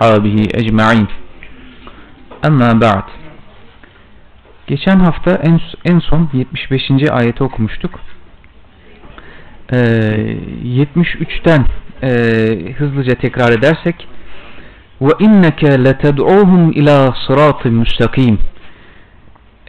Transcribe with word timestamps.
ashabihi 0.00 0.44
ecma'in. 0.54 1.08
Amma 2.42 2.80
ba'd. 2.80 3.08
Geçen 4.66 4.98
hafta 5.00 5.30
en, 5.30 5.60
en 5.84 5.98
son 5.98 6.28
75. 6.32 7.10
ayeti 7.10 7.44
okumuştuk. 7.44 8.00
Ee, 9.72 9.76
73'ten 10.64 11.66
e, 12.02 12.08
hızlıca 12.72 13.14
tekrar 13.14 13.52
edersek 13.52 14.08
ve 15.00 15.10
inneke 15.18 15.84
leted'uhum 15.84 16.72
ila 16.72 17.14
sıratı 17.26 17.68
müstakim 17.68 18.38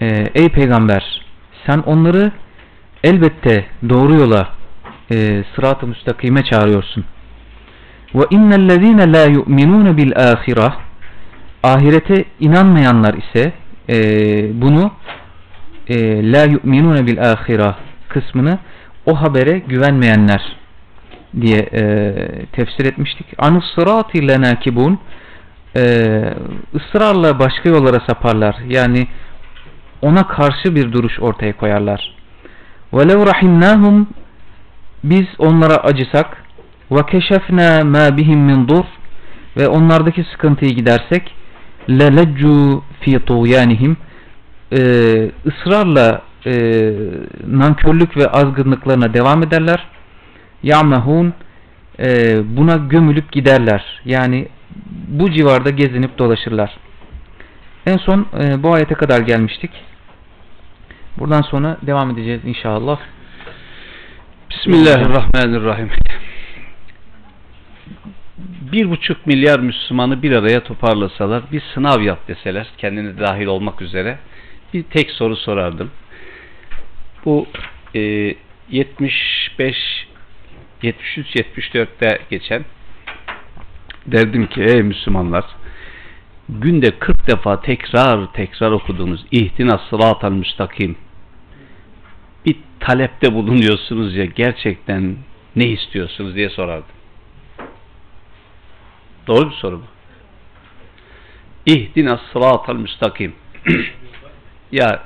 ee, 0.02 0.26
Ey 0.36 0.50
peygamber 0.50 1.22
sen 1.66 1.80
onları 1.80 2.32
elbette 3.04 3.66
doğru 3.90 4.14
yola 4.14 4.50
e, 5.12 5.44
sırat-ı 5.56 5.88
müstakime 5.88 6.44
çağırıyorsun. 6.44 7.06
Ve 8.16 8.24
innellezine 8.30 9.14
la 9.14 9.26
yu'minune 9.26 9.98
bil 9.98 10.12
ahireh 10.16 10.72
Ahirete 11.64 12.26
inanmayanlar 12.40 13.14
ise 13.14 13.54
e, 13.90 13.98
bunu 14.62 14.92
e, 15.88 15.96
la 16.32 16.44
yu'minune 16.44 17.08
bil 17.08 17.32
ahireh 17.32 17.74
kısmını 18.10 18.60
o 19.06 19.22
habere 19.22 19.60
güvenmeyenler 19.60 20.42
diye 21.42 21.60
e, 21.60 21.82
tefsir 22.52 22.86
etmiştik. 22.86 23.28
Anus 23.38 23.66
sırati 23.76 24.28
lenakibun 24.28 25.00
e, 25.76 25.82
ısrarla 26.76 27.40
başka 27.40 27.70
yollara 27.70 28.00
saparlar. 28.08 28.56
Yani 28.68 29.08
ona 30.02 30.28
karşı 30.28 30.76
bir 30.76 30.92
duruş 30.94 31.20
ortaya 31.20 31.58
koyarlar. 31.58 32.16
Velev 32.94 33.26
rahimnahum 33.26 34.08
biz 35.04 35.26
onlara 35.38 35.76
acısak 35.78 36.44
وَكَشَفْنَا 36.91 37.83
مَا 37.95 38.09
بِهِمْ 38.17 38.41
مِنْ 38.51 38.69
dur 38.69 38.85
ve 39.57 39.69
onlardaki 39.69 40.25
sıkıntıyı 40.33 40.71
gidersek 40.71 41.35
لَلَجُّوا 41.89 42.81
فِي 43.03 43.19
طُغْيَانِهِمْ 43.19 43.95
e, 44.73 44.81
ısrarla 45.47 46.23
e, 46.47 46.53
nankörlük 47.47 48.17
ve 48.17 48.27
azgınlıklarına 48.27 49.15
devam 49.15 49.43
ederler. 49.43 49.87
Ya'mehun 50.63 51.35
e, 51.99 52.07
buna 52.57 52.77
gömülüp 52.77 53.33
giderler. 53.33 54.01
Yani 54.05 54.49
bu 55.09 55.31
civarda 55.31 55.71
gezinip 55.71 56.19
dolaşırlar. 56.19 56.77
En 57.87 57.97
son 57.97 58.27
e, 58.41 58.63
bu 58.63 58.75
ayete 58.75 58.95
kadar 58.95 59.21
gelmiştik. 59.21 59.71
Buradan 61.19 61.43
sonra 61.43 61.77
devam 61.83 62.11
edeceğiz 62.11 62.41
inşallah. 62.45 62.99
Bismillahirrahmanirrahim. 64.51 65.91
Bir 68.72 68.90
buçuk 68.90 69.28
milyar 69.28 69.60
Müslümanı 69.60 70.24
bir 70.24 70.32
araya 70.32 70.64
toparlasalar, 70.64 71.44
bir 71.52 71.62
sınav 71.74 72.02
yap 72.02 72.28
deseler, 72.28 72.68
kendini 72.78 73.20
dahil 73.20 73.46
olmak 73.46 73.82
üzere, 73.82 74.20
bir 74.74 74.84
tek 74.84 75.12
soru 75.12 75.36
sorardım. 75.36 75.92
Bu 77.26 77.48
e, 77.96 78.34
75 78.70 79.76
73-74'te 80.84 82.20
geçen 82.30 82.66
derdim 84.06 84.48
ki 84.48 84.62
ey 84.62 84.84
Müslümanlar 84.84 85.46
günde 86.50 86.92
40 87.00 87.28
defa 87.28 87.62
tekrar 87.62 88.34
tekrar 88.34 88.72
okuduğunuz 88.72 89.26
ihtina 89.32 89.78
sıratal 89.90 90.32
müstakim 90.32 90.96
bir 92.46 92.56
talepte 92.80 93.34
bulunuyorsunuz 93.34 94.16
ya 94.16 94.26
gerçekten 94.26 95.16
ne 95.56 95.66
istiyorsunuz 95.66 96.36
diye 96.36 96.50
sorardım. 96.50 96.97
Doğru 99.28 99.50
bir 99.50 99.56
soru 99.56 99.82
bu. 99.82 99.86
İhdina 101.66 102.20
sıratal 102.34 102.76
müstakim. 102.76 103.34
ya 104.72 105.04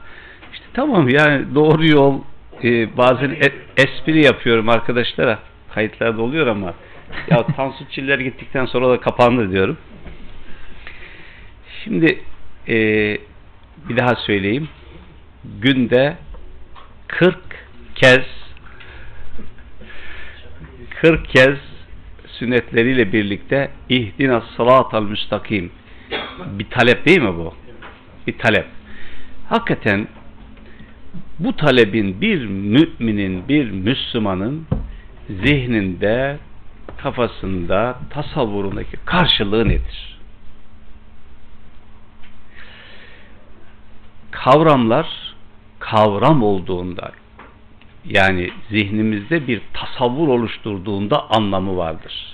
işte 0.54 0.66
tamam 0.74 1.10
yani 1.10 1.56
doğru 1.56 1.86
yol 1.86 2.22
e, 2.64 2.98
bazen 2.98 3.30
e, 3.30 3.52
espri 3.78 4.26
yapıyorum 4.26 4.70
arkadaşlara 4.70 5.40
kayıtlarda 5.74 6.22
oluyor 6.22 6.48
ama 6.48 6.74
ya 7.30 7.46
Tansu 7.56 7.90
Çiller 7.90 8.20
gittikten 8.20 8.66
sonra 8.66 8.90
da 8.90 9.00
kapandı 9.00 9.52
diyorum. 9.52 9.78
Şimdi 11.84 12.20
e, 12.68 12.76
bir 13.90 13.98
daha 13.98 14.16
söyleyeyim. 14.16 14.70
Günde 15.62 16.18
40 17.08 17.38
kez 17.96 18.26
40 21.02 21.30
kez 21.30 21.71
sünnetleriyle 22.42 23.14
birlikte 23.14 23.72
ihdina 23.90 24.42
sıratal 24.42 25.04
müstakim 25.04 25.72
bir 26.46 26.70
talep 26.70 27.06
değil 27.06 27.22
mi 27.22 27.38
bu? 27.38 27.54
Bir 28.28 28.38
talep. 28.38 28.66
Hakikaten 29.50 30.08
bu 31.40 31.56
talebin 31.56 32.22
bir 32.22 32.46
müminin, 32.46 33.48
bir 33.48 33.72
Müslümanın 33.72 34.68
zihninde, 35.30 36.38
kafasında, 36.98 38.00
tasavvurundaki 38.10 38.98
karşılığı 39.06 39.68
nedir? 39.68 40.20
Kavramlar 44.32 45.34
kavram 45.80 46.44
olduğunda 46.44 47.12
yani 48.06 48.52
zihnimizde 48.70 49.48
bir 49.48 49.62
tasavvur 49.74 50.28
oluşturduğunda 50.28 51.30
anlamı 51.30 51.78
vardır. 51.78 52.31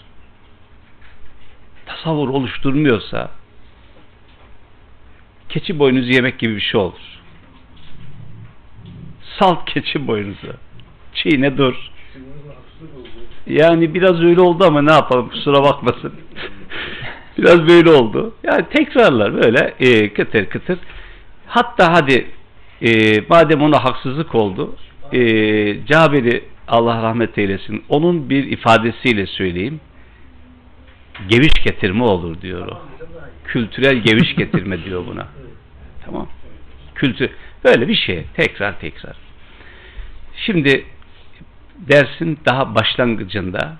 Tasavvur 1.87 2.29
oluşturmuyorsa 2.29 3.31
keçi 5.49 5.79
boynuzu 5.79 6.11
yemek 6.11 6.39
gibi 6.39 6.55
bir 6.55 6.61
şey 6.61 6.79
olur. 6.79 7.19
Salt 9.39 9.65
keçi 9.65 10.07
boynuzu. 10.07 10.53
Çiğne 11.13 11.57
dur. 11.57 11.91
Yani 13.47 13.93
biraz 13.93 14.21
öyle 14.21 14.41
oldu 14.41 14.65
ama 14.65 14.81
ne 14.81 14.91
yapalım 14.91 15.29
kusura 15.29 15.63
bakmasın. 15.63 16.13
biraz 17.37 17.67
böyle 17.67 17.89
oldu. 17.89 18.33
Yani 18.43 18.65
tekrarlar 18.69 19.33
böyle 19.33 19.73
e, 19.79 20.13
kıtır 20.13 20.45
kıtır. 20.45 20.79
Hatta 21.47 21.93
hadi 21.93 22.27
e, 22.81 23.21
madem 23.29 23.61
ona 23.61 23.83
haksızlık 23.83 24.35
oldu 24.35 24.75
e, 25.13 25.19
Cabir'i 25.85 26.43
Allah 26.67 27.03
rahmet 27.03 27.37
eylesin 27.37 27.83
onun 27.89 28.29
bir 28.29 28.43
ifadesiyle 28.43 29.27
söyleyeyim 29.27 29.79
geviş 31.29 31.53
getirme 31.63 32.03
olur 32.03 32.41
diyor 32.41 32.67
o. 32.67 32.81
Kültürel 33.45 33.95
geviş 33.95 34.35
getirme 34.35 34.83
diyor 34.83 35.05
buna. 35.07 35.27
Tamam. 36.05 36.27
Kültür 36.95 37.29
böyle 37.63 37.87
bir 37.87 37.95
şey. 37.95 38.25
Tekrar 38.33 38.79
tekrar. 38.79 39.15
Şimdi 40.35 40.85
dersin 41.77 42.39
daha 42.45 42.75
başlangıcında 42.75 43.77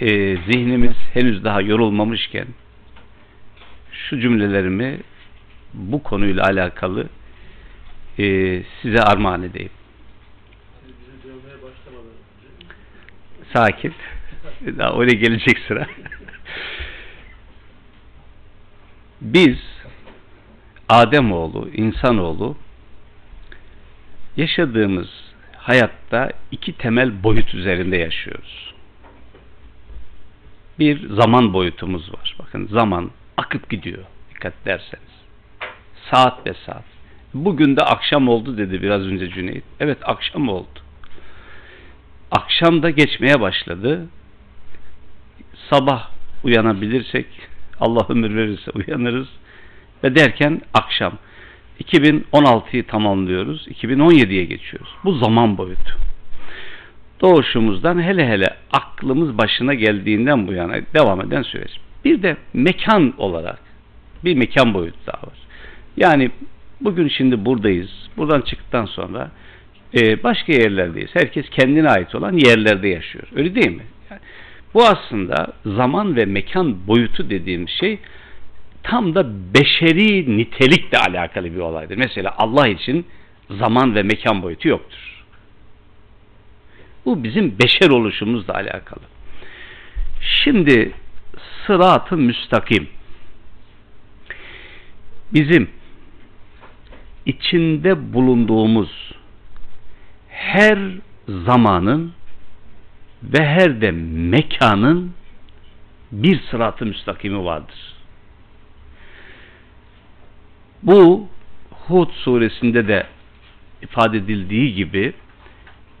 e, 0.00 0.08
zihnimiz 0.36 0.96
henüz 1.12 1.44
daha 1.44 1.60
yorulmamışken 1.60 2.46
şu 3.92 4.20
cümlelerimi 4.20 5.00
bu 5.74 6.02
konuyla 6.02 6.44
alakalı 6.44 7.08
e, 8.18 8.24
size 8.82 9.02
armağan 9.02 9.42
edeyim. 9.42 9.70
Sakin. 13.52 13.94
Daha 14.78 14.92
oraya 14.92 15.14
gelecek 15.14 15.58
sıra. 15.58 15.86
Biz 19.20 19.58
Ademoğlu, 20.88 21.68
insanoğlu 21.68 22.56
yaşadığımız 24.36 25.08
hayatta 25.56 26.30
iki 26.50 26.72
temel 26.72 27.22
boyut 27.22 27.54
üzerinde 27.54 27.96
yaşıyoruz. 27.96 28.74
Bir 30.78 31.08
zaman 31.14 31.52
boyutumuz 31.52 32.12
var. 32.14 32.36
Bakın 32.38 32.66
zaman 32.66 33.10
akıp 33.36 33.70
gidiyor. 33.70 34.04
Dikkat 34.30 34.54
derseniz. 34.64 35.10
Saat 36.10 36.46
ve 36.46 36.54
saat. 36.66 36.84
Bugün 37.34 37.76
de 37.76 37.82
akşam 37.82 38.28
oldu 38.28 38.58
dedi 38.58 38.82
biraz 38.82 39.02
önce 39.02 39.28
Cüneyt. 39.28 39.64
Evet 39.80 39.98
akşam 40.02 40.48
oldu. 40.48 40.80
Akşam 42.30 42.82
da 42.82 42.90
geçmeye 42.90 43.40
başladı. 43.40 44.08
Sabah 45.70 46.10
uyanabilirsek 46.44 47.26
Allah 47.80 48.06
ömür 48.08 48.36
verirse 48.36 48.70
uyanırız 48.70 49.28
ve 50.04 50.16
derken 50.16 50.60
akşam 50.74 51.12
2016'yı 51.84 52.86
tamamlıyoruz. 52.86 53.68
2017'ye 53.68 54.44
geçiyoruz. 54.44 54.90
Bu 55.04 55.14
zaman 55.14 55.58
boyutu. 55.58 55.98
Doğuşumuzdan 57.20 58.02
hele 58.02 58.28
hele 58.28 58.46
aklımız 58.72 59.38
başına 59.38 59.74
geldiğinden 59.74 60.46
bu 60.46 60.52
yana 60.52 60.74
devam 60.94 61.20
eden 61.20 61.42
süreç. 61.42 61.70
Bir 62.04 62.22
de 62.22 62.36
mekan 62.54 63.14
olarak 63.18 63.58
bir 64.24 64.34
mekan 64.34 64.74
boyutu 64.74 64.98
daha 65.06 65.22
var. 65.22 65.38
Yani 65.96 66.30
bugün 66.80 67.08
şimdi 67.08 67.44
buradayız. 67.44 67.90
Buradan 68.16 68.40
çıktıktan 68.40 68.84
sonra 68.84 69.30
e, 69.94 70.22
başka 70.22 70.52
yerlerdeyiz. 70.52 71.10
Herkes 71.12 71.50
kendine 71.50 71.88
ait 71.88 72.14
olan 72.14 72.32
yerlerde 72.32 72.88
yaşıyor. 72.88 73.24
Öyle 73.36 73.54
değil 73.54 73.76
mi? 73.76 73.84
Yani 74.10 74.20
Bu 74.74 74.86
aslında 74.86 75.52
zaman 75.66 76.16
ve 76.16 76.24
mekan 76.24 76.86
boyutu 76.86 77.30
dediğim 77.30 77.68
şey 77.68 77.98
tam 78.82 79.14
da 79.14 79.54
beşeri 79.54 80.36
nitelikle 80.38 80.98
alakalı 80.98 81.44
bir 81.44 81.60
olaydır. 81.60 81.96
Mesela 81.96 82.34
Allah 82.38 82.68
için 82.68 83.06
zaman 83.50 83.94
ve 83.94 84.02
mekan 84.02 84.42
boyutu 84.42 84.68
yoktur. 84.68 85.24
Bu 87.04 87.24
bizim 87.24 87.58
beşer 87.58 87.90
oluşumuzla 87.90 88.54
alakalı. 88.54 89.02
Şimdi 90.20 90.92
sırat-ı 91.66 92.16
müstakim 92.16 92.88
bizim 95.32 95.70
içinde 97.26 98.12
bulunduğumuz 98.12 99.12
her 100.28 100.78
zamanın 101.28 102.12
ve 103.22 103.46
her 103.46 103.80
de 103.80 103.90
mekanın 104.30 105.12
bir 106.12 106.40
sırat-ı 106.50 106.86
müstakimi 106.86 107.44
vardır. 107.44 107.94
Bu 110.82 111.28
Hud 111.70 112.10
suresinde 112.10 112.88
de 112.88 113.06
ifade 113.82 114.16
edildiği 114.16 114.74
gibi 114.74 115.12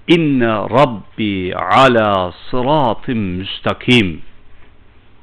inne 0.08 0.46
rabbi 0.46 1.54
ala 1.56 2.32
sıratın 2.50 3.18
müstakim 3.18 4.22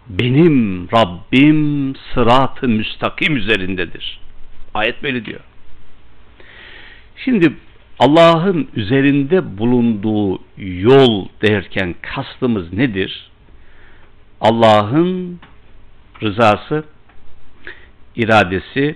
benim 0.09 0.87
Rabbim 0.91 1.93
sırat-ı 2.13 2.67
müstakim 2.67 3.35
üzerindedir. 3.35 4.19
Ayet 4.73 5.03
böyle 5.03 5.25
diyor. 5.25 5.39
Şimdi 7.15 7.53
Allah'ın 7.99 8.67
üzerinde 8.75 9.57
bulunduğu 9.57 10.39
yol 10.57 11.27
derken 11.41 11.95
kastımız 12.01 12.73
nedir? 12.73 13.29
Allah'ın 14.41 15.39
rızası, 16.23 16.83
iradesi, 18.15 18.95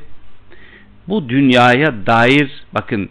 bu 1.07 1.29
dünyaya 1.29 2.05
dair 2.05 2.63
bakın 2.73 3.09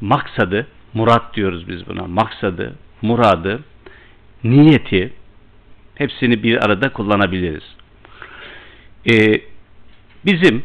maksadı, 0.00 0.66
murat 0.94 1.34
diyoruz 1.34 1.68
biz 1.68 1.88
buna, 1.88 2.06
maksadı, 2.06 2.74
muradı, 3.02 3.64
niyeti 4.44 5.12
hepsini 5.94 6.42
bir 6.42 6.64
arada 6.64 6.92
kullanabiliriz. 6.92 7.64
Ee, 9.12 9.40
bizim 10.24 10.64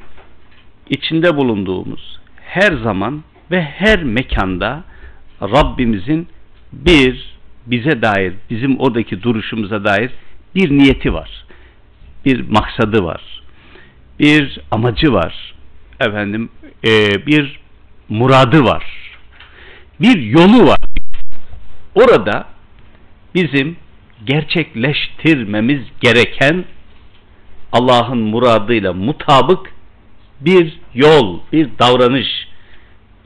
içinde 0.89 1.37
bulunduğumuz 1.37 2.19
her 2.41 2.71
zaman 2.71 3.23
ve 3.51 3.61
her 3.61 4.03
mekanda 4.03 4.83
Rabbimizin 5.41 6.27
bir 6.73 7.37
bize 7.65 8.01
dair, 8.01 8.33
bizim 8.49 8.79
oradaki 8.79 9.23
duruşumuza 9.23 9.83
dair 9.83 10.11
bir 10.55 10.71
niyeti 10.71 11.13
var. 11.13 11.45
Bir 12.25 12.49
maksadı 12.49 13.03
var. 13.03 13.21
Bir 14.19 14.59
amacı 14.71 15.13
var. 15.13 15.53
Efendim, 15.99 16.49
e, 16.85 17.25
bir 17.27 17.59
muradı 18.09 18.63
var. 18.63 18.85
Bir 19.99 20.21
yolu 20.21 20.67
var. 20.67 20.79
Orada 21.95 22.45
bizim 23.35 23.77
gerçekleştirmemiz 24.25 25.81
gereken 26.01 26.65
Allah'ın 27.71 28.17
muradıyla 28.17 28.93
mutabık 28.93 29.73
bir 30.41 30.79
yol, 30.93 31.39
bir 31.51 31.69
davranış, 31.79 32.47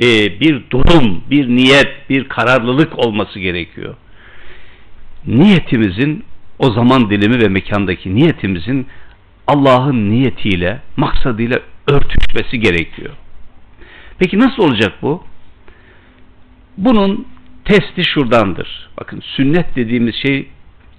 e, 0.02 0.40
bir 0.40 0.64
durum, 0.70 1.24
bir 1.30 1.48
niyet, 1.48 2.10
bir 2.10 2.28
kararlılık 2.30 3.00
olması 3.00 3.40
gerekiyor. 3.40 3.96
Niyetimizin 5.28 6.24
o 6.60 6.72
zaman 6.72 7.10
dilimi 7.10 7.40
ve 7.42 7.48
mekandaki 7.50 8.16
niyetimizin 8.16 8.88
Allah'ın 9.48 10.10
niyetiyle, 10.10 10.82
maksadıyla 10.98 11.60
örtüşmesi 11.88 12.60
gerekiyor. 12.60 13.14
Peki 14.20 14.40
nasıl 14.40 14.64
olacak 14.64 14.94
bu? 15.02 15.24
Bunun 16.78 17.28
testi 17.66 18.04
şuradandır. 18.04 18.90
Bakın 19.00 19.22
sünnet 19.26 19.76
dediğimiz 19.76 20.16
şey 20.16 20.48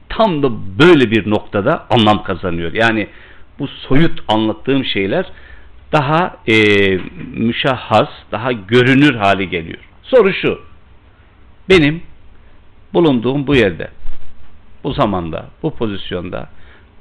tam 0.09 0.43
da 0.43 0.51
böyle 0.79 1.11
bir 1.11 1.31
noktada 1.31 1.87
anlam 1.91 2.23
kazanıyor. 2.23 2.73
Yani 2.73 3.09
bu 3.59 3.69
soyut 3.69 4.23
anlattığım 4.29 4.85
şeyler 4.85 5.27
daha 5.97 6.37
e, 6.49 6.57
müşahhas, 7.35 8.09
daha 8.33 8.53
görünür 8.53 9.15
hale 9.15 9.45
geliyor. 9.45 9.79
Soru 10.03 10.33
şu, 10.33 10.61
benim 11.69 12.03
bulunduğum 12.95 13.47
bu 13.47 13.55
yerde, 13.55 13.91
bu 14.85 14.93
zamanda, 14.93 15.47
bu 15.63 15.75
pozisyonda 15.75 16.49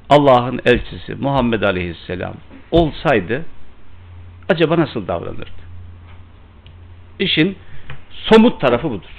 Allah'ın 0.09 0.61
elçisi 0.65 1.15
Muhammed 1.15 1.61
Aleyhisselam 1.61 2.33
olsaydı 2.71 3.45
acaba 4.49 4.77
nasıl 4.77 5.07
davranırdı? 5.07 5.65
İşin 7.19 7.57
somut 8.11 8.61
tarafı 8.61 8.89
budur. 8.89 9.09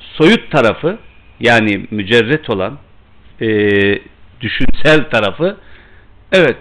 Soyut 0.00 0.50
tarafı 0.50 0.98
yani 1.40 1.86
mücerret 1.90 2.50
olan 2.50 2.78
e, 3.40 3.48
düşünsel 4.40 5.10
tarafı 5.10 5.56
evet 6.32 6.56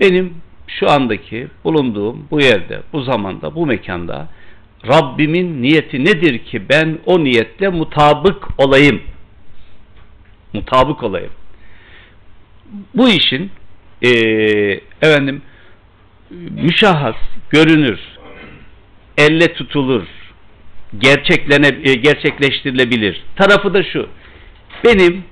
benim 0.00 0.34
şu 0.66 0.90
andaki 0.90 1.48
bulunduğum 1.64 2.26
bu 2.30 2.40
yerde, 2.40 2.82
bu 2.92 3.02
zamanda, 3.02 3.54
bu 3.54 3.66
mekanda 3.66 4.28
Rabbimin 4.88 5.62
niyeti 5.62 6.04
nedir 6.04 6.38
ki 6.38 6.68
ben 6.68 6.98
o 7.06 7.24
niyetle 7.24 7.68
mutabık 7.68 8.48
olayım? 8.58 9.02
Mutabık 10.52 11.02
olayım. 11.02 11.32
Bu 12.94 13.08
işin 13.08 13.50
e, 14.02 14.10
efendim 15.02 15.42
müşahhas, 16.50 17.16
görünür, 17.50 18.00
elle 19.18 19.52
tutulur, 19.52 20.04
gerçeklene, 20.98 21.66
e, 21.66 21.94
gerçekleştirilebilir. 21.94 23.22
Tarafı 23.36 23.74
da 23.74 23.82
şu. 23.84 24.08
Benim 24.84 25.24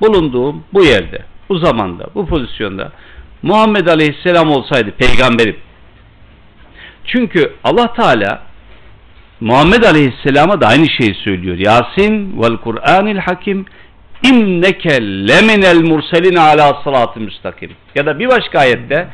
bulunduğum 0.00 0.64
bu 0.72 0.84
yerde, 0.84 1.24
bu 1.48 1.58
zamanda, 1.58 2.10
bu 2.14 2.26
pozisyonda 2.26 2.92
Muhammed 3.42 3.86
Aleyhisselam 3.86 4.50
olsaydı 4.50 4.90
peygamberim. 4.90 5.56
Çünkü 7.04 7.52
Allah 7.64 7.92
Teala 7.92 8.42
Muhammed 9.40 9.82
Aleyhisselam'a 9.82 10.60
da 10.60 10.66
aynı 10.66 10.88
şeyi 10.88 11.14
söylüyor. 11.14 11.56
Yasin 11.56 12.42
vel 12.42 12.56
Kur'anil 12.56 13.18
Hakim 13.18 13.66
inneke 14.22 15.02
leminel 15.02 15.82
murselin 15.82 16.36
ala 16.36 16.80
sıratı 16.84 17.20
müstakim. 17.20 17.70
Ya 17.94 18.06
da 18.06 18.18
bir 18.18 18.28
başka 18.28 18.58
ayette 18.58 19.08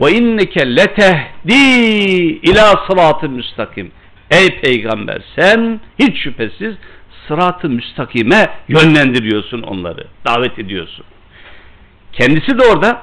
ve 0.00 0.12
inneke 0.12 0.76
letehdi 0.76 1.52
ila 2.42 2.86
sıratı 2.90 3.28
müstakim. 3.28 3.92
Ey 4.30 4.60
peygamber 4.60 5.22
sen 5.36 5.80
hiç 5.98 6.22
şüphesiz 6.22 6.74
sıratı 7.28 7.68
müstakime 7.68 8.50
yönlendiriyorsun 8.68 9.62
onları. 9.62 10.06
Davet 10.26 10.58
ediyorsun. 10.58 11.04
Kendisi 12.12 12.58
de 12.58 12.62
orada 12.64 13.02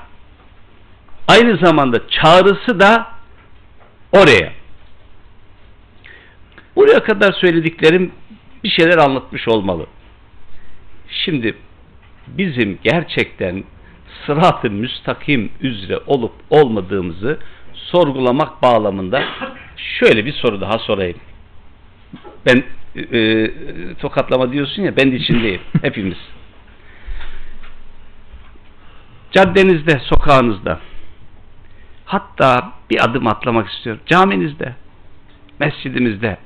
aynı 1.28 1.58
zamanda 1.58 1.98
çağrısı 2.10 2.80
da 2.80 3.08
oraya. 4.12 4.54
Buraya 6.76 7.04
kadar 7.04 7.34
söylediklerim 7.34 8.12
bir 8.64 8.70
şeyler 8.70 8.98
anlatmış 8.98 9.48
olmalı. 9.48 9.88
Şimdi 11.10 11.56
bizim 12.28 12.80
gerçekten 12.84 13.64
sırat-ı 14.26 14.72
müstakim 14.72 15.52
üzere 15.62 16.00
olup 16.08 16.34
olmadığımızı 16.50 17.40
sorgulamak 17.74 18.62
bağlamında 18.62 19.24
şöyle 19.78 20.26
bir 20.26 20.34
soru 20.34 20.62
daha 20.62 20.80
sorayım. 20.80 21.18
Ben 22.46 22.64
e, 22.96 23.20
e 23.20 23.54
tokatlama 23.94 24.52
diyorsun 24.52 24.84
ya 24.84 24.98
ben 24.98 25.12
de 25.12 25.16
içindeyim. 25.16 25.62
Hepimiz. 25.82 26.18
Caddenizde, 29.32 30.00
sokağınızda 30.00 30.80
hatta 32.08 32.74
bir 32.90 33.04
adım 33.06 33.28
atlamak 33.28 33.70
istiyorum. 33.70 34.02
Caminizde, 34.06 34.76
mescidimizde 35.60 36.38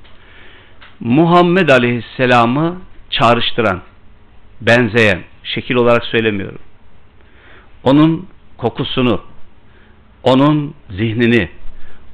Muhammed 0.99 1.69
Aleyhisselam'ı 1.69 2.77
çağrıştıran, 3.09 3.81
benzeyen, 4.61 5.21
şekil 5.43 5.75
olarak 5.75 6.05
söylemiyorum. 6.05 6.59
Onun 7.83 8.27
kokusunu, 8.57 9.21
onun 10.23 10.75
zihnini, 10.89 11.49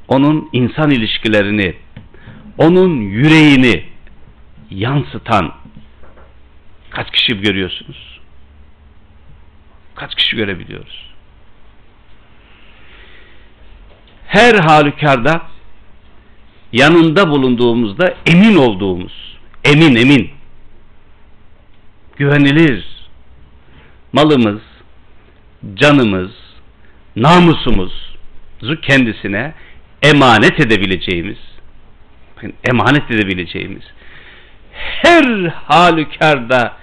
onun 0.07 0.49
insan 0.53 0.91
ilişkilerini, 0.91 1.75
onun 2.57 2.95
yüreğini 3.01 3.85
yansıtan 4.69 5.53
kaç 6.89 7.11
kişi 7.11 7.41
görüyorsunuz? 7.41 8.19
Kaç 9.95 10.15
kişi 10.15 10.35
görebiliyoruz? 10.35 11.06
Her 14.27 14.55
halükarda 14.55 15.41
yanında 16.71 17.29
bulunduğumuzda 17.29 18.13
emin 18.25 18.55
olduğumuz, 18.55 19.37
emin 19.63 19.95
emin 19.95 20.29
güvenilir 22.15 22.85
malımız, 24.13 24.61
canımız, 25.75 26.31
namusumuzu 27.15 28.81
kendisine 28.81 29.53
emanet 30.03 30.59
edebileceğimiz 30.59 31.37
emanet 32.63 33.11
edebileceğimiz 33.11 33.83
her 34.77 35.53
halükarda 35.65 36.77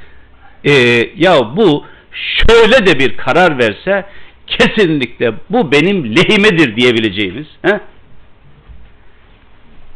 e, 0.64 0.72
ya 1.16 1.56
bu 1.56 1.86
şöyle 2.12 2.86
de 2.86 2.98
bir 2.98 3.16
karar 3.16 3.58
verse 3.58 4.06
kesinlikle 4.46 5.34
bu 5.50 5.72
benim 5.72 6.16
lehimedir 6.16 6.76
diyebileceğimiz 6.76 7.46
he? 7.62 7.80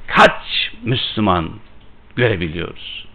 kaç 0.06 0.72
Müslüman 0.82 1.50
görebiliyoruz? 2.16 3.08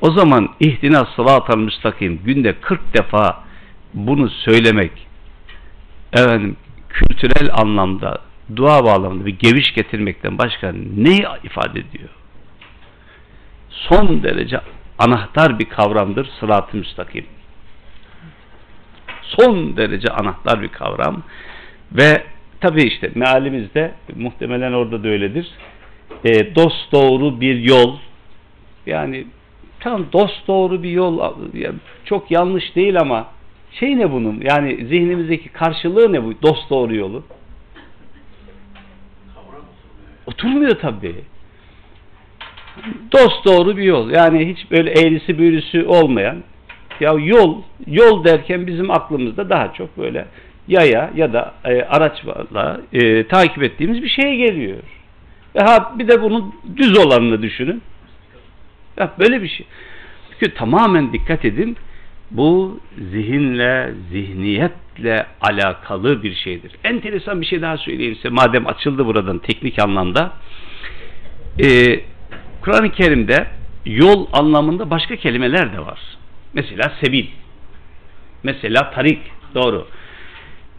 O 0.00 0.10
zaman 0.10 0.48
ihtina 0.60 1.04
sıratal 1.16 1.58
müstakim 1.58 2.22
günde 2.24 2.60
40 2.60 2.96
defa 2.98 3.44
bunu 3.94 4.30
söylemek 4.30 4.92
efendim 6.12 6.56
kültürel 6.88 7.50
anlamda 7.52 8.20
dua 8.56 8.84
bağlamında 8.84 9.26
bir 9.26 9.38
geviş 9.38 9.74
getirmekten 9.74 10.38
başka 10.38 10.72
ne 10.96 11.16
ifade 11.44 11.80
ediyor? 11.80 12.08
Son 13.70 14.22
derece 14.22 14.60
anahtar 14.98 15.58
bir 15.58 15.64
kavramdır 15.64 16.28
sırat-ı 16.40 16.76
müstakim. 16.76 17.26
Son 19.36 19.76
derece 19.76 20.08
anahtar 20.08 20.62
bir 20.62 20.68
kavram. 20.68 21.22
Ve 21.92 22.22
tabi 22.60 22.82
işte 22.82 23.10
mealimizde 23.14 23.92
muhtemelen 24.16 24.72
orada 24.72 25.04
da 25.04 25.08
öyledir. 25.08 25.50
E, 26.24 26.54
dost 26.54 26.92
doğru 26.92 27.40
bir 27.40 27.58
yol. 27.58 27.96
Yani 28.86 29.26
tam 29.80 30.12
dost 30.12 30.48
doğru 30.48 30.82
bir 30.82 30.90
yol 30.90 31.34
çok 32.04 32.30
yanlış 32.30 32.76
değil 32.76 33.00
ama 33.00 33.26
şey 33.72 33.98
ne 33.98 34.12
bunun? 34.12 34.40
Yani 34.40 34.86
zihnimizdeki 34.86 35.48
karşılığı 35.48 36.12
ne 36.12 36.24
bu 36.24 36.42
dost 36.42 36.70
doğru 36.70 36.94
yolu? 36.94 37.22
Oturmuyor 40.26 40.80
tabi 40.80 41.14
dost 43.12 43.44
doğru 43.44 43.76
bir 43.76 43.82
yol. 43.82 44.10
Yani 44.10 44.48
hiç 44.48 44.70
böyle 44.70 44.90
eğrisi 44.90 45.38
büğrüsü 45.38 45.84
olmayan 45.86 46.42
ya 47.00 47.12
yol 47.12 47.62
yol 47.86 48.24
derken 48.24 48.66
bizim 48.66 48.90
aklımızda 48.90 49.50
daha 49.50 49.72
çok 49.72 49.98
böyle 49.98 50.26
yaya 50.68 51.10
ya 51.16 51.32
da 51.32 51.54
e, 51.64 51.82
araçla 51.82 52.80
e, 52.92 53.26
takip 53.26 53.62
ettiğimiz 53.62 54.02
bir 54.02 54.08
şeye 54.08 54.36
geliyor. 54.36 54.78
Ve 55.54 55.60
ha 55.60 55.92
bir 55.98 56.08
de 56.08 56.22
bunun 56.22 56.54
düz 56.76 56.98
olanını 56.98 57.42
düşünün. 57.42 57.82
Ya 58.96 59.12
böyle 59.18 59.42
bir 59.42 59.48
şey. 59.48 59.66
Çünkü 60.30 60.54
tamamen 60.54 61.12
dikkat 61.12 61.44
edin 61.44 61.76
bu 62.30 62.80
zihinle, 63.12 63.94
zihniyetle 64.12 65.26
alakalı 65.40 66.22
bir 66.22 66.34
şeydir. 66.34 66.72
Enteresan 66.84 67.40
bir 67.40 67.46
şey 67.46 67.62
daha 67.62 67.78
söyleyeyim 67.78 68.16
size. 68.16 68.28
Madem 68.28 68.66
açıldı 68.66 69.06
buradan 69.06 69.38
teknik 69.38 69.78
anlamda. 69.78 70.32
Ee, 71.62 72.00
Kur'an-ı 72.62 72.92
Kerim'de 72.92 73.46
yol 73.86 74.26
anlamında 74.32 74.90
başka 74.90 75.16
kelimeler 75.16 75.72
de 75.72 75.80
var. 75.80 76.00
Mesela 76.54 76.92
sebil. 77.04 77.26
Mesela 78.42 78.90
tarik. 78.90 79.18
Doğru. 79.54 79.88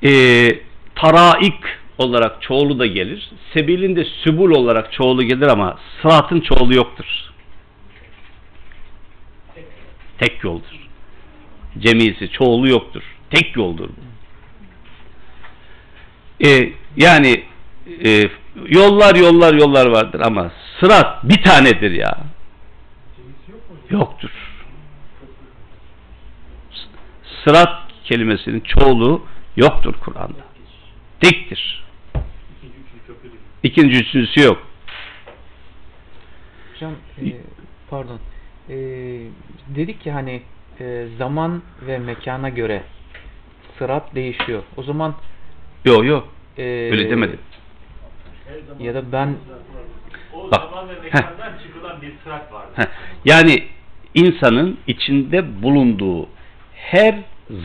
Ee, 0.03 0.49
taraik 0.95 1.63
olarak 1.97 2.41
çoğulu 2.41 2.79
da 2.79 2.85
gelir. 2.85 3.31
Sebilin 3.53 3.95
de 3.95 4.05
sübul 4.05 4.51
olarak 4.51 4.93
çoğulu 4.93 5.23
gelir 5.23 5.47
ama 5.47 5.79
sıratın 6.01 6.41
çoğulu 6.41 6.75
yoktur. 6.75 7.05
Tek 10.19 10.43
yoldur. 10.43 10.87
Cemisi, 11.79 12.29
çoğulu 12.29 12.69
yoktur. 12.69 13.03
Tek 13.29 13.55
yoldur. 13.55 13.89
Ee, 16.45 16.69
yani 16.97 17.43
e, 18.05 18.29
yollar 18.67 19.15
yollar 19.15 19.53
yollar 19.53 19.87
vardır 19.87 20.19
ama 20.19 20.51
sırat 20.79 21.23
bir 21.23 21.43
tanedir 21.43 21.91
ya. 21.91 22.17
Yoktur. 23.89 24.50
Sırat 27.43 27.69
kelimesinin 28.03 28.59
çoğulu 28.59 29.25
yoktur 29.55 29.93
Kur'an'da. 30.03 30.41
Tektir. 31.19 31.83
İkinci 33.63 33.97
üçüncüsü 33.99 34.41
yok. 34.41 34.67
Hocam 36.73 36.91
e, 37.21 37.25
pardon. 37.89 38.19
E, 38.69 38.75
dedik 39.75 40.01
ki 40.01 40.11
hani 40.11 40.41
e, 40.79 41.07
zaman 41.17 41.61
ve 41.87 41.97
mekana 41.97 42.49
göre 42.49 42.83
sırat 43.79 44.15
değişiyor. 44.15 44.63
O 44.77 44.83
zaman 44.83 45.15
yok 45.85 46.05
yok. 46.05 46.27
E, 46.57 46.63
Öyle 46.63 47.09
demedim. 47.09 47.39
Ya 48.79 48.93
da 48.93 49.11
ben 49.11 49.35
o 50.33 50.51
Bak, 50.51 50.69
zaman 50.69 50.89
ve 50.89 50.93
mekandan 51.03 51.57
çıkılan 51.63 52.01
bir 52.01 52.11
sırat 52.23 52.53
vardır. 52.53 52.77
Heh, 52.77 52.85
Yani 53.25 53.63
insanın 54.13 54.77
içinde 54.87 55.63
bulunduğu 55.63 56.27
her 56.81 57.15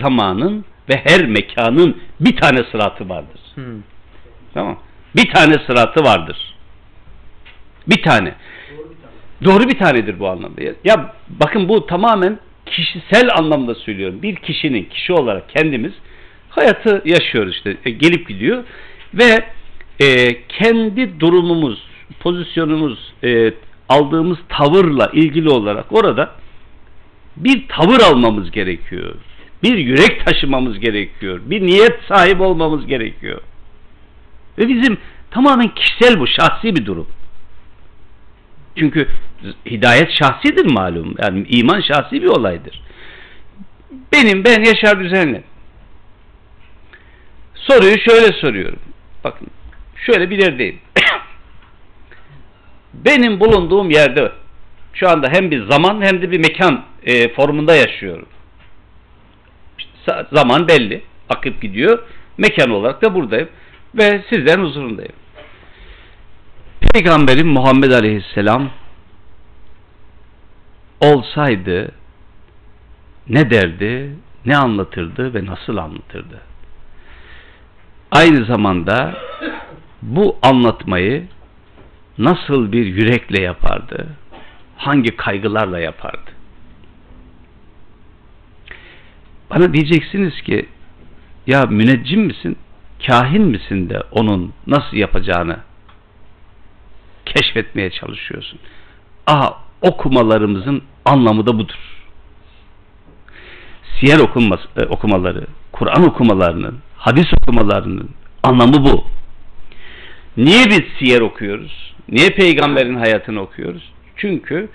zamanın 0.03 0.65
ve 0.91 1.03
her 1.05 1.27
mekanın 1.27 1.97
bir 2.21 2.37
tane 2.37 2.65
sıratı 2.73 3.09
vardır. 3.09 3.41
hmm, 3.55 3.83
Tamam 4.55 4.79
Bir 5.17 5.31
tane 5.31 5.55
sıratı 5.67 6.05
vardır. 6.05 6.55
Bir 7.87 8.03
tane. 8.03 8.35
Doğru 9.45 9.69
bir 9.69 9.79
tanedir 9.79 10.19
bu 10.19 10.29
anlamda. 10.29 10.63
Ya, 10.63 10.73
ya 10.85 11.15
bakın 11.29 11.69
bu 11.69 11.87
tamamen 11.87 12.39
kişisel 12.67 13.29
anlamda 13.39 13.75
söylüyorum. 13.75 14.23
Bir 14.23 14.37
kişinin 14.37 14.85
kişi 14.85 15.13
olarak 15.13 15.49
kendimiz 15.49 15.93
hayatı 16.49 17.03
yaşıyoruz 17.05 17.55
işte. 17.57 17.77
E, 17.85 17.91
gelip 17.91 18.29
gidiyor 18.29 18.65
ve 19.15 19.45
e, 20.01 20.07
kendi 20.49 21.21
durumumuz, 21.21 21.83
pozisyonumuz, 22.21 23.13
e, 23.25 23.53
aldığımız 23.89 24.39
tavırla 24.49 25.11
ilgili 25.13 25.49
olarak 25.49 25.93
orada 25.93 26.31
bir 27.37 27.69
tavır 27.69 28.01
almamız 28.01 28.51
gerekiyor. 28.51 29.15
Bir 29.63 29.79
yürek 29.79 30.27
taşımamız 30.27 30.81
gerekiyor. 30.81 31.41
Bir 31.45 31.67
niyet 31.67 32.01
sahibi 32.09 32.43
olmamız 32.43 32.87
gerekiyor. 32.87 33.41
Ve 34.59 34.69
bizim 34.69 34.99
tamamen 35.31 35.69
kişisel 35.69 36.21
bu, 36.21 36.27
şahsi 36.27 36.77
bir 36.77 36.87
durum. 36.87 37.09
Çünkü 38.77 39.09
hidayet 39.67 40.11
şahsidir 40.11 40.65
malum. 40.65 41.15
Yani 41.23 41.47
iman 41.49 41.81
şahsi 41.81 42.23
bir 42.23 42.27
olaydır. 42.27 42.83
Benim 44.13 44.45
ben 44.45 44.65
Yaşar 44.65 45.01
Düzenli. 45.01 45.43
Soruyu 47.55 47.99
şöyle 47.99 48.33
soruyorum. 48.33 48.79
Bakın 49.25 49.49
şöyle 49.97 50.31
bir 50.31 50.39
yerdeyim. 50.39 50.79
Benim 52.95 53.41
bulunduğum 53.41 53.91
yerde 53.91 54.33
şu 54.97 55.09
anda 55.09 55.29
hem 55.29 55.51
bir 55.51 55.71
zaman 55.71 56.03
hem 56.03 56.23
de 56.23 56.31
bir 56.31 56.39
mekan 56.39 56.85
e, 57.03 57.35
formunda 57.35 57.75
yaşıyorum. 57.75 58.27
İşte 59.79 60.27
zaman 60.33 60.69
belli. 60.69 61.03
Akıp 61.29 61.63
gidiyor. 61.63 61.99
Mekan 62.39 62.71
olarak 62.71 63.03
da 63.03 63.15
buradayım. 63.15 63.49
Ve 63.95 64.25
sizlerin 64.31 64.65
huzurundayım. 64.65 65.13
Peygamberim 66.93 67.49
Muhammed 67.49 67.93
Aleyhisselam 67.93 68.71
olsaydı 71.01 71.93
ne 73.29 73.51
derdi, 73.51 74.11
ne 74.47 74.57
anlatırdı 74.57 75.35
ve 75.35 75.47
nasıl 75.47 75.77
anlatırdı? 75.77 76.41
Aynı 78.11 78.45
zamanda 78.45 79.15
bu 80.03 80.37
anlatmayı 80.43 81.27
nasıl 82.19 82.73
bir 82.73 82.87
yürekle 82.87 83.43
yapardı? 83.43 84.07
Hangi 84.77 85.17
kaygılarla 85.17 85.79
yapardı? 85.79 86.31
Bana 89.51 89.73
diyeceksiniz 89.73 90.43
ki 90.43 90.69
ya 91.47 91.67
müneccim 91.67 92.21
misin? 92.21 92.57
Kahin 93.07 93.43
misin 93.43 93.91
de 93.91 94.03
onun 94.11 94.53
nasıl 94.67 94.97
yapacağını 94.97 95.59
keşfetmeye 97.27 97.91
çalışıyorsun. 97.91 98.59
Aha 99.27 99.59
okumalarımızın 99.83 100.83
anlamı 101.05 101.47
da 101.47 101.59
budur. 101.59 101.79
Siyer 104.01 104.19
okunması, 104.19 104.63
e, 104.77 104.85
okumaları, 104.85 105.47
Kur'an 105.73 106.09
okumalarının, 106.09 106.79
hadis 106.97 107.27
okumalarının 107.43 108.11
anlamı 108.43 108.85
bu. 108.85 109.05
Niye 110.37 110.67
biz 110.67 110.83
siyer 110.99 111.21
okuyoruz? 111.21 111.95
Niye 112.09 112.31
peygamberin 112.31 112.97
hayatını 112.97 113.41
okuyoruz? 113.41 113.93
Çünkü 114.17 114.69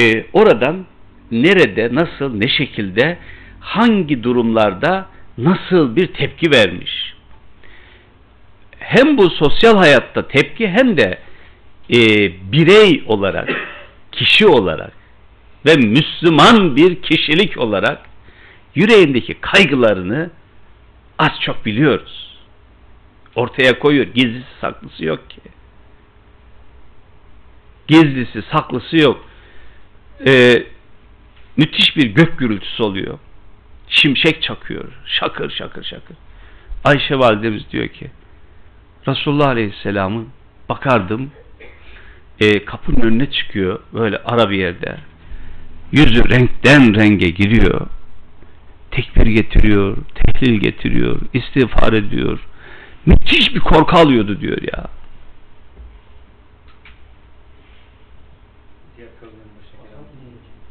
e, 0.00 0.26
oradan 0.32 0.86
nerede, 1.30 1.88
nasıl, 1.92 2.34
ne 2.34 2.48
şekilde, 2.48 3.18
hangi 3.60 4.22
durumlarda 4.22 5.06
nasıl 5.38 5.96
bir 5.96 6.06
tepki 6.06 6.50
vermiş? 6.50 7.14
Hem 8.78 9.18
bu 9.18 9.30
sosyal 9.30 9.76
hayatta 9.76 10.28
tepki 10.28 10.68
hem 10.68 10.96
de 10.96 11.18
e, 11.90 11.98
birey 12.52 13.04
olarak, 13.06 13.50
kişi 14.12 14.46
olarak 14.46 14.92
ve 15.66 15.76
Müslüman 15.76 16.76
bir 16.76 17.02
kişilik 17.02 17.58
olarak 17.58 18.00
yüreğindeki 18.74 19.34
kaygılarını 19.34 20.30
az 21.18 21.30
çok 21.40 21.66
biliyoruz. 21.66 22.38
Ortaya 23.36 23.78
koyuyor. 23.78 24.06
Gizlisi 24.06 24.46
saklısı 24.60 25.04
yok 25.04 25.30
ki. 25.30 25.40
Gizlisi 27.88 28.42
saklısı 28.52 28.96
yok. 28.96 29.24
Ee, 30.26 30.66
müthiş 31.56 31.96
bir 31.96 32.06
gök 32.06 32.38
gürültüsü 32.38 32.82
oluyor. 32.82 33.18
Şimşek 33.88 34.42
çakıyor. 34.42 34.84
Şakır 35.06 35.50
şakır 35.50 35.84
şakır. 35.84 36.16
Ayşe 36.84 37.18
validemiz 37.18 37.70
diyor 37.70 37.88
ki 37.88 38.10
Resulullah 39.08 39.48
Aleyhisselam'ın 39.48 40.28
bakardım 40.68 41.30
e, 42.40 42.64
kapının 42.64 43.00
önüne 43.00 43.30
çıkıyor 43.30 43.80
böyle 43.92 44.18
ara 44.18 44.50
bir 44.50 44.58
yerde 44.58 44.96
yüzü 45.92 46.30
renkten 46.30 46.94
renge 46.94 47.28
giriyor 47.28 47.86
tekbir 48.90 49.26
getiriyor 49.26 49.96
tehlil 50.14 50.60
getiriyor 50.60 51.20
istiğfar 51.32 51.92
ediyor 51.92 52.38
müthiş 53.06 53.54
bir 53.54 53.60
korku 53.60 53.96
alıyordu 53.96 54.40
diyor 54.40 54.58
ya 54.62 54.86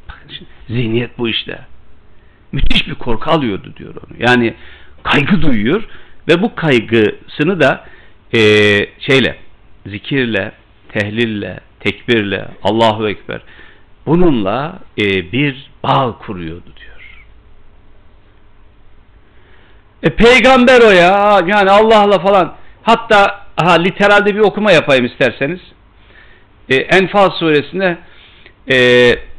Bakın 0.10 0.30
şimdi, 0.30 0.50
zihniyet 0.68 1.18
bu 1.18 1.30
işte 1.30 1.60
müthiş 2.52 2.88
bir 2.88 2.96
korku 2.96 3.32
alıyordu 3.32 3.74
diyor 3.78 3.96
onu 3.96 4.24
yani 4.24 4.54
kaygı 5.04 5.42
duyuyor 5.42 5.84
ve 6.28 6.42
bu 6.42 6.56
kaygısını 6.56 7.60
da 7.60 7.86
e, 8.36 8.40
şeyle 9.00 9.36
zikirle 9.86 10.52
tehlille 10.90 11.60
tekbirle 11.80 12.48
Allahu 12.64 13.10
Ekber 13.10 13.42
bununla 14.06 14.80
e, 14.98 15.32
bir 15.32 15.72
bağ 15.84 16.18
kuruyordu 16.26 16.74
diyor. 16.80 17.24
E, 20.04 20.10
peygamber 20.10 20.82
o 20.82 20.92
ya 20.92 21.42
yani 21.48 21.70
Allah'la 21.70 22.20
falan 22.20 22.56
hatta 22.84 23.46
aha, 23.58 23.74
literalde 23.74 24.36
bir 24.36 24.40
okuma 24.40 24.72
yapayım 24.72 25.06
isterseniz. 25.06 25.60
E, 26.70 26.76
Enfal 26.76 27.30
suresinde 27.30 27.98
e, 28.72 28.78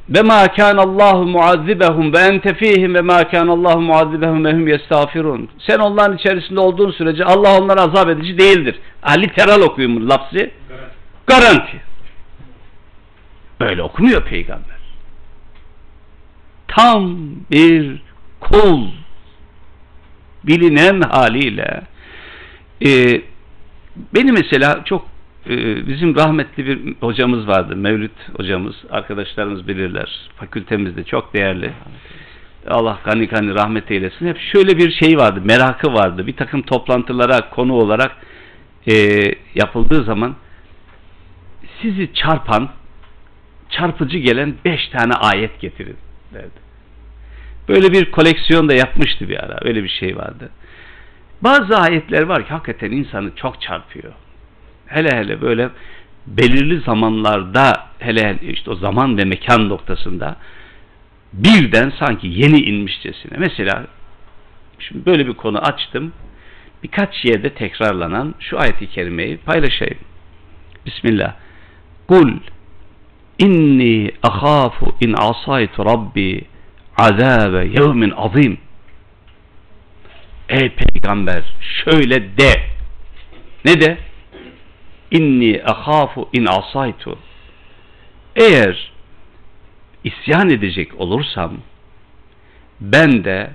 ve 0.08 0.22
ma 0.22 0.48
kana 0.48 0.82
Allahu 0.82 1.26
muazzibahum 1.26 2.12
ve 2.12 2.18
ente 2.18 2.54
fihim 2.54 2.94
ve 2.94 3.00
ma 3.00 3.28
kana 3.28 3.52
Allahu 3.52 3.80
muazzibahum 3.80 4.44
ve 4.44 4.52
hum 4.52 4.68
yestağfirun. 4.68 5.48
Sen 5.58 5.78
onların 5.78 6.16
içerisinde 6.16 6.60
olduğun 6.60 6.90
sürece 6.90 7.24
Allah 7.24 7.58
onlara 7.60 7.80
azap 7.80 8.08
edici 8.08 8.38
değildir. 8.38 8.76
Ha, 9.00 9.12
literal 9.12 9.60
okuyun 9.60 9.96
bunu 9.96 10.08
lafzı. 10.08 10.50
Garanti. 11.26 11.82
Böyle 13.60 13.82
okumuyor 13.82 14.24
peygamber. 14.24 14.76
Tam 16.68 17.16
bir 17.50 18.02
kul 18.40 18.88
bilinen 20.44 21.00
haliyle 21.00 21.82
e, 22.86 23.20
beni 24.14 24.32
mesela 24.32 24.82
çok 24.84 25.13
bizim 25.86 26.16
rahmetli 26.16 26.66
bir 26.66 26.94
hocamız 27.00 27.48
vardı. 27.48 27.76
Mevlüt 27.76 28.36
hocamız. 28.36 28.74
Arkadaşlarımız 28.90 29.68
bilirler. 29.68 30.30
Fakültemizde 30.36 31.04
çok 31.04 31.34
değerli. 31.34 31.72
Allah 32.68 32.98
gani 33.04 33.26
gani 33.26 33.54
rahmet 33.54 33.90
eylesin. 33.90 34.26
Hep 34.26 34.38
şöyle 34.38 34.78
bir 34.78 34.90
şey 34.90 35.16
vardı. 35.18 35.40
Merakı 35.44 35.92
vardı. 35.92 36.26
Bir 36.26 36.36
takım 36.36 36.62
toplantılara 36.62 37.50
konu 37.50 37.72
olarak 37.72 38.16
e, 38.90 38.94
yapıldığı 39.54 40.04
zaman 40.04 40.36
sizi 41.82 42.14
çarpan 42.14 42.68
çarpıcı 43.70 44.18
gelen 44.18 44.54
beş 44.64 44.88
tane 44.88 45.12
ayet 45.12 45.60
getirin 45.60 45.96
derdi. 46.34 46.64
Böyle 47.68 47.92
bir 47.92 48.10
koleksiyon 48.10 48.68
da 48.68 48.74
yapmıştı 48.74 49.28
bir 49.28 49.44
ara. 49.44 49.58
Öyle 49.62 49.84
bir 49.84 49.88
şey 49.88 50.16
vardı. 50.16 50.50
Bazı 51.42 51.76
ayetler 51.76 52.22
var 52.22 52.46
ki 52.46 52.50
hakikaten 52.50 52.90
insanı 52.90 53.36
çok 53.36 53.60
çarpıyor. 53.60 54.12
Hele 54.94 55.16
hele 55.16 55.40
böyle 55.40 55.70
belirli 56.26 56.80
zamanlarda 56.80 57.86
hele 57.98 58.28
hele 58.28 58.52
işte 58.52 58.70
o 58.70 58.74
zaman 58.74 59.18
ve 59.18 59.24
mekan 59.24 59.68
noktasında 59.68 60.36
birden 61.32 61.92
sanki 61.98 62.28
yeni 62.28 62.60
inmişçesine. 62.60 63.38
Mesela 63.38 63.86
şimdi 64.78 65.06
böyle 65.06 65.26
bir 65.26 65.34
konu 65.34 65.58
açtım. 65.58 66.12
Birkaç 66.82 67.24
yerde 67.24 67.50
tekrarlanan 67.50 68.34
şu 68.40 68.60
ayeti 68.60 68.86
kerimeyi 68.90 69.36
paylaşayım. 69.36 69.98
Bismillah. 70.86 71.34
Kul 72.08 72.30
inni 73.38 74.12
ahafu 74.22 74.94
in 75.00 75.12
asaytu 75.12 75.84
rabbi 75.84 76.44
azabe 76.96 77.66
yevmin 77.66 78.10
azim. 78.10 78.58
Ey 80.48 80.68
peygamber 80.68 81.42
şöyle 81.60 82.38
de. 82.38 82.52
Ne 83.64 83.80
de? 83.80 83.98
İnni 85.14 85.62
ahafu 85.64 86.28
in 86.32 86.46
asaytu. 86.46 87.18
Eğer 88.36 88.92
isyan 90.04 90.50
edecek 90.50 91.00
olursam 91.00 91.52
ben 92.80 93.24
de 93.24 93.50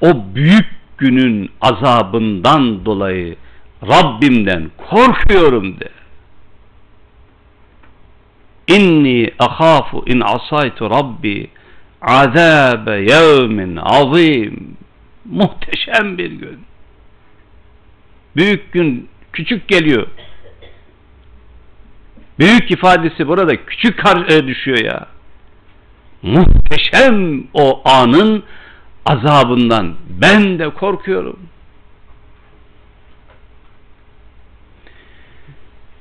o 0.00 0.34
büyük 0.34 0.66
günün 0.98 1.50
azabından 1.60 2.84
dolayı 2.84 3.36
Rabbimden 3.82 4.70
korkuyorum 4.76 5.80
de. 5.80 5.88
İnni 8.68 9.30
ahafu 9.38 10.04
in 10.06 10.20
asaytu 10.20 10.90
Rabbi 10.90 11.50
azabe 12.00 12.90
yevmin 12.90 13.76
azim. 13.76 14.76
Muhteşem 15.24 16.18
bir 16.18 16.30
gün. 16.30 16.60
Büyük 18.36 18.72
gün 18.72 19.08
küçük 19.32 19.68
geliyor. 19.68 20.06
Büyük 22.40 22.70
ifadesi 22.70 23.28
burada 23.28 23.64
küçük 23.66 24.04
düşüyor 24.46 24.78
ya. 24.78 25.06
Muhteşem 26.22 27.44
o 27.54 27.82
anın 27.84 28.42
azabından 29.06 29.96
ben 30.08 30.58
de 30.58 30.70
korkuyorum. 30.70 31.38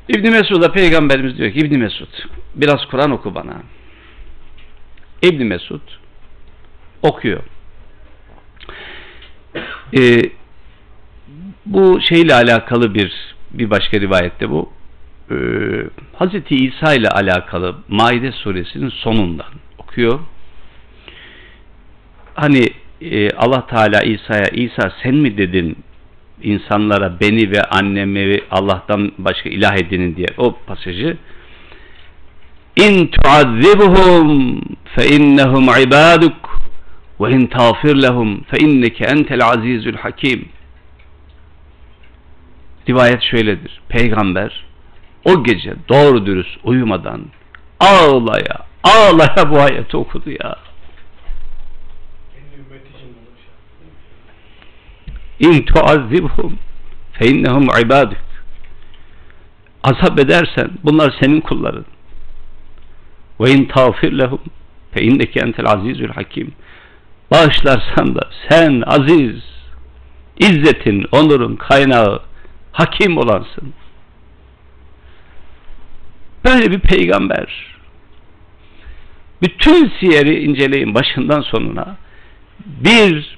İbn 0.08 0.32
Mesud'a 0.32 0.72
peygamberimiz 0.72 1.38
diyor 1.38 1.52
ki 1.52 1.60
İbn 1.60 1.78
Mesud 1.78 2.08
biraz 2.56 2.86
Kur'an 2.86 3.12
oku 3.12 3.36
bana. 3.36 3.54
İbn 5.22 5.44
Mesud 5.44 5.82
okuyor. 7.02 7.44
Ee, 9.98 10.22
bu 11.66 12.02
şeyle 12.02 12.34
alakalı 12.34 12.94
bir 12.94 13.36
bir 13.52 13.70
başka 13.70 14.00
rivayette 14.00 14.50
bu 14.50 14.79
e, 15.32 15.36
Hazreti 16.14 16.56
İsa 16.56 16.94
ile 16.94 17.10
alakalı 17.10 17.76
Maide 17.88 18.32
suresinin 18.32 18.90
sonundan 18.90 19.54
okuyor. 19.78 20.20
Hani 22.36 22.64
e, 23.02 23.30
Allah 23.32 23.68
Teala 23.68 24.02
İsa'ya 24.02 24.48
İsa 24.48 24.92
sen 25.04 25.16
mi 25.16 25.38
dedin 25.38 25.78
insanlara 26.44 27.20
beni 27.20 27.52
ve 27.52 27.62
annemi 27.62 28.42
Allah'tan 28.52 29.12
başka 29.18 29.50
ilah 29.50 29.76
edinin 29.78 30.16
diye 30.16 30.28
o 30.38 30.56
pasajı 30.68 31.18
İn 32.76 33.08
tuazzibuhum 33.08 34.62
fe 34.96 35.08
innehum 35.08 35.64
ibaduk 35.64 36.60
ve 37.22 37.32
in 37.32 37.48
tağfir 37.48 37.96
lehum 37.96 38.44
fe 38.44 38.58
inneke 38.58 39.06
entel 39.06 39.46
azizül 39.46 39.96
hakim 39.96 40.50
Rivayet 42.90 43.22
şöyledir. 43.22 43.82
Peygamber 43.90 44.69
o 45.26 45.44
gece 45.44 45.76
doğru 45.90 46.26
dürüst 46.26 46.58
uyumadan 46.64 47.22
ağlaya 47.80 48.66
ağlaya 48.84 49.50
bu 49.50 49.60
ayeti 49.60 49.98
okudu 49.98 50.30
ya. 50.30 50.56
İn 55.40 55.62
tuazzibhum 55.62 56.60
fe 57.14 57.28
innehum 57.28 57.64
ibaduk. 57.64 58.18
Azap 59.84 60.20
edersen 60.20 60.70
bunlar 60.84 61.16
senin 61.22 61.42
kulların. 61.42 61.86
Ve 63.40 63.52
in 63.52 63.66
tağfir 63.66 64.18
lehum 64.18 64.42
fe 64.92 65.02
inneke 65.02 65.40
entel 65.40 65.68
azizül 65.68 66.10
hakim. 66.10 66.54
Bağışlarsan 67.32 68.16
da 68.16 68.30
sen 68.50 68.84
aziz, 68.86 69.44
izzetin, 70.38 71.06
onurun 71.12 71.56
kaynağı, 71.56 72.22
hakim 72.72 73.18
olansın. 73.18 73.74
Böyle 76.46 76.72
bir 76.72 76.80
peygamber. 76.80 77.76
Bütün 79.42 79.92
siyeri 80.00 80.44
inceleyin 80.44 80.96
başından 80.96 81.42
sonuna. 81.42 81.98
Bir 82.66 83.38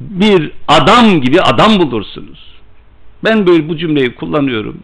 bir 0.00 0.52
adam 0.68 1.20
gibi 1.20 1.40
adam 1.40 1.78
bulursunuz. 1.78 2.54
Ben 3.24 3.46
böyle 3.46 3.68
bu 3.68 3.76
cümleyi 3.76 4.14
kullanıyorum. 4.14 4.78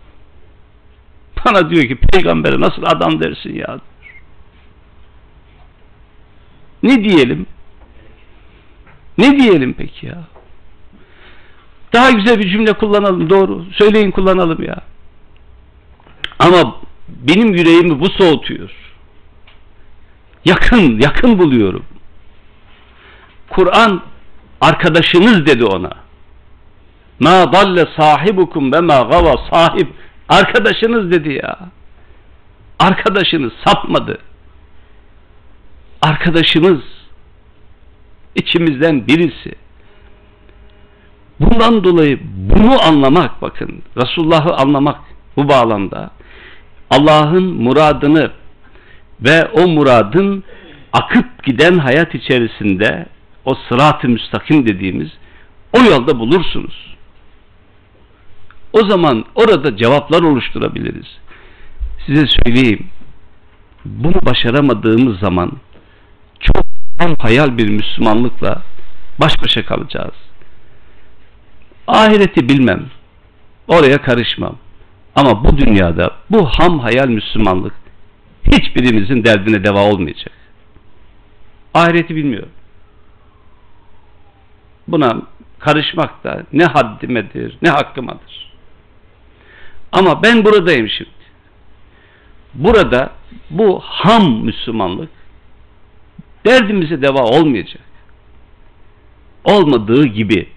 Bana 1.44 1.70
diyor 1.70 1.84
ki 1.84 1.96
peygambere 1.96 2.60
nasıl 2.60 2.82
adam 2.82 3.20
dersin 3.20 3.54
ya? 3.54 3.78
Ne 6.82 7.04
diyelim? 7.04 7.46
Ne 9.18 9.38
diyelim 9.38 9.74
peki 9.78 10.06
ya? 10.06 10.24
Daha 11.92 12.10
güzel 12.10 12.38
bir 12.38 12.50
cümle 12.50 12.72
kullanalım 12.72 13.30
doğru. 13.30 13.64
Söyleyin 13.72 14.10
kullanalım 14.10 14.62
ya. 14.62 14.76
Ama 16.38 16.76
benim 17.22 17.54
yüreğimi 17.54 18.00
bu 18.00 18.10
soğutuyor. 18.10 18.70
Yakın, 20.44 21.00
yakın 21.00 21.38
buluyorum. 21.38 21.84
Kur'an 23.50 24.02
arkadaşınız 24.60 25.46
dedi 25.46 25.64
ona. 25.64 25.90
Ma 27.20 27.52
dalle 27.52 27.86
sahibukum 27.96 28.72
ve 28.72 28.80
ma 28.80 29.02
gava 29.02 29.34
sahip. 29.50 29.88
Arkadaşınız 30.28 31.10
dedi 31.10 31.32
ya. 31.32 31.58
Arkadaşınız 32.78 33.52
sapmadı. 33.64 34.18
Arkadaşımız 36.02 36.80
içimizden 38.34 39.06
birisi. 39.06 39.54
Bundan 41.40 41.84
dolayı 41.84 42.20
bunu 42.24 42.82
anlamak 42.82 43.42
bakın 43.42 43.82
Resulullah'ı 43.96 44.54
anlamak 44.54 45.00
bu 45.36 45.48
bağlamda 45.48 46.10
Allah'ın 46.90 47.44
muradını 47.44 48.30
ve 49.20 49.44
o 49.44 49.68
muradın 49.68 50.44
akıp 50.92 51.44
giden 51.44 51.78
hayat 51.78 52.14
içerisinde 52.14 53.06
o 53.44 53.54
sırat-ı 53.54 54.08
müstakim 54.08 54.66
dediğimiz 54.66 55.08
o 55.72 55.78
yolda 55.78 56.18
bulursunuz. 56.18 56.96
O 58.72 58.88
zaman 58.88 59.24
orada 59.34 59.76
cevaplar 59.76 60.22
oluşturabiliriz. 60.22 61.06
Size 62.06 62.26
söyleyeyim. 62.26 62.86
Bunu 63.84 64.14
başaramadığımız 64.26 65.18
zaman 65.18 65.52
çok 66.40 66.64
hayal 67.18 67.58
bir 67.58 67.68
Müslümanlıkla 67.68 68.62
baş 69.20 69.32
başa 69.42 69.66
kalacağız. 69.66 70.14
Ahireti 71.86 72.48
bilmem. 72.48 72.86
Oraya 73.68 74.02
karışmam. 74.02 74.56
Ama 75.14 75.44
bu 75.44 75.58
dünyada 75.58 76.10
bu 76.30 76.46
ham 76.46 76.78
hayal 76.78 77.08
Müslümanlık 77.08 77.74
hiçbirimizin 78.52 79.24
derdine 79.24 79.64
deva 79.64 79.84
olmayacak. 79.84 80.32
Ahireti 81.74 82.16
bilmiyorum. 82.16 82.52
Buna 84.88 85.22
karışmak 85.58 86.24
da 86.24 86.42
ne 86.52 86.64
haddimedir 86.64 87.58
ne 87.62 87.70
hakkımadır. 87.70 88.52
Ama 89.92 90.22
ben 90.22 90.44
buradayım 90.44 90.88
şimdi. 90.88 91.10
Burada 92.54 93.12
bu 93.50 93.80
ham 93.84 94.44
Müslümanlık 94.44 95.10
derdimize 96.46 97.02
deva 97.02 97.22
olmayacak. 97.22 97.82
Olmadığı 99.44 100.06
gibi. 100.06 100.48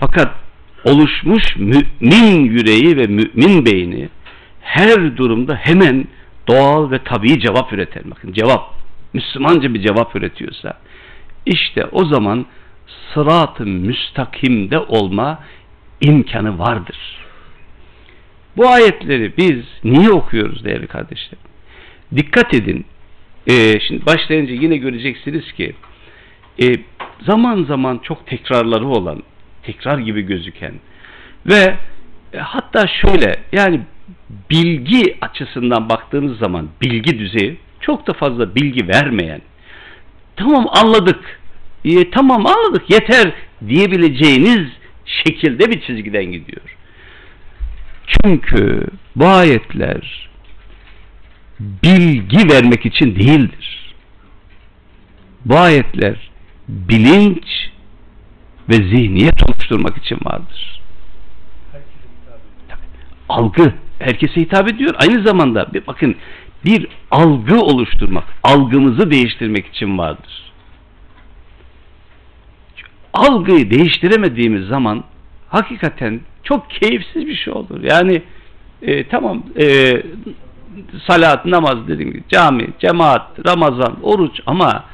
Fakat 0.00 0.34
oluşmuş 0.84 1.56
mümin 1.56 2.44
yüreği 2.44 2.96
ve 2.96 3.06
mümin 3.06 3.66
beyni 3.66 4.08
her 4.60 5.16
durumda 5.16 5.54
hemen 5.54 6.04
doğal 6.48 6.90
ve 6.90 6.98
tabii 7.04 7.40
cevap 7.40 7.72
üretir. 7.72 8.10
Bakın 8.10 8.32
cevap. 8.32 8.78
Müslümanca 9.12 9.74
bir 9.74 9.82
cevap 9.82 10.16
üretiyorsa 10.16 10.78
işte 11.46 11.86
o 11.92 12.04
zaman 12.04 12.46
sırat-ı 13.14 13.66
müstakimde 13.66 14.78
olma 14.78 15.38
imkanı 16.00 16.58
vardır. 16.58 16.96
Bu 18.56 18.68
ayetleri 18.68 19.32
biz 19.36 19.64
niye 19.84 20.10
okuyoruz 20.10 20.64
değerli 20.64 20.86
kardeşlerim? 20.86 21.44
Dikkat 22.16 22.54
edin. 22.54 22.84
Ee, 23.50 23.80
şimdi 23.88 24.06
başlayınca 24.06 24.54
yine 24.54 24.76
göreceksiniz 24.76 25.52
ki 25.52 25.74
e, 26.62 26.66
zaman 27.26 27.64
zaman 27.64 27.98
çok 27.98 28.26
tekrarları 28.26 28.88
olan, 28.88 29.22
tekrar 29.68 29.98
gibi 29.98 30.22
gözüken 30.22 30.74
ve 31.46 31.76
e, 32.32 32.38
hatta 32.38 32.86
şöyle 32.86 33.36
yani 33.52 33.80
bilgi 34.50 35.16
açısından 35.20 35.88
baktığınız 35.88 36.38
zaman 36.38 36.68
bilgi 36.82 37.18
düzeyi 37.18 37.56
çok 37.80 38.06
da 38.06 38.12
fazla 38.12 38.54
bilgi 38.54 38.88
vermeyen 38.88 39.40
tamam 40.36 40.66
anladık 40.68 41.40
e, 41.84 42.10
tamam 42.10 42.46
anladık 42.46 42.90
yeter 42.90 43.32
diyebileceğiniz 43.68 44.68
şekilde 45.04 45.70
bir 45.70 45.80
çizgiden 45.80 46.24
gidiyor. 46.24 46.76
Çünkü 48.06 48.86
bu 49.16 49.26
ayetler 49.26 50.28
bilgi 51.60 52.48
vermek 52.52 52.86
için 52.86 53.16
değildir. 53.16 53.94
Bu 55.44 55.56
ayetler 55.56 56.30
bilinç 56.68 57.70
ve 58.68 58.74
zihniyet 58.74 59.50
oluşturmak 59.50 59.96
için 59.96 60.18
vardır. 60.24 60.80
Algı 63.28 63.72
herkese 63.98 64.40
hitap 64.40 64.68
ediyor. 64.68 64.94
Aynı 64.98 65.22
zamanda 65.22 65.72
bir 65.72 65.86
bakın 65.86 66.16
bir 66.64 66.88
algı 67.10 67.60
oluşturmak, 67.60 68.24
algımızı 68.42 69.10
değiştirmek 69.10 69.66
için 69.66 69.98
vardır. 69.98 70.52
Algıyı 73.12 73.70
değiştiremediğimiz 73.70 74.66
zaman 74.66 75.04
hakikaten 75.48 76.20
çok 76.42 76.70
keyifsiz 76.70 77.26
bir 77.26 77.36
şey 77.36 77.52
olur. 77.52 77.82
Yani 77.82 78.22
e, 78.82 79.08
tamam 79.08 79.42
e, 79.58 79.92
salat, 81.06 81.46
namaz 81.46 81.88
dediğim 81.88 82.12
gibi 82.12 82.24
cami, 82.28 82.68
cemaat, 82.78 83.46
Ramazan, 83.46 83.96
oruç 84.02 84.40
ama 84.46 84.84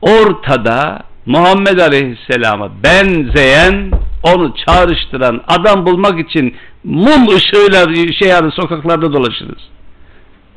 ortada 0.00 1.02
Muhammed 1.26 1.78
Aleyhisselam'a 1.78 2.82
benzeyen 2.82 3.90
onu 4.22 4.54
çağrıştıran 4.66 5.44
adam 5.46 5.86
bulmak 5.86 6.20
için 6.20 6.56
mum 6.84 7.28
ışığıyla 7.36 7.94
şey 8.12 8.28
yani 8.28 8.52
sokaklarda 8.52 9.12
dolaşırız. 9.12 9.62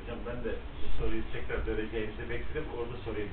Hocam 0.02 0.18
ben 0.28 0.44
de 0.44 0.56
soruyu 1.00 1.22
tekrar 1.34 1.68
vereceğinizi 1.68 2.30
bekledim. 2.30 2.64
Orada 2.78 2.98
sorayım 3.06 3.30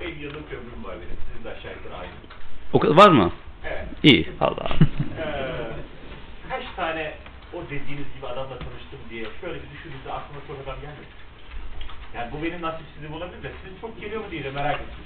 dedim. 0.00 0.14
50 0.16 0.22
yıllık 0.22 0.52
ömrüm 0.52 0.84
var 0.84 0.96
benim. 0.96 1.16
Sizin 1.28 1.44
de 1.44 1.50
aşağı 1.50 1.72
yukarı 1.72 2.00
aynı. 2.00 2.12
O 2.72 2.78
kadar 2.78 2.96
var 2.96 3.08
mı? 3.08 3.32
Evet. 3.64 3.86
İyi. 4.02 4.28
Allah. 4.40 4.68
Ee, 5.18 6.50
kaç 6.50 6.62
tane 6.76 7.14
o 7.54 7.62
dediğiniz 7.70 8.08
gibi 8.16 8.26
adamla 8.26 8.58
tanıştım 8.58 9.00
diye 9.10 9.24
şöyle 9.40 9.54
bir 9.54 9.70
düşündüğünüzde 9.74 10.12
aklıma 10.12 10.40
çok 10.48 10.56
adam 10.64 10.80
gelmedi. 10.80 11.14
Yani 12.14 12.32
bu 12.32 12.42
benim 12.44 12.62
nasipsizliğim 12.62 13.14
olabilir 13.14 13.42
de 13.42 13.50
sizin 13.62 13.80
çok 13.80 14.00
geliyor 14.00 14.20
mu 14.24 14.30
diye 14.30 14.44
de 14.44 14.50
merak 14.50 14.80
ettim. 14.80 15.03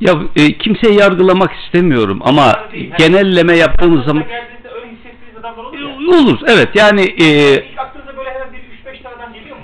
Ya 0.00 0.14
e, 0.36 0.52
kimseyi 0.58 0.98
yargılamak 0.98 1.52
istemiyorum 1.52 2.20
ama 2.24 2.42
Yani 2.42 2.72
değil, 2.72 2.90
hani 2.90 2.98
genelleme 2.98 3.56
yaptığımız 3.56 4.04
zaman 4.04 4.22
E, 4.22 6.14
olur. 6.14 6.38
Evet 6.46 6.68
yani 6.74 7.00
e, 7.00 7.26
İlk 7.26 7.78
aklınıza 7.78 8.16
böyle 8.16 8.30
hemen 8.30 8.52
bir 8.52 8.58
3-5 8.98 9.02
tane 9.02 9.14
adam 9.16 9.32
geliyor 9.32 9.56
mu? 9.56 9.62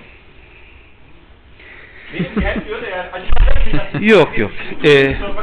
Benim 2.14 2.40
gelmiyor 2.40 2.83
da 2.83 2.87
yani 2.87 3.09
acaba 3.12 4.05
yok 4.05 4.38
yok. 4.38 4.51
E, 4.85 4.90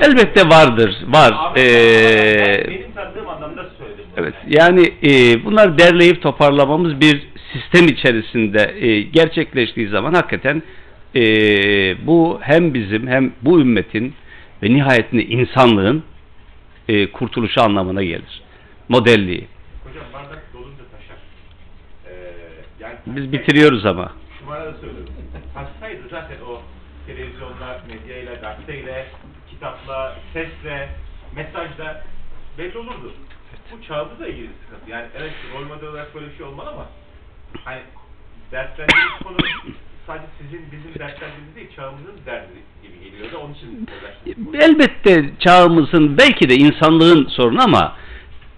elbette 0.02 0.50
vardır. 0.50 0.98
Var. 1.08 1.58
E, 1.58 1.64
benim 2.68 2.92
tanıdığım 2.96 3.30
anlamda 3.30 3.66
söyledim. 3.78 4.06
bunu 4.12 4.24
Evet 4.24 4.34
yani. 4.48 4.82
yani 5.04 5.14
e, 5.14 5.46
bunlar 5.46 5.78
derleyip 5.78 6.22
toparlamamız 6.22 7.02
bir 7.02 7.28
sistem 7.54 7.88
içerisinde 7.88 8.76
e, 8.80 9.02
gerçekleştiği 9.02 9.88
zaman 9.88 10.14
hakikaten 10.14 10.64
e, 11.16 11.22
bu 12.08 12.40
hem 12.42 12.74
bizim 12.74 13.08
hem 13.08 13.32
bu 13.42 13.60
ümmetin 13.62 14.14
ve 14.64 14.70
nihayetinde 14.70 15.26
insanlığın 15.26 16.04
e, 16.88 17.12
kurtuluşu 17.12 17.62
anlamına 17.62 18.04
gelir. 18.04 18.42
Modelliği. 18.90 19.48
Hocam 19.84 20.06
bardak 20.14 20.54
dolunca 20.54 20.84
taşar. 20.92 21.18
Ee, 22.08 22.34
yani 22.80 22.96
Biz 23.06 23.32
bitiriyoruz 23.32 23.86
ama. 23.86 24.14
Şu 24.40 24.46
manada 24.46 24.74
söylüyorum. 24.74 25.14
Taşsaydı 25.54 26.10
zaten 26.10 26.38
o 26.48 26.62
televizyonla, 27.08 27.82
medyayla, 27.88 28.36
gazeteyle, 28.36 29.08
kitapla, 29.50 30.16
sesle, 30.34 30.90
mesajla 31.36 32.04
belli 32.58 32.78
olurdu. 32.78 33.14
Bu 33.72 33.84
çağımızla 33.84 34.28
ilgili 34.28 34.50
sıkıntı. 34.64 34.92
Yani 34.92 35.08
evet 35.18 35.34
rol 35.54 35.66
model 35.66 35.90
olarak 35.90 36.16
böyle 36.16 36.32
bir 36.32 36.38
şey 36.38 36.46
olmalı 36.46 36.70
ama 36.70 36.86
hani 37.64 37.82
dertlendiğimiz 38.52 39.20
konu 39.24 39.38
sadece 40.08 40.26
sizin 40.42 40.62
bizim 40.72 41.00
dertlendiğimiz 41.00 41.56
değil 41.56 41.68
çağımızın 41.76 42.16
derdi 42.26 42.48
gibi 42.84 43.12
geliyor 43.12 43.32
da 43.32 43.38
onun 43.38 43.54
için 43.54 43.88
uğraştık. 44.02 44.64
Elbette 44.64 45.30
çağımızın 45.40 46.18
belki 46.18 46.50
de 46.50 46.56
insanlığın 46.56 47.26
sorunu 47.26 47.64
ama 47.64 47.96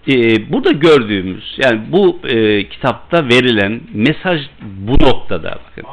e, 0.08 0.12
burada 0.52 0.72
gördüğümüz 0.72 1.58
yani 1.64 1.80
bu 1.92 2.20
e, 2.28 2.68
kitapta 2.68 3.28
verilen 3.28 3.80
mesaj 3.94 4.40
bu 4.62 4.92
noktada 4.92 5.58
bakın. 5.66 5.84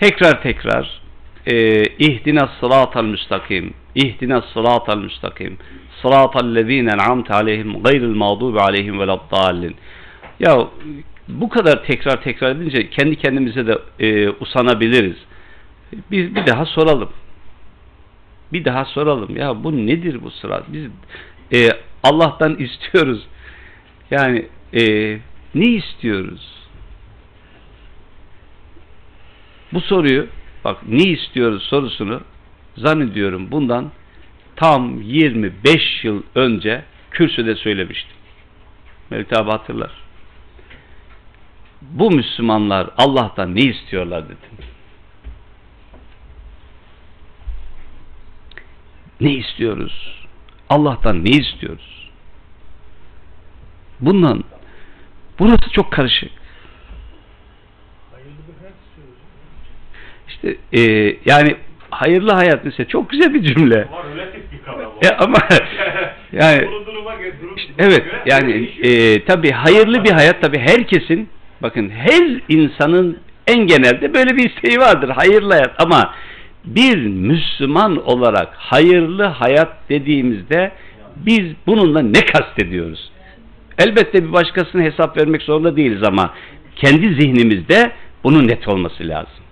Tekrar 0.00 0.42
tekrar 0.42 1.00
e, 1.46 1.82
ihdina 1.82 2.48
sıratal 2.60 3.04
müstakim 3.04 3.74
ihdina 3.94 4.42
sıratal 4.42 4.98
müstakim 4.98 5.58
sıratal 6.02 6.54
lezine 6.54 6.90
en'amte 6.90 7.34
aleyhim 7.34 7.82
gayril 7.82 8.14
mağdubi 8.14 8.60
aleyhim 8.60 9.00
veleddallin 9.00 9.76
ya 10.40 10.66
bu 11.40 11.48
kadar 11.48 11.84
tekrar 11.84 12.22
tekrar 12.22 12.56
edince 12.56 12.90
kendi 12.90 13.16
kendimize 13.16 13.66
de 13.66 13.78
e, 14.00 14.30
usanabiliriz. 14.30 15.16
Bir, 16.10 16.34
bir 16.34 16.46
daha 16.46 16.66
soralım. 16.66 17.10
Bir 18.52 18.64
daha 18.64 18.84
soralım. 18.84 19.36
Ya 19.36 19.64
bu 19.64 19.86
nedir 19.86 20.22
bu 20.22 20.30
sırat? 20.30 20.64
Biz 20.68 20.84
e, 21.52 21.68
Allah'tan 22.02 22.56
istiyoruz. 22.56 23.26
Yani 24.10 24.46
e, 24.74 24.82
ne 25.54 25.66
istiyoruz? 25.66 26.52
Bu 29.72 29.80
soruyu 29.80 30.26
bak 30.64 30.78
ne 30.88 31.02
istiyoruz 31.02 31.62
sorusunu 31.62 32.20
zannediyorum 32.76 33.50
bundan 33.50 33.90
tam 34.56 35.02
25 35.02 36.04
yıl 36.04 36.22
önce 36.34 36.84
kürsüde 37.10 37.54
söylemiştim. 37.54 38.16
Mevlüt 39.10 39.32
abi 39.32 39.50
hatırlar. 39.50 40.01
Bu 41.90 42.10
Müslümanlar 42.10 42.90
Allah'tan 42.96 43.54
ne 43.54 43.60
istiyorlar 43.60 44.24
dedim. 44.24 44.66
Ne 49.20 49.32
istiyoruz? 49.32 50.26
Allah'tan 50.68 51.24
ne 51.24 51.30
istiyoruz? 51.30 52.10
Bundan 54.00 54.44
burası 55.38 55.70
çok 55.70 55.92
karışık. 55.92 56.30
İşte 60.28 60.56
e, 60.72 60.80
yani 61.24 61.56
hayırlı 61.90 62.32
hayat 62.32 62.64
mesela 62.64 62.88
çok 62.88 63.10
güzel 63.10 63.34
bir 63.34 63.42
cümle. 63.42 63.88
Ama 63.92 64.14
relatif 64.14 64.52
bir 64.52 64.62
kavram 64.62 64.92
o. 65.02 65.06
E, 65.06 65.10
ama 65.10 65.38
yani 66.32 66.68
işte 67.56 67.72
evet 67.78 68.02
yani 68.26 68.52
e, 68.82 69.24
tabi 69.24 69.50
hayırlı 69.50 70.04
bir 70.04 70.10
hayat 70.10 70.40
tabi 70.42 70.58
herkesin 70.58 71.28
bakın 71.62 71.90
her 71.90 72.40
insanın 72.48 73.18
en 73.46 73.66
genelde 73.66 74.14
böyle 74.14 74.36
bir 74.36 74.50
isteği 74.50 74.78
vardır 74.78 75.08
hayırlı 75.08 75.52
hayat 75.52 75.74
ama 75.78 76.14
bir 76.64 76.96
Müslüman 77.06 78.08
olarak 78.08 78.54
hayırlı 78.54 79.24
hayat 79.24 79.88
dediğimizde 79.88 80.72
biz 81.16 81.52
bununla 81.66 82.02
ne 82.02 82.20
kastediyoruz? 82.20 83.12
Elbette 83.78 84.24
bir 84.24 84.32
başkasına 84.32 84.82
hesap 84.82 85.16
vermek 85.16 85.42
zorunda 85.42 85.76
değiliz 85.76 86.02
ama 86.02 86.34
kendi 86.76 87.14
zihnimizde 87.14 87.92
bunun 88.24 88.48
net 88.48 88.68
olması 88.68 89.08
lazım. 89.08 89.42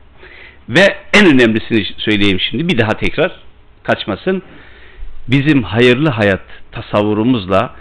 Ve 0.69 0.97
en 1.15 1.27
önemlisini 1.27 1.85
söyleyeyim 1.99 2.41
şimdi 2.51 2.69
bir 2.69 2.79
daha 2.79 2.91
tekrar 2.91 3.33
kaçmasın. 3.83 4.43
Bizim 5.29 5.63
hayırlı 5.63 6.09
hayat 6.09 6.43
tasavvurumuzla 6.73 7.75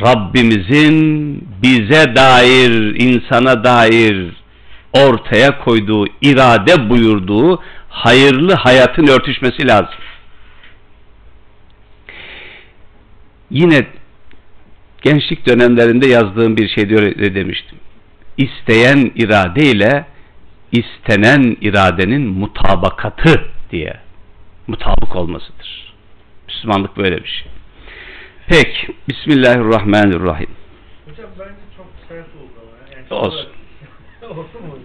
Rabbimizin 0.00 1.48
bize 1.62 2.16
dair, 2.16 2.70
insana 3.00 3.64
dair 3.64 4.32
ortaya 4.92 5.58
koyduğu, 5.58 6.06
irade 6.22 6.90
buyurduğu 6.90 7.62
hayırlı 7.88 8.54
hayatın 8.54 9.06
örtüşmesi 9.06 9.68
lazım. 9.68 9.94
Yine 13.50 13.86
gençlik 15.02 15.48
dönemlerinde 15.48 16.06
yazdığım 16.06 16.56
bir 16.56 16.68
şey 16.68 16.88
diyor 16.88 17.02
demiştim. 17.34 17.78
İsteyen 18.36 19.12
irade 19.14 19.62
ile 19.62 20.06
istenen 20.72 21.56
iradenin 21.60 22.26
mutabakatı 22.26 23.44
diye 23.70 24.00
mutabık 24.66 25.16
olmasıdır. 25.16 25.94
Müslümanlık 26.48 26.96
böyle 26.96 27.24
bir 27.24 27.28
şey. 27.28 27.51
Peki. 28.52 28.94
Bismillahirrahmanirrahim. 29.08 30.50
Hocam 31.08 31.30
bence 31.38 31.60
çok 31.76 31.86
sert 32.08 32.26
oldu 32.26 32.52
ama. 32.62 32.96
Yani 32.96 33.20
Olsun. 33.24 33.48
Olsun 34.30 34.66
mu? 34.66 34.78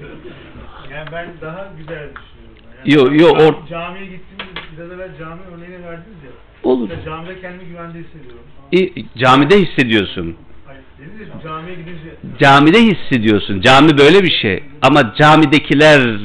Yani 0.91 1.10
ben 1.12 1.27
daha 1.41 1.71
güzel 1.77 2.10
düşünüyorum. 2.10 2.58
Yani 2.77 3.17
Yo, 3.19 3.27
yo, 3.27 3.36
or- 3.36 3.69
Camiye 3.69 4.06
gittiğimde 4.06 4.62
biraz 4.77 4.91
evvel 4.91 5.17
cami 5.19 5.41
örneğini 5.56 5.86
verdiniz 5.86 6.23
ya. 6.25 6.32
Olur. 6.63 6.89
Mesela 6.89 7.06
camide 7.06 7.41
kendimi 7.41 7.69
güvende 7.69 7.99
hissediyorum. 7.99 8.43
E, 8.73 9.19
camide 9.19 9.60
hissediyorsun. 9.62 10.36
Hayır, 10.65 10.82
dediniz 10.99 11.27
ya 11.30 11.41
camiye 11.43 11.75
gidince 11.75 12.38
Camide 12.39 12.80
hissediyorsun. 12.84 13.62
Cami 13.62 13.97
böyle 13.97 14.23
bir 14.23 14.32
şey. 14.41 14.63
Ama 14.82 15.13
camidekiler 15.15 16.19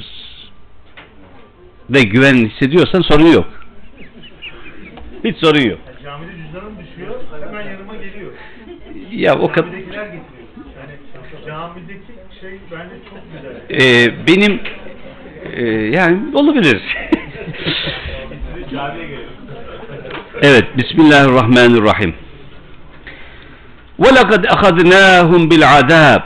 de 1.88 2.02
güven 2.02 2.34
hissediyorsan 2.34 3.00
sorun 3.02 3.26
yok. 3.26 3.46
Hiç 5.24 5.36
sorun 5.36 5.60
yok. 5.60 5.78
yani 5.86 6.02
camide 6.04 6.32
cüzdanım 6.36 6.72
düşüyor 6.78 7.14
hemen 7.46 7.70
yanıma 7.70 7.96
geliyor. 7.96 8.32
Ya 9.11 9.39
o 9.39 9.51
kadar 9.51 9.69
Camidekiler 9.71 10.05
getiriyor. 10.05 10.23
Yani 10.79 11.45
camideki 11.45 11.99
şey 12.41 12.51
bence 12.71 12.95
çok 13.09 13.19
güzel. 13.69 14.05
e, 14.05 14.27
benim 14.27 14.59
e, 15.53 15.63
yani 15.95 16.19
olabilir. 16.37 16.81
Biz 18.57 18.71
camiye 18.71 19.07
gelelim. 19.07 19.27
evet. 20.41 20.65
Bismillahirrahmanirrahim. 20.77 22.13
وَلَقَدْ 23.99 24.45
أَخَذْنَاهُمْ 24.47 25.49
بِالْعَذَابِ 25.51 26.21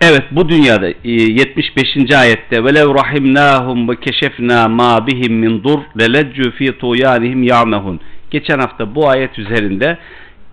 Evet 0.00 0.22
bu 0.30 0.48
dünyada 0.48 0.88
e, 0.88 0.94
75. 1.04 1.96
ayette 2.14 2.56
وَلَوْ 2.56 2.94
رَحِمْنَاهُمْ 3.00 3.88
وَكَشَفْنَا 3.90 4.60
مَا 4.80 4.98
بِهِمْ 5.06 5.32
مِنْ 5.44 5.62
ضُرْ 5.62 5.80
لَلَجُّوا 5.96 6.50
ف۪ي 6.58 6.70
طُوْيَانِهِمْ 6.80 7.44
يَعْمَهُونَ 7.52 7.98
Geçen 8.30 8.58
hafta 8.58 8.94
bu 8.94 9.08
ayet 9.08 9.38
üzerinde 9.38 9.98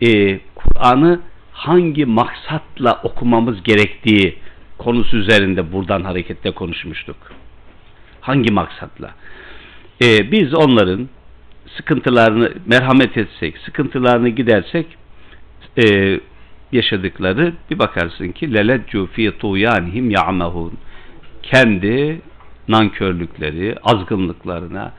e, 0.02 0.40
Kur'an'ı 0.54 1.20
hangi 1.52 2.06
maksatla 2.06 3.00
okumamız 3.02 3.62
gerektiği 3.62 4.38
konusu 4.78 5.16
üzerinde 5.16 5.72
buradan 5.72 6.04
hareketle 6.04 6.50
konuşmuştuk. 6.50 7.16
Hangi 8.20 8.52
maksatla? 8.52 9.10
E, 10.02 10.32
biz 10.32 10.54
onların 10.54 11.08
sıkıntılarını 11.76 12.52
merhamet 12.66 13.16
etsek, 13.16 13.58
sıkıntılarını 13.58 14.28
gidersek 14.28 14.86
e, 15.84 16.20
yaşadıkları 16.72 17.52
bir 17.70 17.78
bakarsın 17.78 18.32
ki 18.32 18.54
leleccu 18.54 19.06
fi 19.06 19.38
tuyanihim 19.38 20.10
ya'mahun 20.10 20.72
kendi 21.42 22.20
nankörlükleri, 22.68 23.76
azgınlıklarına 23.82 24.92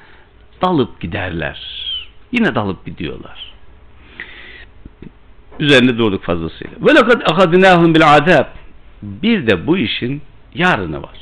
dalıp 0.62 1.00
giderler. 1.00 1.84
Yine 2.32 2.56
dalıp 2.56 2.86
gidiyorlar 2.86 3.53
üzerinde 5.60 5.98
durduk 5.98 6.24
fazlasıyla. 6.24 6.74
Ve 6.82 6.96
lekad 6.96 7.22
ahadnahum 7.32 7.96
bil 7.96 8.08
azab. 8.08 8.46
Bir 9.02 9.48
de 9.48 9.68
bu 9.68 9.78
işin 9.78 10.22
yarını 10.54 11.04
var. 11.04 11.20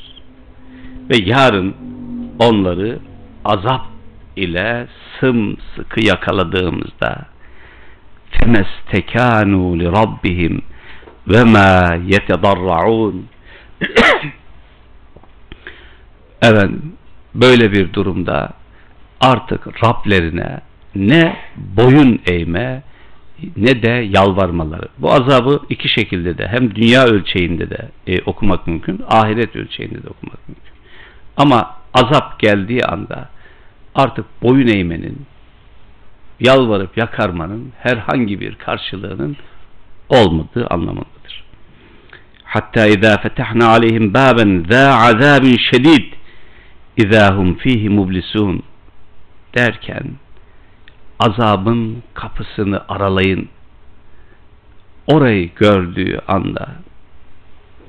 Ve 1.10 1.16
yarın 1.24 1.74
onları 2.38 2.98
azap 3.44 3.86
ile 4.36 4.86
sımsıkı 5.20 6.00
yakaladığımızda 6.00 7.26
femestekanu 8.30 9.78
li 9.78 9.86
rabbihim 9.86 10.62
ve 11.28 11.44
ma 11.44 11.94
yetedarraun 12.06 13.26
Evet 16.42 16.70
böyle 17.34 17.72
bir 17.72 17.92
durumda 17.92 18.50
artık 19.20 19.84
Rablerine 19.84 20.60
ne 20.94 21.36
boyun 21.56 22.20
eğme 22.26 22.82
ne 23.56 23.82
de 23.82 23.90
yalvarmaları. 23.90 24.88
Bu 24.98 25.12
azabı 25.12 25.60
iki 25.68 25.88
şekilde 25.88 26.38
de 26.38 26.48
hem 26.48 26.74
dünya 26.74 27.04
ölçeğinde 27.04 27.70
de 27.70 27.88
e, 28.06 28.22
okumak 28.22 28.66
mümkün, 28.66 29.00
ahiret 29.08 29.56
ölçeğinde 29.56 30.02
de 30.02 30.08
okumak 30.08 30.48
mümkün. 30.48 30.72
Ama 31.36 31.76
azap 31.94 32.38
geldiği 32.38 32.84
anda 32.84 33.28
artık 33.94 34.26
boyun 34.42 34.66
eğmenin, 34.66 35.26
yalvarıp 36.40 36.96
yakarmanın 36.96 37.72
herhangi 37.78 38.40
bir 38.40 38.54
karşılığının 38.54 39.36
olmadığı 40.08 40.66
anlamındadır. 40.66 41.44
Hatta 42.44 42.86
izâ 42.86 43.16
fetahna 43.16 43.68
aleyhim 43.68 44.14
bâben 44.14 44.64
zâ 44.70 44.98
azâbin 44.98 45.56
şedîd 45.70 46.12
izâ 46.96 47.36
hum 47.36 47.54
fîhî 47.54 47.88
mublisun 47.88 48.62
derken 49.54 50.04
azabın 51.22 52.02
kapısını 52.14 52.82
aralayın 52.88 53.48
orayı 55.06 55.50
gördüğü 55.54 56.20
anda 56.28 56.68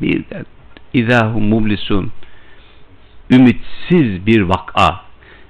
birden 0.02 0.46
izâ 0.94 1.34
hum 1.34 1.44
mublisun 1.44 2.12
ümitsiz 3.32 4.26
bir 4.26 4.42
vak'a 4.42 5.02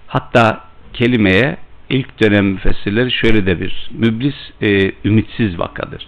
hatta 0.08 0.64
kelimeye 0.94 1.58
ilk 1.90 2.22
dönem 2.22 2.46
müfessirleri 2.46 3.12
şöyle 3.12 3.46
de 3.46 3.60
bir 3.60 3.90
müblis 3.92 4.36
e, 4.62 4.92
ümitsiz 5.06 5.60
vakadır. 5.60 6.08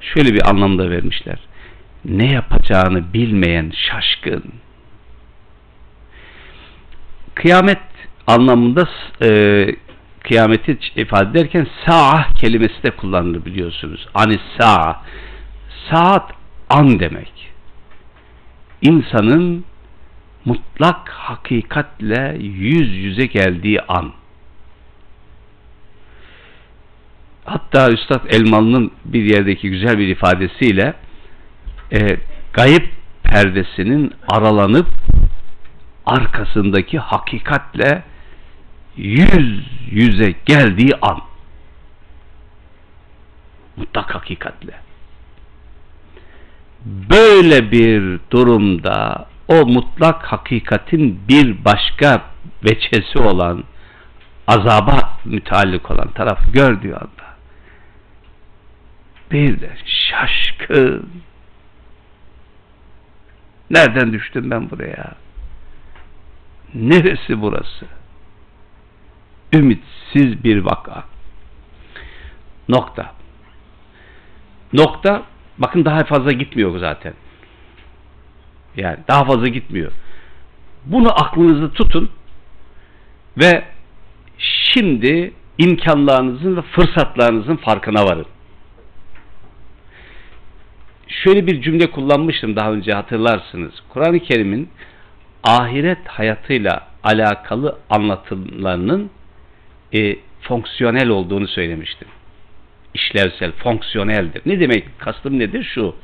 Şöyle 0.00 0.34
bir 0.34 0.50
anlamda 0.50 0.90
vermişler. 0.90 1.38
Ne 2.04 2.32
yapacağını 2.32 3.12
bilmeyen 3.12 3.72
şaşkın. 3.74 4.44
Kıyamet 7.34 7.78
anlamında 8.26 8.88
e, 9.22 9.28
kıyameti 10.22 10.78
ifade 10.96 11.30
ederken 11.30 11.66
sa'a 11.86 12.32
kelimesi 12.32 12.82
de 12.82 12.90
kullanılır 12.90 13.44
biliyorsunuz. 13.44 14.08
Anis 14.14 14.40
sa'a. 14.60 15.02
Saat 15.90 16.32
an 16.68 17.00
demek. 17.00 17.50
İnsanın 18.82 19.64
mutlak 20.44 21.08
hakikatle 21.08 22.36
yüz 22.40 22.96
yüze 22.96 23.26
geldiği 23.26 23.80
an. 23.80 24.12
Hatta 27.44 27.90
Üstad 27.90 28.24
Elmalı'nın 28.28 28.90
bir 29.04 29.22
yerdeki 29.22 29.70
güzel 29.70 29.98
bir 29.98 30.08
ifadesiyle 30.08 30.94
e, 31.92 31.98
gayip 32.52 32.88
perdesinin 33.22 34.12
aralanıp 34.28 34.86
arkasındaki 36.06 36.98
hakikatle 36.98 38.02
yüz 38.96 39.66
yüze 39.90 40.34
geldiği 40.46 40.92
an. 41.02 41.20
Mutlak 43.76 44.14
hakikatle. 44.14 44.74
Böyle 46.84 47.70
bir 47.70 48.20
durumda 48.30 49.28
o 49.48 49.66
mutlak 49.66 50.24
hakikatin 50.24 51.20
bir 51.28 51.64
başka 51.64 52.22
veçesi 52.64 53.18
olan 53.18 53.64
azaba 54.46 55.18
müteallik 55.24 55.90
olan 55.90 56.10
tarafı 56.12 56.50
gördüğü 56.50 56.92
anda 56.92 57.30
bir 59.30 59.60
de 59.60 59.70
şaşkın 59.84 61.10
nereden 63.70 64.12
düştüm 64.12 64.50
ben 64.50 64.70
buraya 64.70 65.14
neresi 66.74 67.42
burası 67.42 67.86
ümitsiz 69.52 70.44
bir 70.44 70.58
vaka. 70.58 71.04
Nokta. 72.68 73.12
Nokta 74.72 75.22
bakın 75.58 75.84
daha 75.84 76.04
fazla 76.04 76.32
gitmiyor 76.32 76.78
zaten. 76.78 77.14
Yani 78.76 78.98
daha 79.08 79.24
fazla 79.24 79.48
gitmiyor. 79.48 79.92
Bunu 80.84 81.12
aklınızı 81.12 81.72
tutun 81.72 82.10
ve 83.38 83.64
şimdi 84.38 85.32
imkanlarınızın 85.58 86.56
ve 86.56 86.62
fırsatlarınızın 86.62 87.56
farkına 87.56 88.04
varın. 88.04 88.26
Şöyle 91.08 91.46
bir 91.46 91.62
cümle 91.62 91.90
kullanmıştım 91.90 92.56
daha 92.56 92.72
önce 92.72 92.92
hatırlarsınız. 92.92 93.72
Kur'an-ı 93.88 94.20
Kerim'in 94.20 94.68
ahiret 95.44 96.08
hayatıyla 96.08 96.86
alakalı 97.04 97.78
anlatımlarının 97.90 99.10
e, 99.94 100.16
fonksiyonel 100.40 101.08
olduğunu 101.08 101.48
söylemiştim. 101.48 102.08
İşlevsel, 102.94 103.52
fonksiyoneldir. 103.52 104.42
Ne 104.46 104.60
demek? 104.60 104.98
Kastım 104.98 105.38
nedir? 105.38 105.70
Şu. 105.74 105.94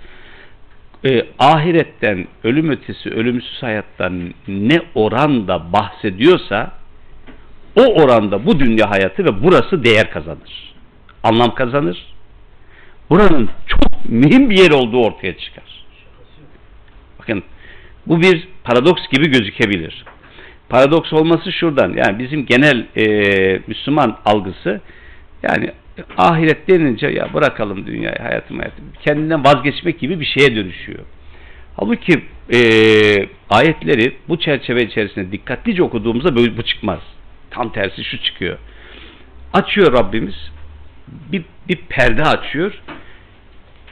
E, 1.04 1.26
ahiretten, 1.38 2.26
ölüm 2.44 2.70
ötesi, 2.70 3.10
ölümsüz 3.10 3.62
hayattan 3.62 4.34
ne 4.48 4.80
oranda 4.94 5.72
bahsediyorsa 5.72 6.72
o 7.76 7.82
oranda 7.82 8.46
bu 8.46 8.60
dünya 8.60 8.90
hayatı 8.90 9.24
ve 9.24 9.42
burası 9.42 9.84
değer 9.84 10.10
kazanır. 10.10 10.74
Anlam 11.22 11.54
kazanır. 11.54 12.06
Buranın 13.10 13.50
çok 13.66 13.80
mühim 14.08 14.50
bir 14.50 14.58
yer 14.58 14.70
olduğu 14.70 15.04
ortaya 15.04 15.38
çıkar. 15.38 15.84
Bakın 17.18 17.42
bu 18.06 18.20
bir 18.22 18.48
paradoks 18.64 19.02
gibi 19.12 19.30
gözükebilir. 19.30 20.04
Paradoks 20.68 21.12
olması 21.12 21.52
şuradan 21.52 21.94
yani 21.96 22.18
bizim 22.18 22.46
genel 22.46 22.86
e, 22.96 23.06
Müslüman 23.66 24.18
algısı 24.24 24.80
yani 25.42 25.70
ahiret 26.16 26.68
denince 26.68 27.06
ya 27.06 27.34
bırakalım 27.34 27.86
dünyayı 27.86 28.18
hayatım 28.18 28.58
hayatım 28.58 28.84
kendinden 29.04 29.44
vazgeçmek 29.44 29.98
gibi 29.98 30.20
bir 30.20 30.24
şeye 30.24 30.56
dönüşüyor. 30.56 30.98
Halbuki 31.76 32.22
e, 32.52 32.58
ayetleri 33.50 34.16
bu 34.28 34.38
çerçeve 34.38 34.82
içerisinde 34.82 35.32
dikkatlice 35.32 35.82
okuduğumuzda 35.82 36.36
böyle 36.36 36.56
bu 36.56 36.62
çıkmaz. 36.62 37.00
Tam 37.50 37.72
tersi 37.72 38.04
şu 38.04 38.22
çıkıyor. 38.22 38.58
Açıyor 39.52 39.92
Rabbimiz 39.92 40.34
bir, 41.08 41.42
bir 41.68 41.76
perde 41.76 42.22
açıyor 42.22 42.82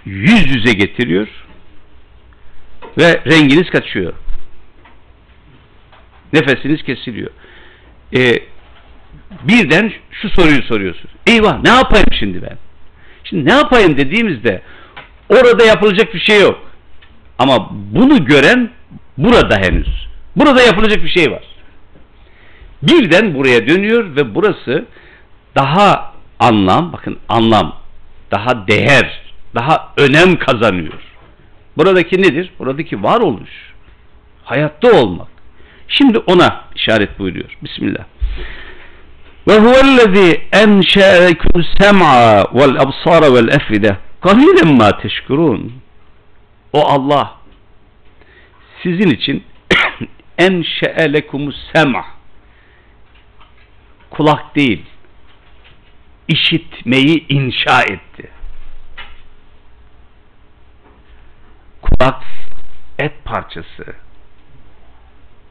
yüz 0.05 0.57
yüze 0.57 0.73
getiriyor 0.73 1.29
ve 2.99 3.21
renginiz 3.27 3.71
kaçıyor. 3.71 4.13
Nefesiniz 6.35 6.83
kesiliyor. 6.83 7.31
Ee, 8.17 8.35
birden 9.43 9.93
şu 10.11 10.31
soruyu 10.31 10.63
soruyorsun. 10.63 11.11
Eyvah 11.27 11.63
ne 11.63 11.71
yapayım 11.71 12.07
şimdi 12.19 12.43
ben? 12.43 12.59
Şimdi 13.25 13.49
ne 13.49 13.53
yapayım 13.53 13.97
dediğimizde 13.97 14.63
orada 15.29 15.65
yapılacak 15.65 16.15
bir 16.15 16.21
şey 16.21 16.41
yok. 16.41 16.61
Ama 17.39 17.69
bunu 17.71 18.25
gören 18.25 18.71
burada 19.19 19.57
henüz. 19.57 20.09
Burada 20.37 20.63
yapılacak 20.63 21.05
bir 21.05 21.09
şey 21.09 21.33
var. 21.33 21.43
Birden 22.83 23.35
buraya 23.35 23.69
dönüyor 23.69 24.17
ve 24.17 24.35
burası 24.35 24.85
daha 25.57 26.15
anlam, 26.39 26.93
bakın 26.93 27.19
anlam, 27.29 27.77
daha 28.31 28.69
değer, 28.69 29.23
daha 29.55 29.93
önem 29.97 30.39
kazanıyor. 30.39 31.01
Buradaki 31.77 32.23
nedir? 32.23 32.51
Buradaki 32.59 33.03
varoluş. 33.03 33.51
Hayatta 34.45 35.01
olmak. 35.03 35.34
Şimdi 35.99 36.19
ona 36.19 36.65
işaret 36.75 37.19
buyuruyor. 37.19 37.57
Bismillah. 37.63 38.05
Ve 39.49 39.59
huvellezî 39.59 40.43
enşe'ekum 40.53 41.65
sem'a 41.79 42.45
vel 42.55 42.81
absara 42.81 43.35
vel 43.35 43.49
efide 43.49 43.97
kalilen 44.21 44.77
ma 44.77 44.99
teşkurun. 44.99 45.73
O 46.73 46.87
Allah 46.89 47.37
sizin 48.83 49.11
için 49.11 49.45
enşe'e 50.39 51.13
lekumus 51.13 51.57
sem'a 51.73 52.05
kulak 54.11 54.57
değil 54.57 54.85
işitmeyi 56.29 57.27
inşa 57.29 57.83
etti. 57.83 58.31
Kulak 61.83 62.23
et 62.99 63.25
parçası. 63.25 64.04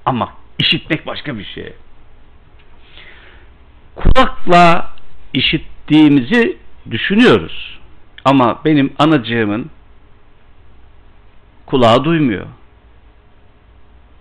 Ama 0.06 0.34
işitmek 0.60 1.08
başka 1.08 1.38
bir 1.38 1.46
şey. 1.46 1.74
Kulakla 3.96 4.94
işittiğimizi 5.34 6.58
düşünüyoruz. 6.92 7.80
Ama 8.26 8.62
benim 8.66 8.94
anacığımın 9.00 9.70
kulağı 11.66 12.04
duymuyor. 12.04 12.48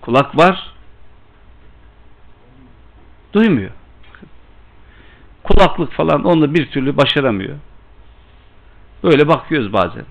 Kulak 0.00 0.36
var, 0.36 0.72
duymuyor. 3.32 3.70
Kulaklık 5.42 5.92
falan 5.92 6.24
onunla 6.24 6.54
bir 6.54 6.70
türlü 6.70 6.96
başaramıyor. 6.96 7.58
Böyle 9.02 9.28
bakıyoruz 9.28 9.72
bazen. 9.72 10.04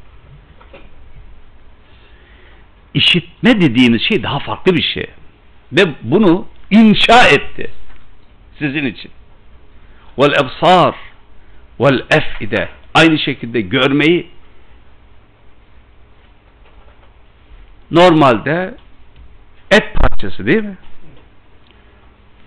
İşitme 2.94 3.62
dediğimiz 3.62 4.02
şey 4.02 4.24
daha 4.24 4.40
farklı 4.40 4.76
bir 4.76 4.82
şey. 4.82 5.08
Ve 5.72 5.82
bunu 6.02 6.48
inşa 6.72 7.28
etti. 7.28 7.72
Sizin 8.60 8.86
için. 8.86 9.12
Vel 10.20 10.32
ebsar 10.32 10.96
vel 11.80 12.04
efide 12.10 12.70
aynı 12.94 13.20
şekilde 13.20 13.62
görmeyi 13.62 14.28
normalde 17.92 18.76
et 19.72 19.94
parçası 19.94 20.46
değil 20.46 20.64
mi? 20.64 20.78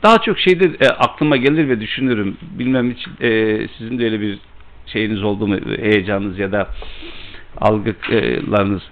Daha 0.03 0.19
çok 0.19 0.39
şeyde 0.39 0.65
e, 0.81 0.89
aklıma 0.89 1.37
gelir 1.37 1.69
ve 1.69 1.81
düşünürüm. 1.81 2.37
Bilmem 2.43 2.91
hiç 2.91 3.07
e, 3.23 3.69
sizin 3.79 3.99
de 3.99 4.05
öyle 4.05 4.21
bir 4.21 4.39
şeyiniz 4.87 5.23
oldu 5.23 5.47
mu 5.47 5.57
heyecanınız 5.79 6.39
ya 6.39 6.53
da 6.53 6.69
algılarınız. 7.61 8.83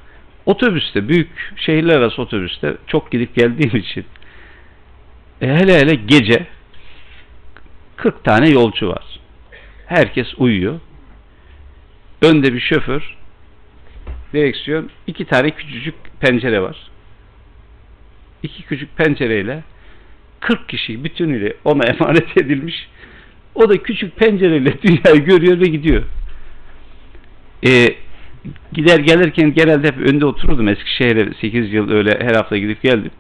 Otobüste 0.47 1.09
büyük 1.09 1.53
şehirler 1.57 1.97
arası 1.97 2.23
otobüste 2.23 2.77
çok 2.87 3.11
gidip 3.11 3.35
geldiğim 3.35 3.77
için 3.77 4.05
e, 5.43 5.47
hele 5.47 5.81
hele 5.81 5.95
gece 5.95 6.47
40 7.97 8.25
tane 8.25 8.51
yolcu 8.51 8.89
var. 8.89 9.21
Herkes 9.87 10.27
uyuyor. 10.37 10.81
Önde 12.23 12.55
bir 12.55 12.61
şoför 12.61 13.17
direksiyon 14.33 14.91
iki 15.07 15.25
tane 15.25 15.51
küçücük 15.51 15.95
pencere 16.21 16.63
var. 16.63 16.77
İki 18.43 18.63
küçük 18.63 18.97
pencereyle 18.97 19.63
40 20.41 20.69
kişi 20.69 21.05
bütünüyle 21.05 21.57
ona 21.65 21.85
emanet 21.87 22.37
edilmiş. 22.37 22.89
O 23.55 23.69
da 23.69 23.83
küçük 23.83 24.17
pencereyle 24.17 24.75
dünyayı 24.83 25.25
görüyor 25.25 25.61
ve 25.61 25.65
gidiyor. 25.65 26.03
Ee, 27.67 27.95
gider 28.73 28.99
gelirken 28.99 29.55
genelde 29.55 29.87
hep 29.89 29.99
önde 29.99 30.27
otururdum. 30.27 30.69
Eskişehir'e 30.69 31.35
8 31.41 31.73
yıl 31.73 31.91
öyle 31.91 32.19
her 32.21 32.35
hafta 32.35 32.57
gidip 32.57 32.83
geldim. 32.83 33.11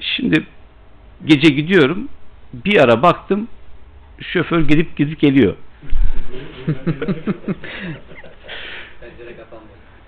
Şimdi 0.00 0.46
gece 1.24 1.48
gidiyorum. 1.48 2.08
Bir 2.52 2.80
ara 2.80 3.02
baktım 3.02 3.48
şoför 4.20 4.60
gidip 4.60 4.96
gidip 4.96 5.20
geliyor. 5.20 5.54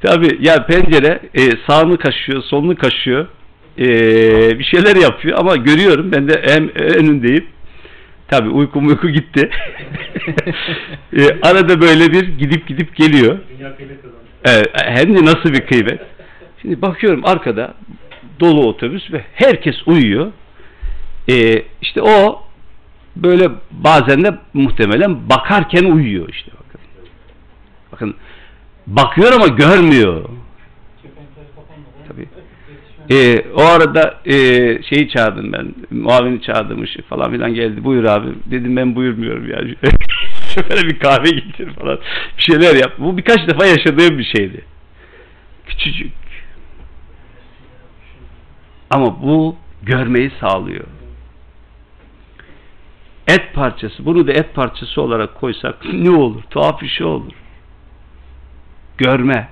Tabi 0.03 0.39
ya 0.41 0.67
pencere 0.67 1.21
e, 1.35 1.41
sağını 1.67 1.99
kaşıyor, 1.99 2.43
solunu 2.43 2.77
kaşıyor. 2.77 3.27
Ee, 3.79 4.59
bir 4.59 4.65
şeyler 4.65 4.97
yapıyor 4.97 5.39
ama 5.39 5.57
görüyorum 5.57 6.13
ben 6.13 6.29
de 6.29 6.43
hem 6.47 6.69
önündeyim. 6.69 7.47
Tabii 8.29 8.49
uykum 8.49 8.89
uyku 8.89 9.09
gitti. 9.09 9.51
Ee, 11.17 11.39
arada 11.43 11.81
böyle 11.81 12.13
bir 12.13 12.29
gidip 12.39 12.67
gidip 12.67 12.97
geliyor. 12.97 13.39
Evet, 14.45 14.67
hem 14.75 15.17
de 15.17 15.25
nasıl 15.25 15.53
bir 15.53 15.61
kıymet. 15.61 16.01
Şimdi 16.63 16.83
bakıyorum 16.83 17.21
arkada 17.25 17.75
dolu 18.41 18.67
otobüs 18.67 19.13
ve 19.13 19.25
herkes 19.35 19.77
uyuyor. 19.87 20.33
Ee, 21.29 21.63
işte 21.83 22.03
o 22.03 22.43
böyle 23.17 23.51
bazen 23.71 24.25
de 24.25 24.39
muhtemelen 24.55 25.29
bakarken 25.29 25.85
uyuyor 25.85 26.29
işte 26.29 26.51
bakın. 26.53 26.81
Bakın 27.93 28.15
bakıyor 28.87 29.33
ama 29.33 29.47
görmüyor. 29.47 30.29
Tabii. 32.09 32.29
Ee, 33.11 33.45
o 33.55 33.63
arada 33.63 34.21
e, 34.27 34.35
şeyi 34.83 35.09
çağırdım 35.09 35.53
ben. 35.53 35.75
Muavini 35.91 36.43
çağırdım 36.43 36.83
ışık 36.83 37.09
falan 37.09 37.33
filan 37.33 37.55
geldi. 37.55 37.85
Buyur 37.85 38.05
abi. 38.05 38.29
Dedim 38.47 38.77
ben 38.77 38.97
buyurmuyorum 38.97 39.51
yani. 39.51 39.75
Şöyle 40.55 40.89
bir 40.89 40.99
kahve 40.99 41.31
getir 41.31 41.73
falan. 41.75 41.99
Bir 42.39 42.43
şeyler 42.43 42.77
yap. 42.77 42.93
Bu 42.99 43.17
birkaç 43.17 43.49
defa 43.49 43.67
yaşadığım 43.67 44.19
bir 44.19 44.25
şeydi. 44.37 44.65
Küçücük. 45.67 46.13
Ama 48.91 49.23
bu 49.23 49.57
görmeyi 49.83 50.31
sağlıyor. 50.41 50.85
Et 53.29 53.55
parçası. 53.55 54.05
Bunu 54.05 54.27
da 54.27 54.33
et 54.33 54.55
parçası 54.55 55.03
olarak 55.03 55.41
koysak 55.41 55.85
ne 55.93 56.11
olur? 56.11 56.43
Tuhaf 56.51 56.83
bir 56.83 56.89
şey 56.89 57.07
olur. 57.07 57.33
Görme. 58.99 59.49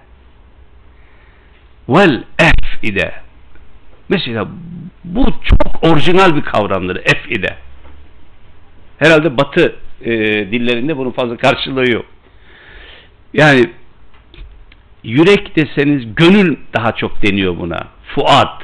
Vel 1.88 2.24
efide. 2.38 3.12
Mesela 4.08 4.48
bu 5.04 5.26
çok 5.44 5.84
orijinal 5.84 6.36
bir 6.36 6.42
kavramdır. 6.42 6.96
Efide. 6.96 7.56
Herhalde 8.98 9.36
batı 9.36 9.76
e, 10.00 10.10
dillerinde 10.50 10.96
bunun 10.96 11.10
fazla 11.10 11.36
karşılığı 11.36 11.92
yok. 11.92 12.06
Yani 13.34 13.70
yürek 15.04 15.56
deseniz 15.56 16.14
gönül 16.14 16.56
daha 16.74 16.92
çok 16.92 17.22
deniyor 17.22 17.58
buna. 17.58 17.88
Fuat. 18.14 18.62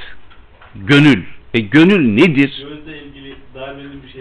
Gönül. 0.74 1.24
E 1.54 1.60
gönül 1.60 2.14
nedir? 2.14 2.66
Gözle 2.68 3.02
ilgili 3.02 3.34
darbenin 3.54 4.02
bir 4.02 4.08
hocam. 4.08 4.11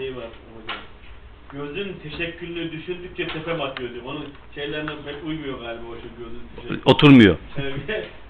Gözün 1.52 1.96
teşekkülünü 2.02 2.72
düşündükçe 2.72 3.26
tepe 3.26 3.58
batıyor 3.58 3.94
diyor. 3.94 4.04
Onun 4.04 4.28
şeylerine 4.54 4.90
pek 5.06 5.24
uymuyor 5.26 5.60
galiba 5.60 5.82
o 5.86 5.94
şu 5.94 6.24
gözün 6.24 6.42
teşekkülü. 6.56 6.80
Oturmuyor. 6.84 7.36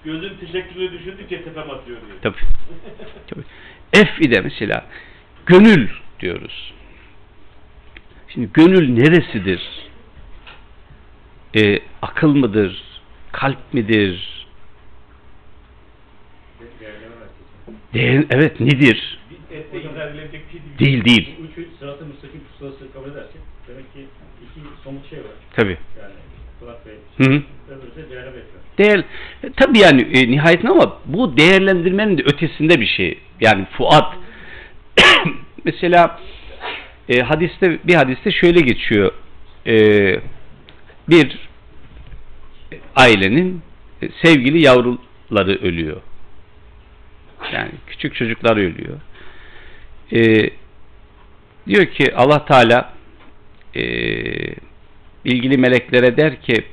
Gözün 0.05 0.37
teşekkülünü 0.39 0.99
düşündükçe 0.99 1.43
tepe 1.43 1.69
batıyor 1.69 1.97
diyor. 2.01 2.17
Tabii. 2.21 2.35
Tabii. 3.27 3.43
Efide 3.93 4.41
mesela 4.41 4.85
gönül 5.45 5.89
diyoruz. 6.19 6.73
Şimdi 8.27 8.49
gönül 8.53 8.89
neresidir? 8.89 9.61
E, 11.55 11.79
akıl 12.01 12.35
mıdır? 12.35 12.83
Kalp 13.31 13.73
midir? 13.73 14.47
Değer, 17.93 18.25
evet 18.29 18.59
nedir? 18.59 19.19
Bir 20.79 20.85
değil. 20.85 21.05
Değil 21.05 21.35
üçü 21.57 21.67
sıratı 21.79 22.05
müstakim 22.05 22.41
pusulası 22.51 22.93
kabul 22.93 23.11
edersek 23.11 23.41
demek 23.67 23.93
ki 23.93 23.99
iki 24.43 24.83
somut 24.83 25.09
şey 25.09 25.19
var. 25.19 25.31
Tabii. 25.55 25.77
Yani 26.01 26.13
kulak 26.59 26.87
ve 26.87 26.91
Hı 27.17 27.23
hı. 27.23 27.43
öbürü 27.69 27.95
de 27.95 28.09
değerleme 28.09 28.37
yapıyor. 28.37 28.63
Değer, 28.77 28.99
e, 29.43 29.53
tabii 29.57 29.79
yani 29.79 30.01
e, 30.01 30.31
nihayetinde 30.31 30.71
ama 30.71 30.99
bu 31.05 31.37
değerlendirmenin 31.37 32.17
de 32.17 32.23
ötesinde 32.23 32.79
bir 32.79 32.85
şey. 32.85 33.19
Yani 33.41 33.65
fuat. 33.65 34.17
Mesela 35.65 36.19
e, 37.09 37.21
hadiste 37.21 37.79
bir 37.83 37.95
hadiste 37.95 38.31
şöyle 38.31 38.59
geçiyor. 38.59 39.11
E, 39.67 39.75
bir 41.09 41.49
ailenin 42.95 43.61
e, 44.01 44.09
sevgili 44.23 44.63
yavruları 44.63 45.59
ölüyor. 45.61 46.01
Yani 47.53 47.71
küçük 47.87 48.15
çocuklar 48.15 48.57
ölüyor. 48.57 48.99
E, 50.13 50.49
diyor 51.67 51.85
ki 51.85 52.15
Allah 52.15 52.45
Teala 52.45 52.93
e, 53.75 53.83
ilgili 55.25 55.57
meleklere 55.57 56.17
der 56.17 56.41
ki 56.41 56.65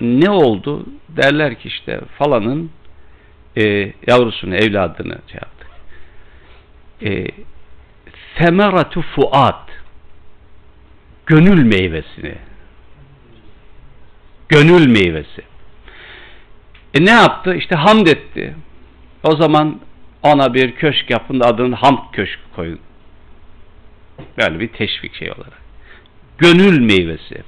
ne 0.00 0.30
oldu? 0.30 0.86
Derler 1.08 1.54
ki 1.54 1.68
işte 1.68 2.00
falanın 2.18 2.70
e, 3.56 3.92
yavrusunu, 4.06 4.54
evladını 4.54 5.18
şey 5.26 5.40
yaptık. 5.42 5.68
E, 7.02 7.26
semeratu 8.38 9.02
fuat 9.02 9.70
gönül 11.26 11.62
meyvesini 11.62 12.34
gönül 14.48 14.86
meyvesi. 14.86 15.42
E 16.94 17.04
ne 17.04 17.10
yaptı? 17.10 17.54
İşte 17.54 17.76
hamd 17.76 18.06
etti. 18.06 18.54
O 19.22 19.36
zaman 19.36 19.80
ona 20.22 20.54
bir 20.54 20.74
köşk 20.74 21.10
yapın 21.10 21.40
adını 21.40 21.74
hamd 21.74 21.98
köşkü 22.12 22.42
koyun. 22.56 22.78
Böyle 24.38 24.60
bir 24.60 24.68
teşvik 24.68 25.14
şey 25.14 25.30
olarak. 25.30 25.62
Gönül 26.38 26.80
meyvesi. 26.80 27.42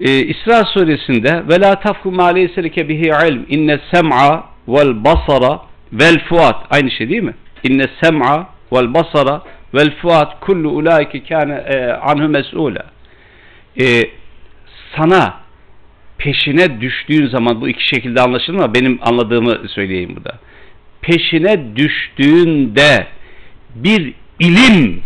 Ee, 0.00 0.18
İsra 0.18 0.64
suresinde 0.64 1.48
ve 1.48 1.60
la 1.60 1.80
tafku 1.80 2.12
ma 2.12 2.26
leyse 2.26 2.62
leke 2.62 2.88
bihi 2.88 3.12
ilm 3.28 3.46
inne 3.48 3.80
sem'a 3.92 4.44
vel 4.68 5.04
basara 5.04 5.60
vel 5.92 6.24
fuat 6.28 6.66
aynı 6.70 6.90
şey 6.90 7.08
değil 7.08 7.22
mi? 7.22 7.34
İnne 7.62 7.86
sem'a 8.02 8.48
vel 8.72 8.94
basara 8.94 9.42
vel 9.74 9.96
fuat 9.96 10.40
kullu 10.40 10.68
ulaike 10.68 11.24
kâne 11.24 11.54
e, 11.54 11.86
anhu 11.86 12.28
mes'ûle 12.28 12.82
Ee, 13.80 14.02
sana 14.96 15.34
peşine 16.18 16.80
düştüğün 16.80 17.26
zaman 17.26 17.60
bu 17.60 17.68
iki 17.68 17.88
şekilde 17.88 18.20
anlaşılır 18.20 18.58
mı? 18.58 18.74
Benim 18.74 18.98
anladığımı 19.02 19.68
söyleyeyim 19.68 20.16
burada. 20.16 20.38
Peşine 21.02 21.76
düştüğünde 21.76 23.06
bir 23.74 24.14
ilim 24.38 25.02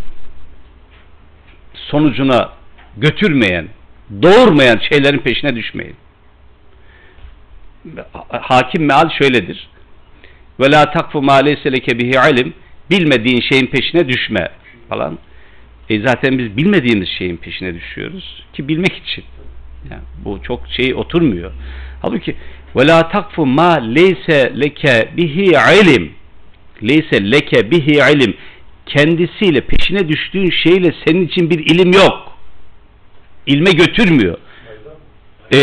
sonucuna 1.91 2.49
götürmeyen, 2.97 3.67
doğurmayan 4.21 4.79
şeylerin 4.89 5.19
peşine 5.19 5.55
düşmeyin. 5.55 5.95
Hakim 8.29 8.85
meal 8.85 9.09
şöyledir. 9.09 9.67
Ve 10.59 10.71
la 10.71 10.91
takfu 10.91 11.21
ma 11.21 11.35
leyse 11.35 11.71
leke 11.71 11.99
bihi 11.99 12.31
ilim 12.31 12.53
bilmediğin 12.89 13.41
şeyin 13.41 13.65
peşine 13.65 14.09
düşme 14.09 14.49
falan. 14.89 15.17
E 15.89 16.01
zaten 16.01 16.39
biz 16.39 16.57
bilmediğimiz 16.57 17.09
şeyin 17.09 17.37
peşine 17.37 17.73
düşüyoruz 17.75 18.45
ki 18.53 18.67
bilmek 18.67 18.97
için. 18.97 19.23
Yani 19.91 20.01
bu 20.25 20.41
çok 20.43 20.67
şey 20.67 20.95
oturmuyor. 20.95 21.51
Halbuki 22.01 22.35
ve 22.75 22.87
la 22.87 23.09
takfu 23.09 23.45
ma 23.45 23.73
leyse 23.73 24.53
leke 24.59 25.09
bihi 25.17 25.51
ilim 25.81 26.11
leyse 26.83 27.31
leke 27.31 27.71
bihi 27.71 27.91
ilim 27.91 28.33
kendisiyle 28.85 29.61
peşine 29.61 30.09
düştüğün 30.09 30.49
şeyle 30.63 30.93
senin 31.05 31.27
için 31.27 31.49
bir 31.49 31.59
ilim 31.59 31.91
yok. 31.91 32.37
İlme 33.45 33.71
götürmüyor. 33.71 34.37
E, 35.53 35.57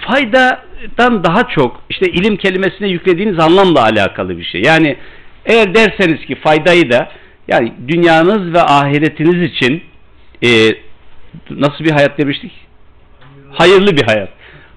faydadan 0.00 1.24
daha 1.24 1.48
çok 1.48 1.82
işte 1.90 2.06
ilim 2.06 2.36
kelimesine 2.36 2.88
yüklediğiniz 2.88 3.38
anlamla 3.38 3.82
alakalı 3.82 4.38
bir 4.38 4.44
şey. 4.44 4.62
Yani 4.62 4.96
eğer 5.46 5.74
derseniz 5.74 6.26
ki 6.26 6.34
faydayı 6.34 6.90
da 6.90 7.08
yani 7.48 7.72
dünyanız 7.88 8.52
ve 8.52 8.62
ahiretiniz 8.62 9.52
için 9.52 9.82
e, 10.44 10.48
nasıl 11.50 11.84
bir 11.84 11.90
hayat 11.90 12.18
demiştik? 12.18 12.52
Hayırlı 13.52 13.96
bir 13.96 14.02
hayat. 14.02 14.28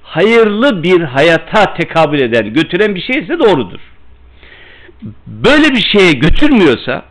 Hayırlı 0.04 0.84
bir 0.84 1.02
hayata 1.02 1.74
tekabül 1.74 2.20
eden, 2.20 2.54
götüren 2.54 2.96
bir 2.96 3.02
şeyse 3.02 3.40
doğrudur. 3.40 3.80
Böyle 5.28 5.70
bir 5.70 5.86
şeye 5.92 6.12
götürmüyorsa 6.12 7.06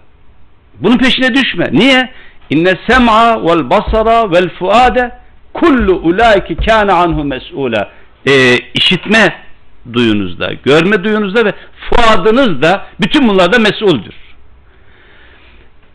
bunun 0.81 0.99
peşine 0.99 1.35
düşme. 1.35 1.69
Niye? 1.73 2.11
İnne 2.51 2.75
sem'a 2.89 3.45
vel 3.45 3.71
basara 3.71 4.31
vel 4.31 4.49
fuade 4.49 5.13
kullu 5.55 5.95
ulaike 5.95 6.55
kâne 6.55 6.93
anhu 6.93 7.25
mes'ûlâ. 7.25 7.89
Ee, 8.27 8.59
işitme 8.75 9.45
duyunuzda, 9.93 10.53
görme 10.53 11.05
duyunuzda 11.05 11.45
ve 11.45 11.53
fuadınızda 11.91 12.87
bütün 13.01 13.29
bunlarda 13.29 13.59
mesuldür. 13.59 14.15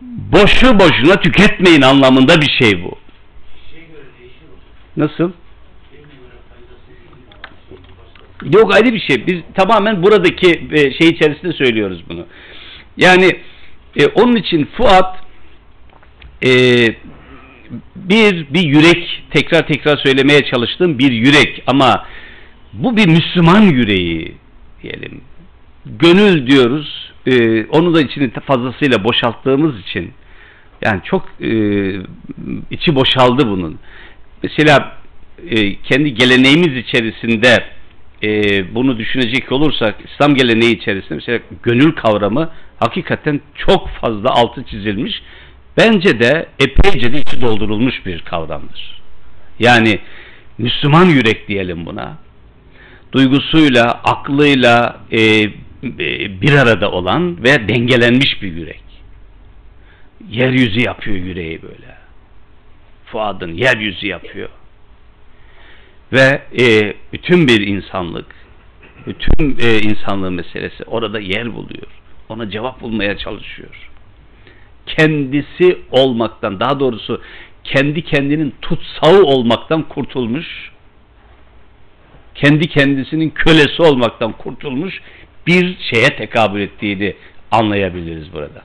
Boşu 0.02 0.80
boşuna 0.80 1.16
tüketmeyin 1.16 1.82
anlamında 1.82 2.42
bir 2.42 2.52
şey 2.62 2.84
bu. 2.84 2.98
Nasıl? 4.98 5.32
Yok 8.54 8.76
ayrı 8.76 8.94
bir 8.94 9.00
şey. 9.00 9.28
Biz 9.28 9.36
tamamen 9.54 10.04
buradaki 10.04 10.68
e, 10.72 10.78
şey 10.94 11.10
içerisinde 11.10 11.54
söylüyoruz 11.54 12.04
bunu. 12.10 12.26
Yani 12.98 13.40
e, 13.96 14.08
onun 14.08 14.36
için 14.36 14.70
Fuat 14.78 15.16
e, 16.46 16.52
bir 17.96 18.54
bir 18.54 18.64
yürek 18.64 19.24
tekrar 19.32 19.68
tekrar 19.68 19.98
söylemeye 19.98 20.46
çalıştığım 20.46 21.00
bir 21.00 21.12
yürek 21.12 21.64
ama 21.68 22.06
bu 22.74 22.98
bir 22.98 23.08
Müslüman 23.08 23.62
yüreği 23.62 24.36
diyelim. 24.84 25.22
Gönül 25.86 26.48
diyoruz. 26.48 27.12
E, 27.28 27.66
onu 27.66 27.94
da 27.94 28.02
içini 28.02 28.32
fazlasıyla 28.32 29.04
boşalttığımız 29.04 29.80
için 29.80 30.12
yani 30.82 31.02
çok 31.04 31.30
e, 31.42 31.52
içi 32.72 32.96
boşaldı 32.96 33.48
bunun. 33.48 33.80
Mesela 34.44 34.98
e, 35.50 35.76
kendi 35.82 36.14
geleneğimiz 36.14 36.78
içerisinde 36.78 37.79
e, 38.24 38.76
bunu 38.76 38.98
düşünecek 38.98 39.52
olursak 39.52 39.96
İslam 40.14 40.36
geleneği 40.36 40.78
içerisinde 40.78 41.16
mesela 41.16 41.40
gönül 41.64 41.92
kavramı 41.92 42.50
hakikaten 42.80 43.42
çok 43.56 43.90
fazla 43.90 44.30
altı 44.30 44.64
çizilmiş. 44.64 45.22
Bence 45.78 46.20
de 46.20 46.50
epeyce 46.60 47.14
de 47.14 47.20
içi 47.20 47.42
doldurulmuş 47.42 48.06
bir 48.06 48.22
kavramdır. 48.22 49.02
Yani 49.60 50.00
Müslüman 50.58 51.06
yürek 51.06 51.48
diyelim 51.48 51.86
buna. 51.86 52.18
Duygusuyla, 53.12 53.92
aklıyla 54.04 55.00
e, 55.12 55.22
e, 55.22 55.52
bir 56.42 56.54
arada 56.54 56.92
olan 56.92 57.44
ve 57.44 57.68
dengelenmiş 57.68 58.42
bir 58.42 58.54
yürek. 58.54 58.84
Yeryüzü 60.30 60.80
yapıyor 60.80 61.18
yüreği 61.18 61.62
böyle. 61.62 61.98
Fuadın 63.06 63.54
yeryüzü 63.54 64.08
yapıyor. 64.08 64.50
Ve 66.14 66.42
e, 66.60 66.94
bütün 67.14 67.48
bir 67.48 67.68
insanlık, 67.68 68.36
bütün 69.08 69.58
e, 69.60 69.80
insanlığın 69.80 70.34
meselesi 70.34 70.84
orada 70.84 71.20
yer 71.20 71.54
buluyor. 71.54 71.88
Ona 72.30 72.50
cevap 72.50 72.82
bulmaya 72.82 73.18
çalışıyor. 73.18 73.90
Kendisi 74.86 75.78
olmaktan, 75.92 76.60
daha 76.60 76.80
doğrusu 76.80 77.22
kendi 77.64 78.02
kendinin 78.02 78.54
tutsağı 78.62 79.24
olmaktan 79.24 79.84
kurtulmuş, 79.84 80.72
kendi 82.36 82.68
kendisinin 82.68 83.30
kölesi 83.30 83.82
olmaktan 83.82 84.32
kurtulmuş 84.32 85.02
bir 85.48 85.78
şeye 85.80 86.08
tekabül 86.08 86.62
ettiğini 86.62 87.16
anlayabiliriz 87.52 88.34
burada. 88.34 88.64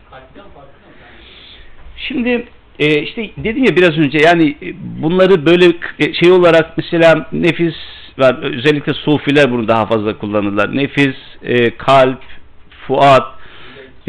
Şimdi 1.96 2.46
e, 2.78 3.02
işte 3.02 3.30
dedim 3.36 3.64
ya 3.64 3.76
biraz 3.76 3.98
önce 3.98 4.18
yani 4.24 4.56
e, 4.62 4.74
bunları 5.02 5.46
böyle 5.46 5.64
e, 5.98 6.14
şey 6.14 6.30
olarak 6.30 6.76
mesela 6.76 7.28
nefis 7.32 7.74
var 8.18 8.42
özellikle 8.42 8.94
sufiler 8.94 9.50
bunu 9.50 9.68
daha 9.68 9.86
fazla 9.86 10.18
kullanırlar. 10.18 10.76
Nefis, 10.76 11.16
e, 11.42 11.70
kalp, 11.70 12.22
fuat, 12.86 13.26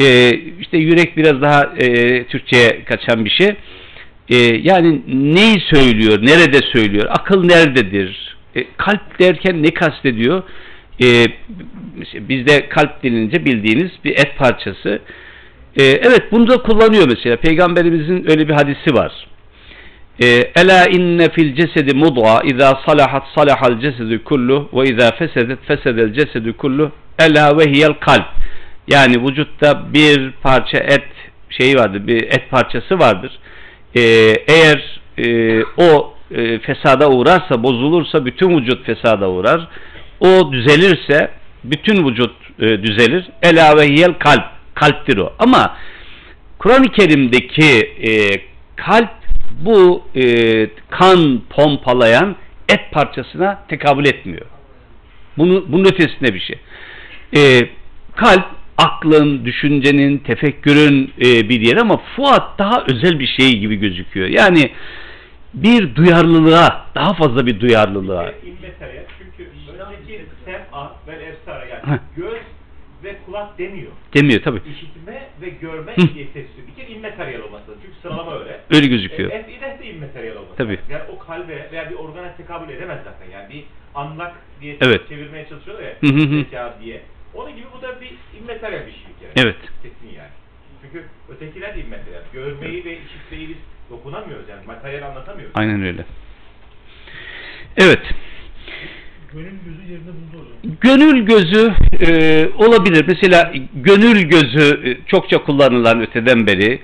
e, 0.00 0.30
işte 0.60 0.78
yürek 0.78 1.16
biraz 1.16 1.42
daha 1.42 1.62
e, 1.78 2.24
Türkçe'ye 2.24 2.84
kaçan 2.84 3.24
bir 3.24 3.30
şey. 3.30 3.54
E, 4.28 4.36
yani 4.62 5.00
neyi 5.08 5.60
söylüyor, 5.60 6.18
nerede 6.22 6.58
söylüyor, 6.72 7.06
akıl 7.08 7.44
nerededir, 7.44 8.36
e, 8.56 8.64
kalp 8.76 9.18
derken 9.18 9.62
ne 9.62 9.70
kastediyor? 9.70 10.42
E, 11.02 11.26
bizde 12.14 12.68
kalp 12.68 13.02
dilince 13.02 13.44
bildiğiniz 13.44 13.90
bir 14.04 14.10
et 14.10 14.36
parçası. 14.38 15.00
Ee, 15.76 15.82
evet 15.84 16.32
bunu 16.32 16.48
da 16.48 16.62
kullanıyor 16.62 17.08
mesela. 17.08 17.36
Peygamberimizin 17.36 18.30
öyle 18.30 18.48
bir 18.48 18.54
hadisi 18.54 18.94
var. 18.94 19.12
Ee, 20.22 20.26
Ela 20.56 20.86
inne 20.86 21.28
fil 21.30 21.54
cesedi 21.54 21.94
mudğa 21.94 22.40
izâ 22.44 22.80
salahat 22.86 23.22
salahal 23.34 23.80
cesedu 23.80 24.24
kullu 24.24 24.68
ve 24.72 24.84
izâ 24.84 25.10
fesedet 25.10 25.58
fesedel 25.66 26.12
cesedu 26.12 26.56
kullu 26.56 26.92
ela 27.18 27.58
ve 27.58 27.64
hiyel 27.64 27.92
kalp. 27.92 28.26
Yani 28.88 29.26
vücutta 29.26 29.92
bir 29.94 30.32
parça 30.42 30.78
et 30.78 31.08
şeyi 31.50 31.76
vardır, 31.76 32.06
bir 32.06 32.22
et 32.22 32.50
parçası 32.50 32.98
vardır. 32.98 33.38
Ee, 33.96 34.02
eğer 34.48 35.00
e, 35.18 35.62
o 35.64 36.14
e, 36.30 36.58
fesada 36.58 37.10
uğrarsa, 37.10 37.62
bozulursa 37.62 38.24
bütün 38.24 38.58
vücut 38.58 38.86
fesada 38.86 39.30
uğrar. 39.30 39.68
O 40.20 40.52
düzelirse 40.52 41.30
bütün 41.64 42.08
vücut 42.08 42.34
e, 42.60 42.82
düzelir. 42.82 43.26
Ela 43.42 43.76
ve 43.76 43.88
hiyel 43.88 44.14
kalp 44.18 44.55
kalptir 44.76 45.18
o. 45.18 45.32
Ama 45.38 45.76
Kur'an-ı 46.58 46.88
Kerim'deki 46.92 47.92
e, 48.08 48.10
kalp 48.76 49.10
bu 49.60 50.02
e, 50.16 50.24
kan 50.90 51.40
pompalayan 51.50 52.36
et 52.68 52.80
parçasına 52.92 53.64
tekabül 53.68 54.06
etmiyor. 54.06 54.46
Bunu, 55.38 55.64
bunun 55.68 55.84
ötesinde 55.84 56.34
bir 56.34 56.40
şey. 56.40 56.58
E, 57.36 57.68
kalp 58.16 58.46
aklın, 58.78 59.44
düşüncenin, 59.44 60.18
tefekkürün 60.18 61.12
e, 61.18 61.48
bir 61.48 61.60
yeri 61.60 61.80
ama 61.80 62.00
fuat 62.16 62.58
daha 62.58 62.84
özel 62.88 63.18
bir 63.18 63.26
şey 63.26 63.58
gibi 63.58 63.76
gözüküyor. 63.76 64.28
Yani 64.28 64.70
bir 65.54 65.94
duyarlılığa, 65.94 66.86
daha 66.94 67.14
fazla 67.14 67.46
bir 67.46 67.60
duyarlılığa. 67.60 68.32
İmmetalya 68.32 69.02
çünkü 69.18 69.50
öndeki 69.72 70.24
sem'a 70.44 70.92
ve 71.06 71.12
efsara 71.12 71.64
yani 71.64 72.00
göz 72.16 72.42
ve 73.06 73.16
kulak 73.26 73.58
demiyor. 73.58 73.92
Demiyor 74.14 74.42
tabi. 74.42 74.60
İşitme 74.70 75.28
ve 75.42 75.48
görme 75.48 75.96
Hı. 75.96 76.00
yetisi. 76.00 76.66
Bir 76.68 76.74
kere 76.82 76.92
immaterial 76.92 77.40
olması 77.40 77.70
lazım. 77.70 77.82
Çünkü 77.82 77.96
sıralama 78.02 78.38
öyle. 78.38 78.60
Öyle 78.70 78.86
gözüküyor. 78.86 79.30
E, 79.30 79.42
F 79.42 79.78
de 79.78 79.86
immaterial 79.90 80.36
olması 80.36 80.56
Tabii. 80.56 80.72
lazım. 80.72 80.86
Yani 80.90 81.02
o 81.12 81.18
kalbe 81.18 81.68
veya 81.72 81.90
bir 81.90 81.94
organa 81.94 82.36
tekabül 82.36 82.74
edemez 82.74 82.98
zaten. 83.04 83.30
Yani 83.32 83.54
bir 83.54 83.64
anlak 83.94 84.34
diye 84.60 84.76
Evet. 84.80 85.08
çevirmeye 85.08 85.48
çalışıyorlar 85.48 85.84
ya. 85.84 85.94
Hı 86.00 86.06
hı 86.06 86.42
zeka 86.42 86.78
diye. 86.82 87.00
Onun 87.34 87.56
gibi 87.56 87.66
bu 87.78 87.82
da 87.82 88.00
bir 88.00 88.14
immaterial 88.38 88.86
bir 88.86 88.92
şey 88.92 89.02
bir 89.14 89.20
kere. 89.20 89.46
Evet. 89.46 89.56
Kesin 89.82 90.16
yani. 90.16 90.30
Çünkü 90.82 91.04
ötekiler 91.28 91.76
de 91.76 91.80
immaterial. 91.80 92.22
Görmeyi 92.32 92.84
ve 92.84 92.98
işitmeyi 92.98 93.48
biz 93.48 93.56
dokunamıyoruz 93.90 94.48
yani. 94.48 94.66
Materyal 94.66 95.08
anlatamıyoruz. 95.10 95.52
Aynen 95.56 95.82
öyle. 95.82 96.04
Evet. 97.76 98.02
Gönül 99.36 99.58
gözü 99.64 99.92
yerine 99.92 100.06
buldu 100.06 100.46
hocam. 100.62 100.76
Gönül 100.80 101.26
gözü 101.26 101.74
e, 102.06 102.48
olabilir. 102.56 103.04
Mesela 103.08 103.52
gönül 103.74 104.22
gözü 104.22 104.90
e, 104.90 105.06
çokça 105.06 105.44
kullanılan 105.44 106.00
öteden 106.00 106.46
beri 106.46 106.80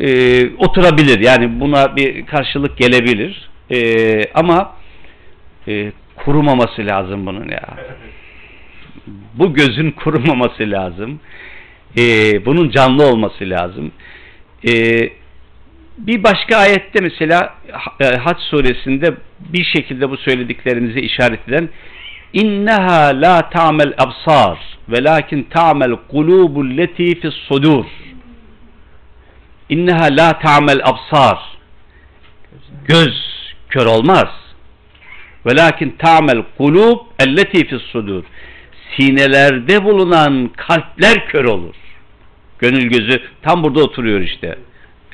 e, 0.00 0.56
oturabilir. 0.56 1.20
Yani 1.20 1.60
buna 1.60 1.96
bir 1.96 2.26
karşılık 2.26 2.76
gelebilir. 2.76 3.50
E, 3.70 3.78
ama 4.34 4.76
e, 5.68 5.92
kurumaması 6.16 6.86
lazım 6.86 7.26
bunun 7.26 7.48
ya. 7.48 7.68
Bu 9.34 9.54
gözün 9.54 9.90
kurumaması 9.90 10.70
lazım. 10.70 11.20
E, 11.98 12.02
bunun 12.46 12.70
canlı 12.70 13.06
olması 13.06 13.50
lazım. 13.50 13.92
E, 14.68 14.72
bir 15.98 16.22
başka 16.22 16.56
ayette 16.56 17.00
mesela 17.00 17.54
e, 18.00 18.16
Hac 18.16 18.40
suresinde 18.40 19.14
bir 19.40 19.64
şekilde 19.64 20.10
bu 20.10 20.16
söylediklerimizi 20.16 21.00
işaret 21.00 21.48
eden 21.48 21.68
inneha 22.32 23.20
la 23.20 23.50
ta'mel 23.50 23.94
absar 23.98 24.58
velakin 24.88 25.42
ta'mel 25.42 25.96
kulubul 26.08 26.76
leti 26.76 27.20
fis 27.20 27.34
sudur. 27.34 27.84
İnneha 29.68 30.08
la 30.16 30.38
ta'mel 30.38 30.80
absar. 30.84 31.38
Göz 32.84 33.14
kör 33.68 33.86
olmaz. 33.86 34.28
Velakin 35.46 35.96
ta'mel 35.98 36.42
kulub 36.58 36.98
elleti 37.18 37.66
fis 37.66 37.82
sudur. 37.82 38.24
Sinelerde 38.96 39.84
bulunan 39.84 40.50
kalpler 40.56 41.28
kör 41.28 41.44
olur. 41.44 41.74
Gönül 42.58 42.88
gözü 42.88 43.22
tam 43.42 43.62
burada 43.62 43.80
oturuyor 43.82 44.20
işte. 44.20 44.58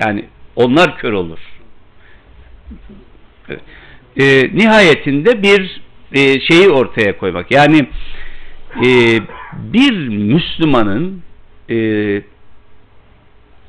Yani 0.00 0.24
onlar 0.58 0.98
kör 0.98 1.12
olur 1.12 1.38
e, 4.16 4.50
nihayetinde 4.54 5.42
bir 5.42 5.80
e, 6.12 6.40
şeyi 6.40 6.68
ortaya 6.68 7.18
koymak. 7.18 7.50
Yani 7.50 7.88
e, 8.86 9.18
bir 9.52 10.08
Müslümanın 10.08 11.22
e, 11.70 11.76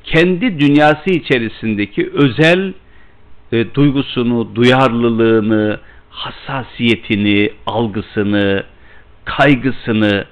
kendi 0.04 0.60
dünyası 0.60 1.10
içerisindeki 1.10 2.10
özel 2.12 2.72
e, 3.52 3.74
duygusunu, 3.74 4.54
duyarlılığını, 4.54 5.80
hassasiyetini, 6.10 7.50
algısını, 7.66 8.64
kaygısını, 9.24 10.24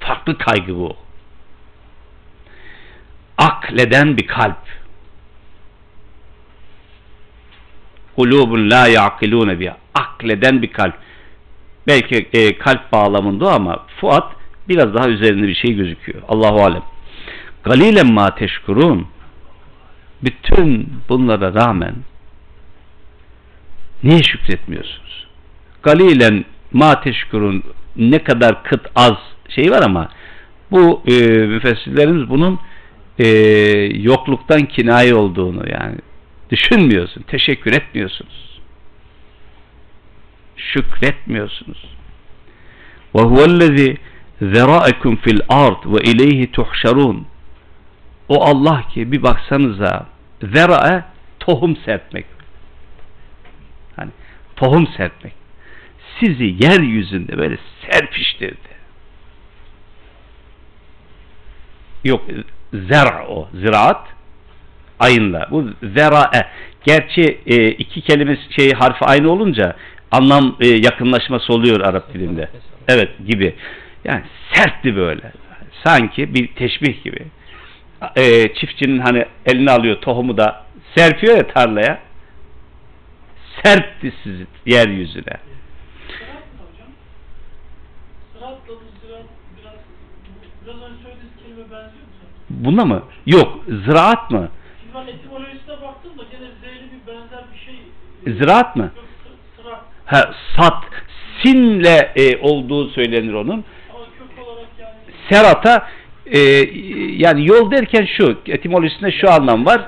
farklı 0.00 0.38
kaygı 0.38 0.76
bu. 0.76 0.96
Akleden 3.38 4.16
bir 4.16 4.26
kalp. 4.26 4.83
Kulubun 8.16 8.70
la 8.70 8.86
yaqilune 8.86 9.60
biha. 9.60 9.76
Akleden 9.94 10.62
bir 10.62 10.72
kalp. 10.72 10.94
Belki 11.86 12.28
e, 12.32 12.58
kalp 12.58 12.92
bağlamında 12.92 13.52
ama 13.52 13.86
fuat 14.00 14.32
biraz 14.68 14.94
daha 14.94 15.08
üzerinde 15.08 15.48
bir 15.48 15.54
şey 15.54 15.74
gözüküyor. 15.74 16.22
Allahu 16.28 16.64
alem. 16.64 16.82
Galilen 17.64 18.12
ma 18.12 18.34
teşkurun. 18.34 19.06
Bütün 20.22 20.92
bunlara 21.08 21.54
rağmen 21.54 21.94
niye 24.02 24.22
şükretmiyorsunuz? 24.22 25.26
Galilen 25.82 26.44
ma 26.72 27.00
teşkurun 27.00 27.62
ne 27.96 28.18
kadar 28.18 28.62
kıt 28.64 28.86
az 28.96 29.16
şey 29.48 29.70
var 29.70 29.82
ama 29.82 30.08
bu 30.70 31.02
e, 31.06 31.12
müfessirlerimiz 31.28 32.28
bunun 32.28 32.60
e, 33.18 33.26
yokluktan 33.94 34.66
kinaye 34.66 35.14
olduğunu 35.14 35.62
yani 35.70 35.96
düşünmüyorsun, 36.50 37.22
teşekkür 37.22 37.72
etmiyorsunuz. 37.72 38.60
Şükretmiyorsunuz. 40.56 41.84
Ve 43.14 43.20
huvellezî 43.20 43.96
zeraikum 44.42 45.16
fil 45.16 45.40
ard 45.48 45.84
ve 45.86 46.10
ileyhi 46.10 46.52
tuhşarun. 46.52 47.26
O 48.28 48.44
Allah 48.44 48.88
ki 48.88 49.12
bir 49.12 49.22
baksanıza 49.22 50.06
zerae 50.42 51.04
tohum 51.40 51.76
serpmek. 51.76 52.26
Hani 53.96 54.10
tohum 54.56 54.86
serpmek. 54.86 55.32
Sizi 56.20 56.44
yeryüzünde 56.44 57.38
böyle 57.38 57.58
serpiştirdi. 57.90 58.74
Yok 62.04 62.24
zera 62.72 63.26
o 63.28 63.48
ziraat 63.54 64.13
ayınla. 65.00 65.48
Bu 65.50 65.64
zerae. 65.96 66.46
Gerçi 66.84 67.38
e, 67.46 67.68
iki 67.68 68.00
kelime 68.00 68.38
şey 68.56 68.72
harfi 68.72 69.04
aynı 69.04 69.30
olunca 69.30 69.76
anlam 70.10 70.56
e, 70.60 70.68
yakınlaşması 70.68 71.52
oluyor 71.52 71.80
Arap 71.80 72.14
dilinde. 72.14 72.48
Evet 72.88 73.08
gibi. 73.28 73.54
Yani 74.04 74.22
sertti 74.52 74.96
böyle. 74.96 75.32
Sanki 75.84 76.34
bir 76.34 76.54
teşbih 76.54 77.04
gibi. 77.04 77.26
E, 78.16 78.54
çiftçinin 78.54 78.98
hani 78.98 79.24
eline 79.46 79.70
alıyor 79.70 79.96
tohumu 80.00 80.36
da 80.36 80.64
serpiyor 80.96 81.36
ya 81.36 81.46
tarlaya. 81.46 81.98
Serpti 83.62 84.12
sizi 84.22 84.46
yeryüzüne. 84.66 85.36
Buna 92.50 92.84
mı? 92.84 93.02
Yok. 93.26 93.64
Ziraat 93.68 94.30
mı? 94.30 94.48
Ben 94.94 95.06
etimolojisine 95.06 95.82
baktım 95.82 96.18
da 96.18 96.22
gene 96.30 96.48
Z'li 96.62 96.88
bir 96.92 97.12
benzer 97.12 97.44
bir 97.54 97.58
şey. 97.64 97.74
Ziraat 98.38 98.76
mı? 98.76 98.90
Yok, 98.96 99.04
sırat. 99.56 99.80
Ha, 100.04 100.34
sat. 100.56 100.84
Sinle 101.42 102.12
e, 102.16 102.36
olduğu 102.36 102.88
söylenir 102.88 103.32
onun. 103.32 103.64
Ama 103.94 104.04
kök 104.18 104.46
olarak 104.46 104.68
yani 104.80 104.94
serata 105.30 105.88
e, 106.26 106.38
yani 107.16 107.46
yol 107.46 107.70
derken 107.70 108.08
şu 108.16 108.38
etimolojisinde 108.46 109.12
şu 109.12 109.32
anlam 109.32 109.66
var 109.66 109.80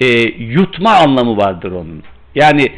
e, 0.00 0.06
yutma 0.28 0.90
anlamı 0.90 1.36
vardır 1.36 1.72
onun 1.72 2.02
yani 2.34 2.72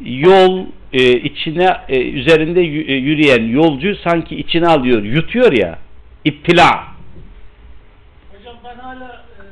yol 0.00 0.66
e, 0.92 1.12
içine 1.12 1.76
e, 1.88 2.10
üzerinde 2.10 2.60
e, 2.60 2.94
yürüyen 2.94 3.48
yolcu 3.48 3.96
sanki 3.96 4.36
içine 4.36 4.66
alıyor 4.66 5.02
yutuyor 5.02 5.52
ya 5.52 5.78
ittila 6.24 6.84
Hocam 8.32 8.56
ben 8.64 8.78
hala 8.78 9.24
e, 9.38 9.42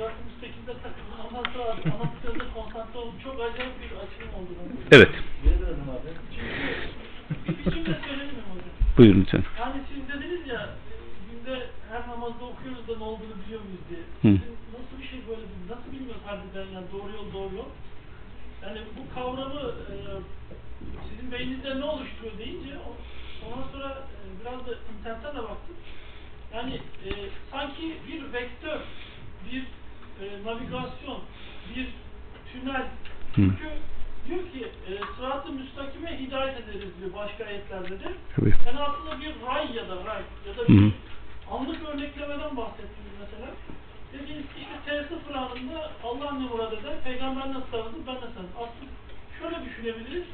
408'de 0.00 0.72
takıldım. 0.82 1.18
Ondan 1.28 1.52
sonra 1.52 1.64
anlattığınızda 1.64 1.66
konsantre 1.66 1.70
oldum. 1.70 1.74
Çok 1.74 1.74
acayip 1.74 1.74
bir 1.74 1.74
açılım 1.74 1.74
oldu. 1.74 1.74
bana. 1.74 1.75
Evet 4.92 5.10
buyurun 8.96 9.20
lütfen 9.20 9.44
Yani 9.60 9.80
siz 9.88 10.08
dediniz 10.08 10.46
ya 10.46 10.70
günde 11.30 11.66
her 11.90 12.08
namazda 12.08 12.44
okuyoruz 12.44 12.88
da 12.88 12.96
ne 12.98 13.04
olduğunu 13.04 13.36
biliyor 13.44 13.60
muyuz 13.60 13.84
diye. 13.90 14.02
Hı. 14.22 14.38
Nasıl 14.74 15.02
bir 15.02 15.08
şey 15.08 15.18
böyle 15.28 15.46
nasıl 15.70 15.92
bilmiyoruz 15.92 16.22
harbiden 16.26 16.68
yani 16.74 16.86
doğru 16.92 17.12
yol 17.12 17.32
doğru 17.32 17.54
yol. 17.54 17.70
Yani 18.62 18.78
bu 18.96 19.14
kavramı 19.14 19.60
e, 19.92 19.94
sizin 21.08 21.32
beyninizde 21.32 21.80
ne 21.80 21.84
oluşturuyor 21.84 22.38
deyince 22.38 22.72
ondan 23.46 23.68
sonra 23.72 23.88
e, 23.88 24.40
biraz 24.40 24.66
da 24.66 24.72
internete 24.98 25.28
de 25.28 25.42
baktım. 25.42 25.76
Yani 26.54 26.74
e, 26.74 27.10
sanki 27.50 27.96
bir 28.08 28.32
vektör, 28.32 28.80
bir 29.52 29.62
e, 30.22 30.44
navigasyon, 30.44 31.20
bir 31.76 31.88
tünel. 32.52 32.86
Çünkü 33.34 33.68
diyor 34.28 34.40
ki 34.52 34.66
e, 34.88 34.92
sırat-ı 35.16 35.52
müstakime 35.52 36.18
hidayet 36.20 36.60
ederiz 36.60 36.90
diyor 37.00 37.10
başka 37.14 37.44
ayetlerde 37.44 38.00
de. 38.00 38.08
Evet. 38.42 38.54
Yani 38.66 38.78
aslında 38.80 39.20
bir 39.20 39.32
ray 39.46 39.76
ya 39.76 39.88
da 39.88 39.96
ray 40.04 40.22
ya 40.48 40.56
da 40.58 40.68
bir 40.68 40.80
Hı. 40.82 40.90
anlık 41.50 41.88
örneklemeden 41.88 42.56
bahsettiniz 42.56 43.14
mesela. 43.20 43.50
Dediğiniz 44.12 44.42
ki 44.44 44.58
işte 44.60 44.92
T0 44.92 45.34
anında 45.38 45.90
Allah 46.04 46.32
ne 46.32 46.38
murad 46.48 46.72
eder, 46.72 46.94
peygamber 47.04 47.48
nasıl 47.48 47.70
sarılır, 47.70 47.92
ben 48.06 48.14
de 48.16 48.20
sarılır. 48.34 48.54
Aslında 48.56 48.90
şöyle 49.38 49.64
düşünebiliriz. 49.70 50.24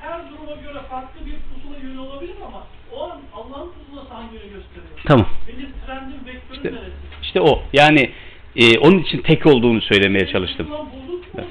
Her 0.00 0.30
duruma 0.30 0.52
göre 0.62 0.82
farklı 0.90 1.26
bir 1.26 1.34
pusula 1.54 1.76
yönü 1.78 1.98
olabilir 1.98 2.34
ama 2.46 2.66
o 2.92 3.10
an 3.10 3.20
Allah'ın 3.34 3.70
pusulası 3.72 4.14
hangi 4.14 4.34
yönü 4.34 4.44
gösteriyor? 4.50 5.00
tamam 5.06 5.26
Benim 5.48 5.72
trendim, 5.86 6.26
vektörüm 6.26 6.52
İşte- 6.56 6.72
neresi? 6.72 6.92
işte 7.22 7.40
o 7.40 7.62
yani 7.72 8.12
e, 8.56 8.78
onun 8.78 8.98
için 8.98 9.22
tek 9.22 9.46
olduğunu 9.46 9.80
söylemeye 9.80 10.26
çalıştım 10.26 10.68
mu, 10.68 10.88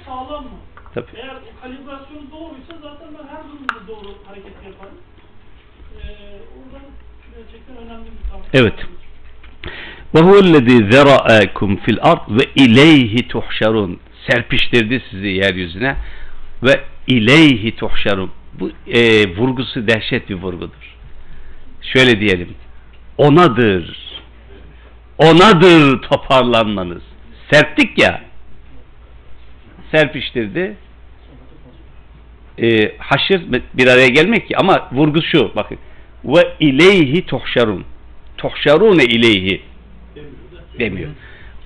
sağlam 0.05 0.43
mı? 0.43 0.49
Tabii. 0.93 1.05
Eğer 1.15 1.35
kalibrasyonu 1.61 2.31
doğruysa 2.31 2.73
zaten 2.81 3.07
ben 3.13 3.27
her 3.35 3.43
durumda 3.43 3.87
doğru 3.87 4.15
hareket 4.25 4.53
yaparım. 4.65 4.97
Ee, 5.95 6.05
oradan 6.57 6.87
gerçekten 7.35 7.77
önemli 7.77 8.05
bir 8.05 8.29
kavram. 8.29 8.45
Evet. 8.53 8.73
Ve 10.15 10.19
huvellezî 10.19 10.89
fil 11.85 11.97
ard 12.01 12.29
ve 12.29 12.43
ileyhi 12.55 13.27
tuhşarun. 13.27 13.99
Serpiştirdi 14.29 15.03
sizi 15.11 15.27
yeryüzüne 15.27 15.95
ve 16.63 16.81
ileyhi 17.07 17.75
tuhşarun. 17.75 18.31
Bu 18.59 18.71
e, 18.87 19.27
vurgusu 19.37 19.87
dehşet 19.87 20.29
bir 20.29 20.35
vurgudur. 20.35 20.95
Şöyle 21.81 22.19
diyelim. 22.19 22.55
Onadır. 23.17 24.08
Onadır 25.19 26.01
toparlanmanız. 26.01 27.01
Serptik 27.51 27.97
ya. 27.97 28.21
Serpiştirdi. 29.91 30.75
E, 32.61 32.97
haşır 32.97 33.41
bir 33.73 33.87
araya 33.87 34.07
gelmek 34.07 34.47
ki 34.47 34.57
ama 34.57 34.89
vurgu 34.91 35.21
şu 35.21 35.51
bakın. 35.55 35.77
Ve 36.25 36.53
ileyhi 36.59 37.25
tuhşarun. 37.25 37.85
Tuhşarune 38.37 39.03
ileyhi 39.03 39.61
demiyor. 40.79 41.09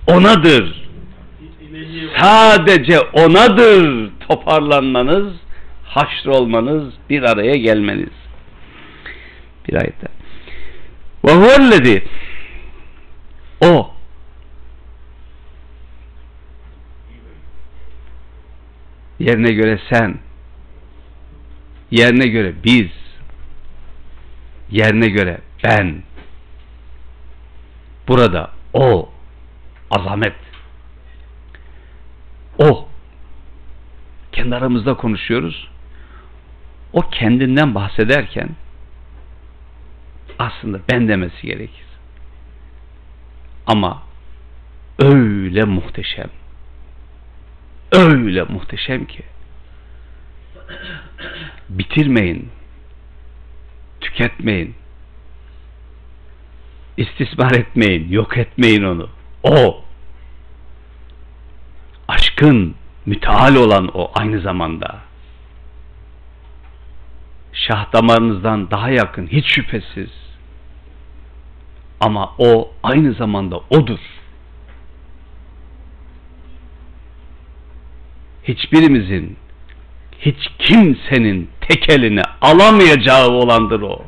Onadır. 0.07 0.83
Sadece 2.17 2.99
onadır 2.99 4.09
toparlanmanız, 4.29 5.33
haşrolmanız, 5.83 6.93
bir 7.09 7.23
araya 7.23 7.55
gelmeniz. 7.55 8.13
Bir 9.67 9.73
ayette. 9.73 10.07
Ve 11.25 11.31
huvellezi 11.31 12.03
o. 13.63 13.93
Yerine 19.19 19.51
göre 19.51 19.79
sen. 19.89 20.19
Yerine 21.91 22.27
göre 22.27 22.53
biz. 22.63 22.91
Yerine 24.71 25.07
göre 25.07 25.41
ben. 25.63 26.03
Burada 28.07 28.51
o. 28.73 29.09
Azamet. 29.91 30.35
O. 32.57 32.87
Kendi 34.31 34.55
aramızda 34.55 34.93
konuşuyoruz. 34.93 35.69
O 36.93 37.01
kendinden 37.01 37.75
bahsederken 37.75 38.49
aslında 40.39 40.79
ben 40.91 41.07
demesi 41.07 41.47
gerekir 41.47 41.92
ama 43.67 44.03
öyle 44.99 45.63
muhteşem 45.63 46.29
öyle 47.91 48.43
muhteşem 48.43 49.05
ki 49.05 49.23
bitirmeyin 51.69 52.49
tüketmeyin 54.01 54.75
istismar 56.97 57.51
etmeyin 57.51 58.11
yok 58.11 58.37
etmeyin 58.37 58.83
onu. 58.83 59.09
O 59.43 59.83
aşkın 62.07 62.75
müteal 63.05 63.55
olan 63.55 63.97
o 63.97 64.11
aynı 64.13 64.41
zamanda. 64.41 64.99
Şah 67.53 67.93
damarınızdan 67.93 68.71
daha 68.71 68.89
yakın 68.89 69.27
hiç 69.27 69.45
şüphesiz 69.45 70.22
ama 72.03 72.35
o 72.37 72.71
aynı 72.83 73.13
zamanda 73.13 73.57
odur. 73.69 73.99
Hiçbirimizin 78.43 79.37
hiç 80.19 80.51
kimsenin 80.59 81.49
tek 81.61 81.89
eline 81.89 82.21
alamayacağı 82.41 83.29
olandır 83.29 83.81
o. 83.81 84.05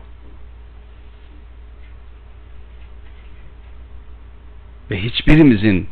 Ve 4.91 5.03
hiçbirimizin 5.03 5.89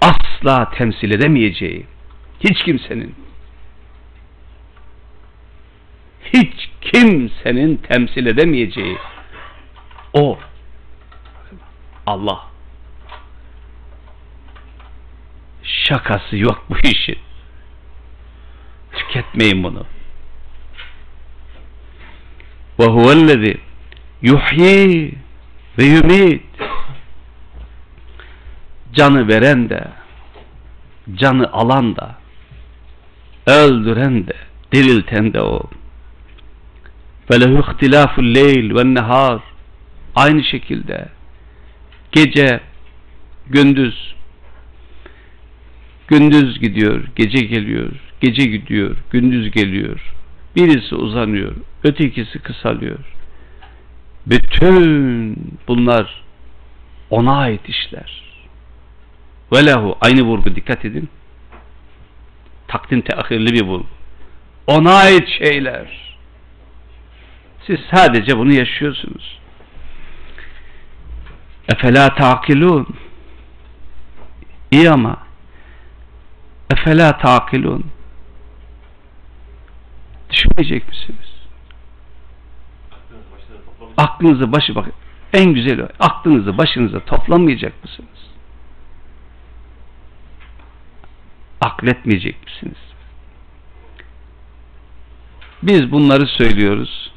asla 0.00 0.70
temsil 0.70 1.10
edemeyeceği 1.10 1.86
hiç 2.40 2.62
kimsenin 2.64 3.14
hiç 6.32 6.70
kimsenin 6.80 7.76
temsil 7.76 8.26
edemeyeceği 8.26 8.98
o 10.12 10.38
Allah. 12.06 12.46
Şakası 15.62 16.36
yok 16.36 16.64
bu 16.70 16.78
işin. 16.78 17.18
Tüketmeyin 18.92 19.62
bunu. 19.62 19.86
Ve 22.78 22.84
huvellezi 22.84 23.60
yuhyi 24.22 25.14
ve 25.78 25.84
yumit. 25.84 26.42
Canı 28.92 29.28
veren 29.28 29.70
de 29.70 29.88
canı 31.14 31.52
alan 31.52 31.96
da 31.96 32.14
öldüren 33.46 34.26
de 34.26 34.36
dirilten 34.72 35.32
de 35.32 35.40
o. 35.40 35.62
Ve 37.30 37.40
lehu 37.40 37.72
ihtilaful 37.72 38.34
leyl 38.34 38.74
ve 38.74 38.94
nehar. 38.94 39.40
Aynı 40.14 40.44
şekilde 40.44 41.08
gece 42.12 42.60
gündüz. 43.46 44.14
Gündüz 46.08 46.60
gidiyor 46.60 47.04
gece 47.16 47.44
geliyor 47.44 47.92
gece 48.20 48.44
gidiyor 48.44 48.96
gündüz 49.10 49.50
geliyor. 49.50 50.00
Birisi 50.56 50.94
uzanıyor 50.94 51.54
ötekisi 51.84 52.38
kısalıyor. 52.38 52.98
Bütün 54.26 55.36
bunlar 55.68 56.22
ona 57.10 57.36
ait 57.36 57.68
işler. 57.68 58.22
Ve 59.52 59.66
lehu 59.66 59.96
aynı 60.00 60.22
vurgu 60.22 60.56
dikkat 60.56 60.84
edin. 60.84 61.08
Takdim 62.68 63.00
teahhirli 63.00 63.52
bir 63.52 63.66
vurgu. 63.66 63.86
Ona 64.66 64.94
ait 64.94 65.28
şeyler. 65.28 66.16
Siz 67.66 67.78
sadece 67.94 68.38
bunu 68.38 68.54
yaşıyorsunuz 68.54 69.41
efela 71.68 72.14
takilun 72.14 72.86
iyi 74.70 74.90
ama 74.90 75.16
efela 76.70 77.18
takilun 77.18 77.84
düşünmeyecek 80.30 80.88
misiniz 80.88 81.32
aklınızı 83.96 84.52
başı 84.52 84.74
bak 84.74 84.88
en 85.32 85.54
güzeli 85.54 85.82
o. 85.82 85.88
aklınızı 86.00 86.58
başınıza 86.58 87.00
toplamayacak 87.00 87.84
mısınız? 87.84 88.08
Akletmeyecek 91.60 92.36
misiniz? 92.44 92.78
Biz 95.62 95.92
bunları 95.92 96.26
söylüyoruz. 96.26 97.12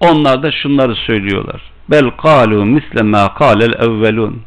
Onlar 0.00 0.42
da 0.42 0.52
şunları 0.52 0.94
söylüyorlar. 0.94 1.62
Bel 1.90 2.10
kalu 2.10 2.64
misle 2.64 3.02
ma 3.02 3.34
kalel 3.34 3.72
evvelun. 3.72 4.42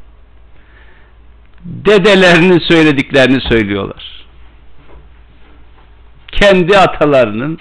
Dedelerinin 1.66 2.60
söylediklerini 2.60 3.42
söylüyorlar. 3.42 4.26
Kendi 6.32 6.78
atalarının 6.78 7.60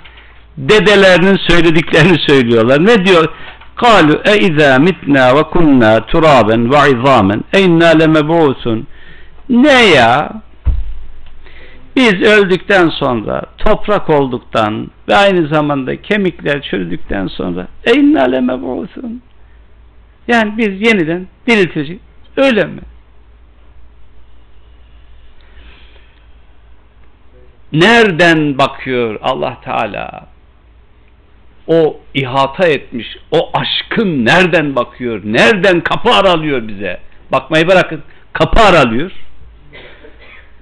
dedelerinin 0.57 1.39
söylediklerini 1.49 2.18
söylüyorlar. 2.28 2.87
Ne 2.87 3.07
diyor? 3.07 3.28
Kalu 3.76 4.20
e 4.24 4.39
izâ 4.39 4.78
mitnâ 4.78 5.37
ve 5.37 5.43
kunnâ 5.43 6.07
turâben 6.07 6.72
ve 6.72 6.76
izâmen 6.76 7.45
e 7.53 7.61
innâ 7.61 7.87
lemeb'ûsun. 7.87 8.87
Ne 9.49 9.87
ya? 9.87 10.33
Biz 11.97 12.12
öldükten 12.12 12.89
sonra, 12.89 13.43
toprak 13.59 14.11
olduktan 14.11 14.91
ve 15.09 15.16
aynı 15.16 15.49
zamanda 15.49 16.03
kemikler 16.03 16.62
çürüdükten 16.62 17.26
sonra 17.26 17.66
e 17.85 17.93
innâ 17.93 18.22
lemeb'ûsun. 18.22 19.20
Yani 20.31 20.59
biz 20.59 20.83
yeniden 20.89 21.26
dirilteceğiz. 21.47 22.03
Öyle 22.37 22.64
mi? 22.64 22.81
Nereden 27.72 28.59
bakıyor 28.59 29.18
Allah 29.22 29.61
Teala? 29.64 30.28
o 31.70 32.01
ihata 32.14 32.66
etmiş, 32.66 33.07
o 33.31 33.51
aşkın 33.55 34.24
nereden 34.24 34.76
bakıyor, 34.76 35.20
nereden 35.24 35.81
kapı 35.81 36.11
aralıyor 36.11 36.68
bize? 36.68 37.01
Bakmayı 37.33 37.68
bırakın, 37.68 38.03
kapı 38.33 38.61
aralıyor. 38.61 39.11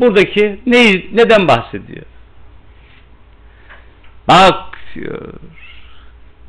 Buradaki 0.01 0.61
neyi, 0.67 1.11
neden 1.13 1.49
bahsediyor? 1.49 2.07
Bak 4.29 4.79
diyor. 4.95 5.33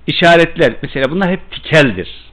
İşaretler, 0.07 0.73
mesela 0.81 1.11
bunlar 1.11 1.29
hep 1.29 1.51
tikeldir. 1.51 2.28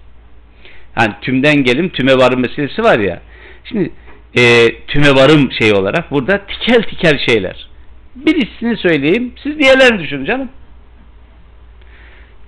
Yani 0.98 1.14
tümden 1.22 1.64
gelim, 1.64 1.88
tüme 1.88 2.16
varım 2.16 2.40
meselesi 2.40 2.82
var 2.82 2.98
ya. 2.98 3.22
Şimdi 3.64 3.90
e, 4.38 4.42
tüme 4.86 5.10
varım 5.10 5.52
şey 5.52 5.72
olarak 5.72 6.10
burada 6.10 6.46
tikel 6.46 6.82
tikel 6.82 7.18
şeyler. 7.28 7.68
Birisini 8.14 8.76
söyleyeyim, 8.76 9.32
siz 9.42 9.58
diğerlerini 9.58 10.02
düşünün 10.02 10.24
canım. 10.24 10.48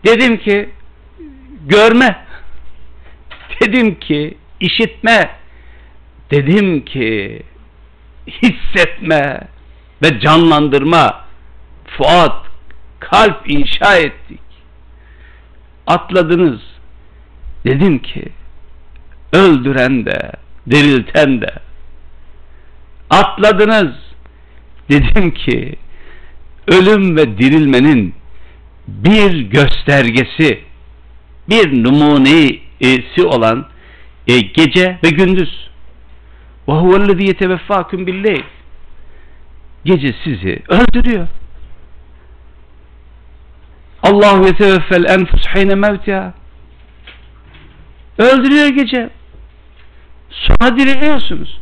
Dedim 0.07 0.37
ki 0.37 0.69
görme. 1.67 2.27
Dedim 3.61 3.95
ki 3.95 4.35
işitme. 4.61 5.31
Dedim 6.31 6.85
ki 6.85 7.43
hissetme 8.43 9.41
ve 10.03 10.21
canlandırma. 10.21 11.25
Fuat, 11.87 12.47
kalp 13.01 13.51
inşa 13.51 13.97
ettik. 13.97 14.41
Atladınız. 15.87 16.78
Dedim 17.69 17.99
ki 17.99 18.25
öldüren 19.33 20.07
de 20.07 20.33
dirilten 20.71 21.41
de. 21.41 21.55
Atladınız. 23.11 23.95
Dedim 24.91 25.31
ki 25.31 25.77
ölüm 26.67 27.17
ve 27.17 27.39
dirilmenin 27.39 28.15
bir 28.87 29.41
göstergesi 29.41 30.61
bir 31.49 31.85
numunesi 31.85 33.25
olan 33.25 33.67
e, 34.27 34.41
gece 34.41 34.99
ve 35.05 35.11
gündüz. 35.11 35.69
Ve 36.69 36.73
huvellezî 36.73 37.23
yeteveffâküm 37.23 38.07
billeyl. 38.07 38.45
Gece 39.85 40.15
sizi 40.25 40.63
öldürüyor. 40.69 41.29
Allahu 44.03 44.47
yeteveffel 44.47 45.05
enfus 45.05 45.47
heyne 45.47 45.75
mevtiha 45.75 46.35
Öldürüyor 48.18 48.68
gece. 48.68 49.10
Sonra 50.30 50.78
diriliyorsunuz. 50.78 51.60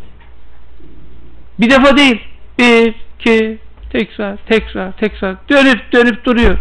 Bir 1.59 1.69
defa 1.69 1.97
değil. 1.97 2.21
Bir, 2.59 2.93
iki, 3.19 3.57
tekrar, 3.91 4.37
tekrar, 4.49 4.91
tekrar 4.91 5.35
dönüp 5.49 5.91
dönüp 5.91 6.25
duruyor. 6.25 6.57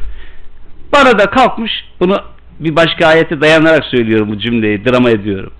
Bana 0.92 1.18
da 1.18 1.30
kalkmış 1.30 1.72
bunu 2.00 2.24
bir 2.60 2.76
başka 2.76 3.06
ayete 3.06 3.40
dayanarak 3.40 3.84
söylüyorum 3.84 4.28
bu 4.30 4.38
cümleyi 4.38 4.84
drama 4.84 5.10
ediyorum. 5.10 5.52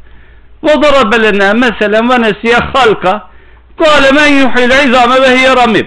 وَضَرَبَ 0.63 1.13
لَنَا 1.15 1.51
مَسَلًا 1.65 2.01
وَنَسِيَ 2.11 2.53
خَلْقَ 2.73 3.21
قَالَ 3.79 4.05
مَنْ 4.19 4.29
يُحِي 4.43 4.63
الْعِزَامَ 4.69 5.11
وَهِيَ 5.25 5.47
رَمِيمٌ 5.55 5.87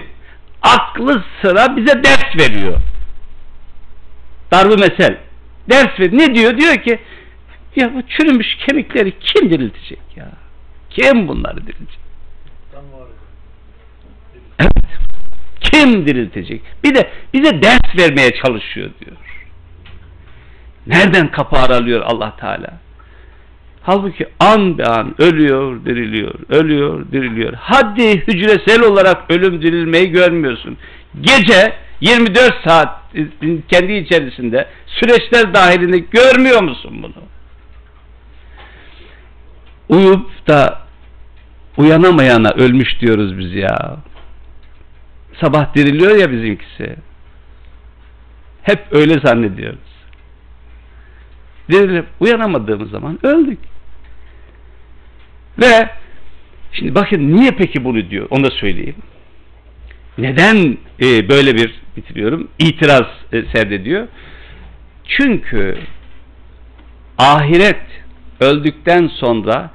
Aklı 0.62 1.22
sıra 1.42 1.76
bize 1.76 2.04
ders 2.04 2.36
veriyor. 2.36 2.80
Darbu 4.52 4.78
mesel. 4.78 5.16
Ders 5.70 6.00
ver. 6.00 6.08
Ne 6.12 6.34
diyor? 6.34 6.58
Diyor 6.58 6.76
ki 6.76 6.98
ya 7.75 7.93
bu 7.93 8.01
çürümüş 8.07 8.57
kemikleri 8.67 9.13
kim 9.19 9.49
diriltecek 9.49 9.99
ya? 10.15 10.31
Kim 10.89 11.27
bunları 11.27 11.57
diriltecek? 11.57 11.99
Evet. 14.59 14.71
Kim 15.61 16.07
diriltecek? 16.07 16.61
Bir 16.83 16.95
de 16.95 17.09
bize 17.33 17.61
ders 17.61 17.97
vermeye 17.97 18.31
çalışıyor 18.43 18.89
diyor. 19.05 19.17
Nereden 20.87 21.31
kapı 21.31 21.57
aralıyor 21.57 22.01
Allah 22.01 22.35
Teala? 22.39 22.79
Halbuki 23.81 24.27
an 24.39 24.77
be 24.77 24.83
an 24.83 25.21
ölüyor, 25.21 25.85
diriliyor, 25.85 26.33
ölüyor, 26.49 27.11
diriliyor. 27.11 27.53
Hadi 27.53 28.27
hücresel 28.27 28.83
olarak 28.83 29.31
ölüm 29.31 29.61
dirilmeyi 29.61 30.09
görmüyorsun. 30.11 30.77
Gece 31.21 31.73
24 32.01 32.53
saat 32.67 32.89
kendi 33.71 33.93
içerisinde 33.93 34.67
süreçler 34.87 35.53
dahilinde 35.53 35.97
görmüyor 35.97 36.63
musun 36.63 37.03
bunu? 37.03 37.23
Uyup 39.89 40.47
da 40.47 40.81
uyanamayana 41.77 42.49
ölmüş 42.49 43.01
diyoruz 43.01 43.37
biz 43.37 43.55
ya. 43.55 43.97
Sabah 45.41 45.75
diriliyor 45.75 46.15
ya 46.15 46.31
bizimkisi. 46.31 46.95
Hep 48.61 48.79
öyle 48.91 49.13
zannediyoruz. 49.13 49.89
Dirilip 51.71 52.05
uyanamadığımız 52.19 52.89
zaman 52.89 53.19
öldük. 53.23 53.59
Ve 55.61 55.89
şimdi 56.71 56.95
bakın 56.95 57.35
niye 57.35 57.51
peki 57.51 57.83
bunu 57.85 58.09
diyor 58.09 58.27
onu 58.29 58.43
da 58.43 58.51
söyleyeyim. 58.51 58.95
Neden 60.17 60.77
e, 61.01 61.29
böyle 61.29 61.55
bir 61.55 61.81
bitiriyorum 61.97 62.47
itiraz 62.59 63.07
e, 63.33 63.41
serdediyor? 63.41 64.07
Çünkü 65.05 65.77
ahiret 67.17 67.81
öldükten 68.39 69.07
sonra 69.07 69.71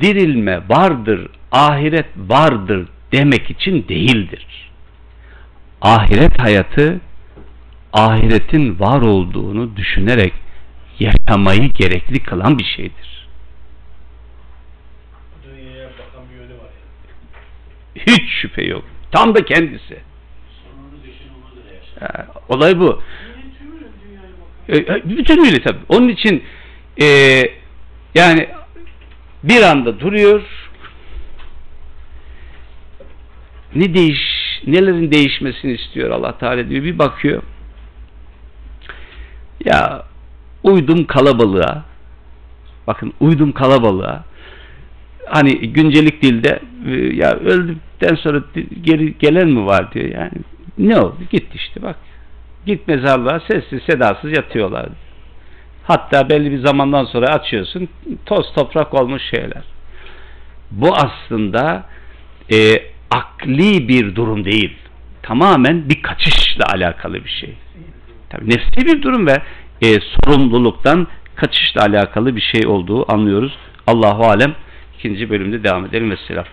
dirilme 0.00 0.68
vardır, 0.68 1.28
ahiret 1.52 2.06
vardır 2.16 2.88
demek 3.12 3.50
için 3.50 3.88
değildir. 3.88 4.70
Ahiret 5.82 6.40
hayatı 6.40 7.00
ahiretin 7.92 8.80
var 8.80 9.00
olduğunu 9.00 9.76
düşünerek 9.76 10.32
yaşamayı 10.98 11.72
gerekli 11.72 12.22
kılan 12.22 12.58
bir 12.58 12.64
şeydir. 12.64 13.28
Dünyaya 15.44 15.88
bakan 15.88 16.28
bir 16.30 16.34
yönü 16.34 16.54
var 16.54 16.70
ya. 17.96 18.02
Hiç 18.06 18.30
şüphe 18.40 18.62
yok. 18.62 18.84
Tam 19.12 19.34
da 19.34 19.44
kendisi. 19.44 19.98
Olay 22.48 22.80
bu. 22.80 23.02
E, 24.68 24.76
e, 24.76 25.02
bütünüyle 25.04 25.62
tabii. 25.62 25.78
Onun 25.88 26.08
için 26.08 26.44
e, 27.02 27.06
yani 28.14 28.48
bir 29.42 29.62
anda 29.62 30.00
duruyor. 30.00 30.42
Ne 33.74 33.94
değiş, 33.94 34.20
nelerin 34.66 35.12
değişmesini 35.12 35.72
istiyor 35.72 36.10
Allah 36.10 36.38
Teala 36.38 36.68
diyor. 36.68 36.84
Bir 36.84 36.98
bakıyor. 36.98 37.42
Ya 39.64 40.04
uydum 40.62 41.04
kalabalığa. 41.04 41.84
Bakın 42.86 43.12
uydum 43.20 43.52
kalabalığa. 43.52 44.24
Hani 45.26 45.72
güncelik 45.72 46.22
dilde 46.22 46.60
e, 46.86 46.90
ya 47.16 47.32
öldükten 47.32 48.14
sonra 48.14 48.42
geri 48.82 49.18
gelen 49.18 49.48
mi 49.48 49.66
var 49.66 49.92
diyor 49.92 50.08
yani. 50.08 50.32
Ne 50.78 51.00
oldu? 51.00 51.16
Gitti 51.30 51.52
işte 51.54 51.82
bak. 51.82 51.96
Git 52.66 52.88
mezarlığa 52.88 53.40
sessiz 53.40 53.82
sedasız 53.90 54.32
yatıyorlar. 54.32 54.88
Hatta 55.90 56.28
belli 56.28 56.50
bir 56.50 56.58
zamandan 56.58 57.04
sonra 57.04 57.26
açıyorsun 57.26 57.88
toz 58.26 58.52
toprak 58.54 58.94
olmuş 58.94 59.22
şeyler. 59.30 59.62
Bu 60.70 60.94
aslında 60.94 61.84
e, 62.52 62.56
akli 63.10 63.88
bir 63.88 64.14
durum 64.14 64.44
değil. 64.44 64.76
Tamamen 65.22 65.88
bir 65.88 66.02
kaçışla 66.02 66.64
alakalı 66.72 67.24
bir 67.24 67.30
şey. 67.40 67.54
Tabii 68.28 68.50
nefsi 68.50 68.86
bir 68.86 69.02
durum 69.02 69.26
ve 69.26 69.36
e, 69.82 69.98
sorumluluktan 70.00 71.06
kaçışla 71.34 71.82
alakalı 71.82 72.36
bir 72.36 72.40
şey 72.40 72.66
olduğu 72.66 73.12
anlıyoruz. 73.12 73.58
Allahu 73.86 74.24
alem. 74.24 74.54
İkinci 74.98 75.30
bölümde 75.30 75.64
devam 75.64 75.86
edelim. 75.86 76.10
Vesselam. 76.10 76.44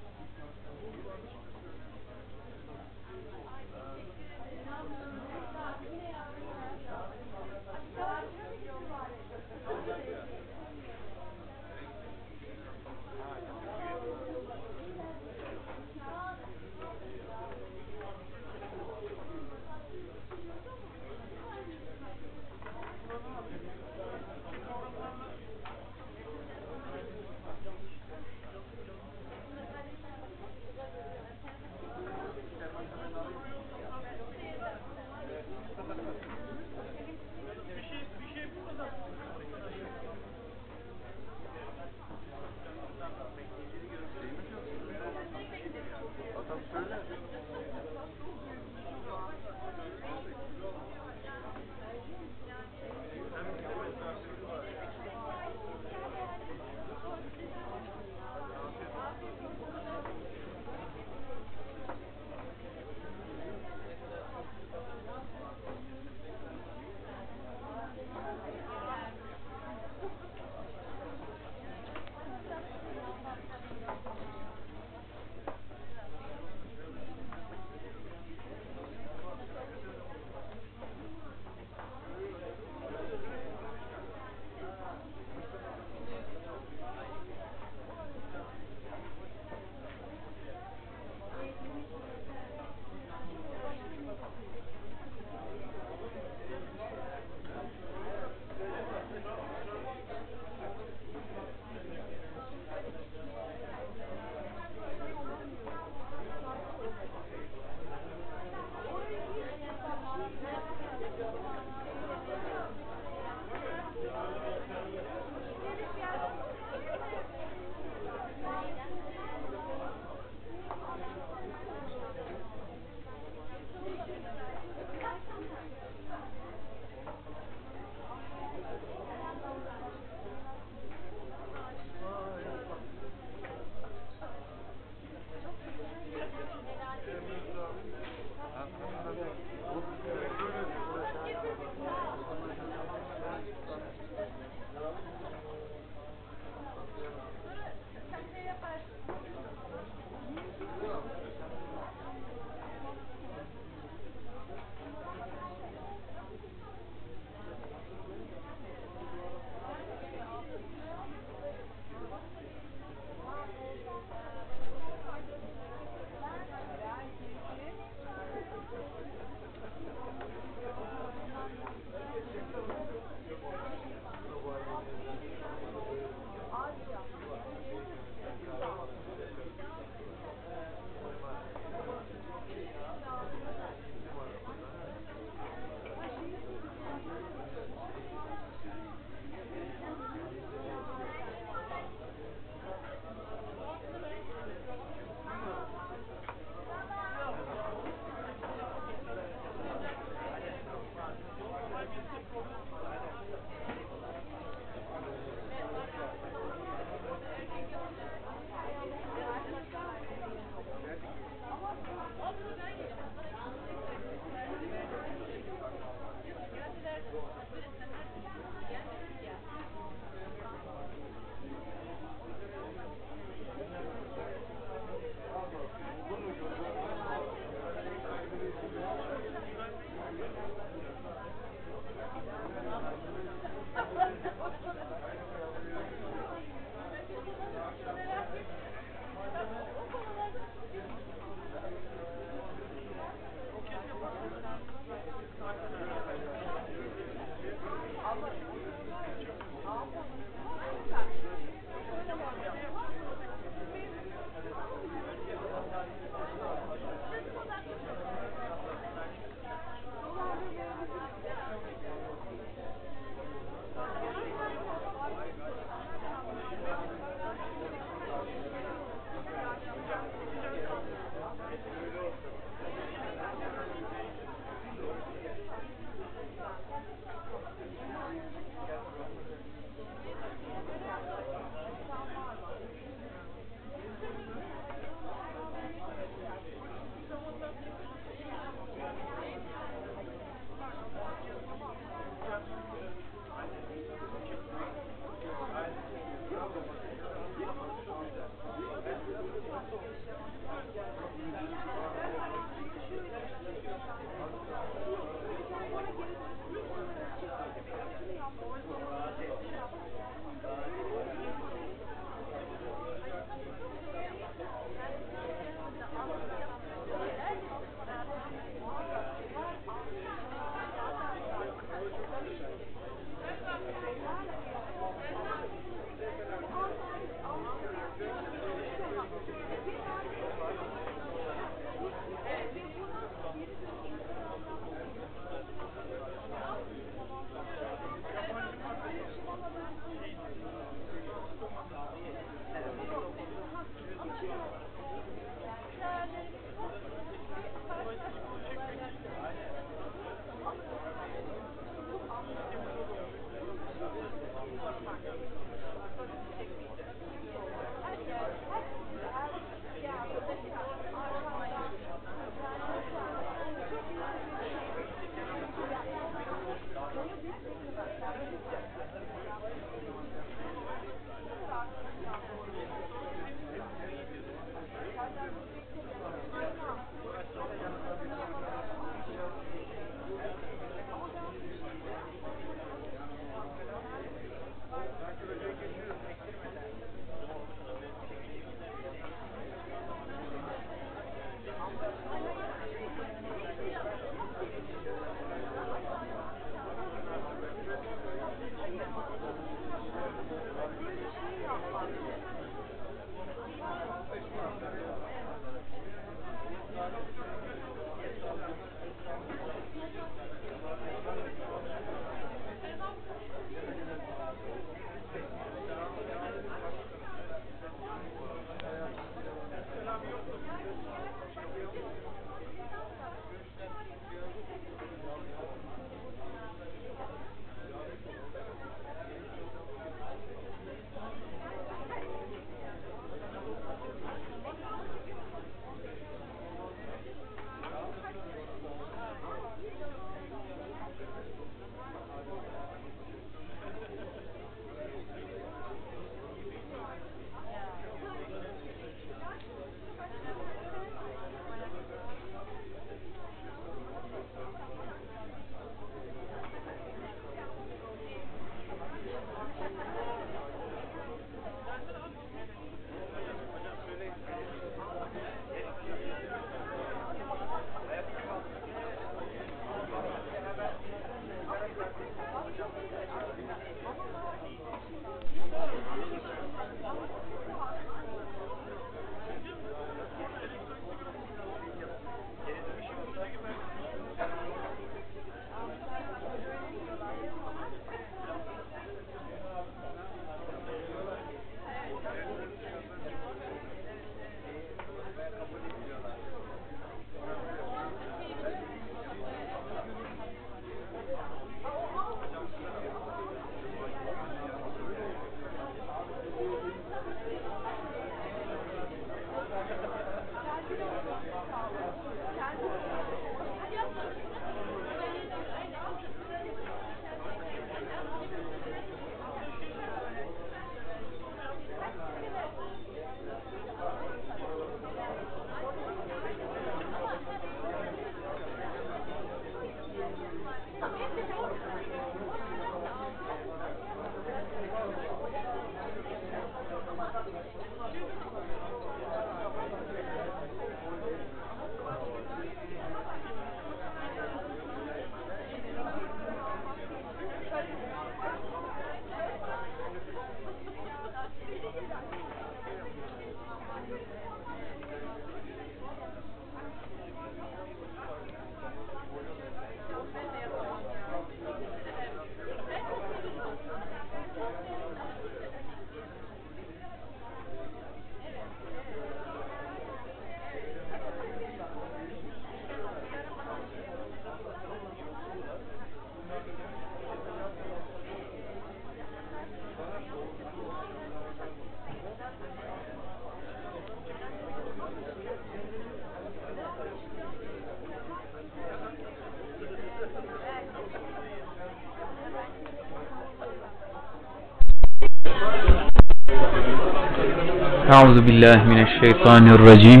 أعوذ 597.94 598.18
بالله 598.26 598.58
من 598.70 598.78
الشيطان 598.86 599.44
الرجيم 599.56 600.00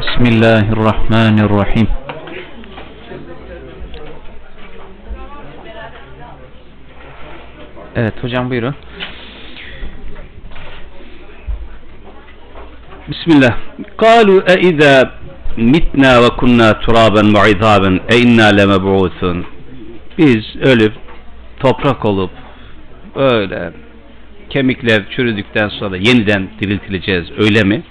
بسم 0.00 0.24
الله 0.32 0.64
الرحمن 0.76 1.36
الرحيم 1.46 1.86
Evet 7.96 8.14
hocam 8.22 8.50
buyurun. 8.50 8.74
Bismillah. 13.08 13.54
قالوا 13.98 14.40
أإذا 14.54 14.94
متنا 15.58 16.12
وكنا 16.18 16.68
ترابا 16.72 17.22
وعظاما 17.36 17.90
أئنا 18.14 18.46
لمبعوثون 18.58 19.44
Biz 20.18 20.44
ölüp 20.62 20.92
toprak 21.60 22.04
olup 22.04 22.30
öyle 23.16 23.72
kemikler 24.49 25.09
çürüdükten 25.09 25.69
sonra 25.69 25.97
yeniden 25.97 26.49
diriltileceğiz 26.61 27.31
öyle 27.37 27.63
mi? 27.63 27.83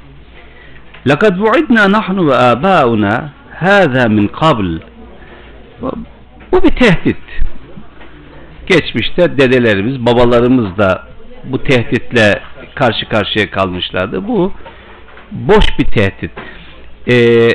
Lakad 1.06 1.39
bu'idna 1.39 1.93
nahnu 1.93 2.28
ve 2.28 2.36
abauna 2.36 3.32
hâzâ 3.55 4.09
min 4.09 4.28
kabl. 4.28 4.78
Bu 6.52 6.62
bir 6.62 6.70
tehdit. 6.70 7.16
Geçmişte 8.66 9.39
dedelerimiz, 9.39 10.06
babalarımız 10.06 10.78
da 10.78 11.09
bu 11.44 11.62
tehditle 11.62 12.43
karşı 12.74 13.09
karşıya 13.09 13.51
kalmışlardı. 13.51 14.28
Bu 14.28 14.52
boş 15.30 15.64
bir 15.78 15.85
tehdit. 15.85 16.30
Ee, 17.10 17.48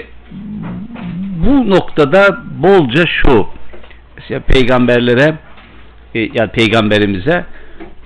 bu 1.46 1.70
noktada 1.70 2.38
bolca 2.58 3.06
şu, 3.08 3.48
peygamberlere, 4.48 5.36
e, 6.16 6.20
yani 6.20 6.52
peygamberimize 6.52 7.46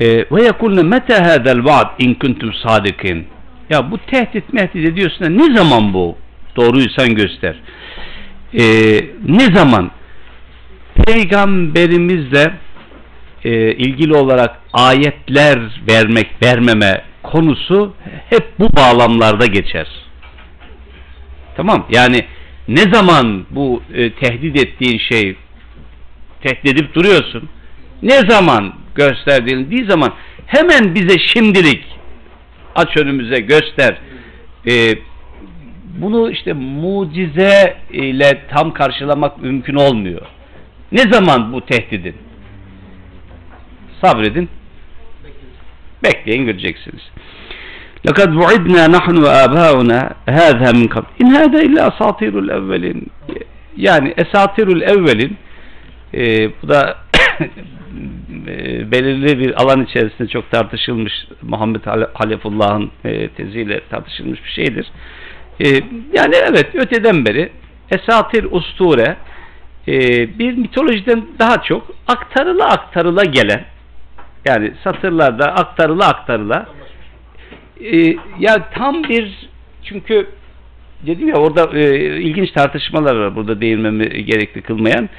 ve 0.02 0.44
yekulne 0.44 0.84
mete 0.84 1.14
hadel 1.14 1.66
vaad 1.66 1.90
in 2.00 2.14
kuntum 2.14 2.54
sadikin 2.54 3.28
ya 3.70 3.92
bu 3.92 3.98
tehdit 3.98 4.54
mehdit 4.54 4.90
ediyorsun 4.90 5.26
ne 5.26 5.58
zaman 5.58 5.94
bu? 5.94 6.18
Doğruysan 6.56 7.16
göster. 7.16 7.56
E, 8.54 8.64
ne 9.28 9.56
zaman? 9.56 9.92
Peygamberimizle 11.06 12.54
e, 13.44 13.72
ilgili 13.72 14.16
olarak 14.16 14.62
ayetler 14.74 15.60
vermek 15.90 16.28
vermeme 16.44 17.02
konusu 17.24 17.94
hep 18.30 18.60
bu 18.60 18.76
bağlamlarda 18.76 19.46
geçer. 19.46 19.88
Tamam? 21.58 21.86
Yani 21.90 22.26
ne 22.68 22.82
zaman 22.94 23.46
bu 23.50 23.84
e, 23.94 24.14
tehdit 24.14 24.60
ettiğin 24.60 24.98
şey 24.98 25.36
tehdit 26.42 26.66
edip 26.66 26.96
duruyorsun? 26.96 27.50
Ne 28.04 28.20
zaman 28.30 28.74
gösterdiği 28.98 29.86
zaman 29.86 30.14
hemen 30.46 30.96
bize 30.96 31.20
şimdilik 31.20 31.84
aç 32.76 32.98
önümüze 32.98 33.40
göster. 33.40 33.98
Ee, 34.68 34.96
bunu 35.98 36.32
işte 36.32 36.54
mucize 36.54 37.78
ile 37.92 38.42
tam 38.50 38.74
karşılamak 38.74 39.42
mümkün 39.42 39.76
olmuyor. 39.76 40.22
Ne 40.92 41.02
zaman 41.02 41.54
bu 41.54 41.66
tehdidin? 41.66 42.16
Sabredin. 44.02 44.50
Bekleyin 46.04 46.46
göreceksiniz. 46.46 47.02
Lekad 48.08 48.36
bu'idna 48.36 48.92
nahnu 48.92 49.24
ve 49.24 49.30
abauna 49.30 50.14
hâzâ 50.26 50.74
min 50.74 50.88
kabl. 50.88 51.06
İn 51.20 51.28
hâzâ 51.28 51.62
illa 51.62 51.88
esâtirul 51.88 52.50
evvelin. 52.50 53.12
Yani 53.78 54.14
esatirul 54.18 54.82
evvelin 54.82 55.38
e, 56.14 56.50
bu 56.62 56.68
da 56.68 56.98
belirli 58.92 59.40
bir 59.40 59.62
alan 59.62 59.84
içerisinde 59.84 60.28
çok 60.28 60.52
tartışılmış 60.52 61.14
Muhammed 61.42 61.82
Halefullah'ın 62.14 62.92
e, 63.06 63.30
teziyle 63.30 63.82
tartışılmış 63.90 64.44
bir 64.44 64.50
şeydir. 64.50 64.88
E, 65.60 65.68
yani 66.14 66.36
evet 66.36 66.68
öteden 66.76 67.26
beri 67.26 67.50
esatir 67.92 68.48
usture 68.52 69.18
e, 69.88 70.00
bir 70.40 70.58
mitolojiden 70.58 71.26
daha 71.40 71.64
çok 71.64 71.88
aktarıla 72.08 72.66
aktarıla 72.66 73.24
gelen 73.24 73.66
yani 74.46 74.74
satırlarda 74.84 75.46
aktarıla 75.46 76.08
aktarıla 76.08 76.66
e, 77.84 78.16
ya 78.40 78.70
tam 78.74 79.04
bir 79.04 79.50
çünkü 79.84 80.28
dedim 81.08 81.28
ya 81.28 81.36
orada 81.36 81.78
e, 81.78 81.98
ilginç 82.22 82.52
tartışmalar 82.52 83.16
var 83.16 83.36
burada 83.36 83.62
değinmemi 83.62 84.26
gerekli 84.26 84.62
kılmayan 84.62 85.10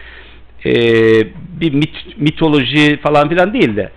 e, 0.65 0.73
bir 1.61 1.73
mit, 1.73 1.95
mitoloji 2.17 2.97
falan 3.03 3.29
filan 3.29 3.53
değil 3.53 3.77
de 3.77 3.93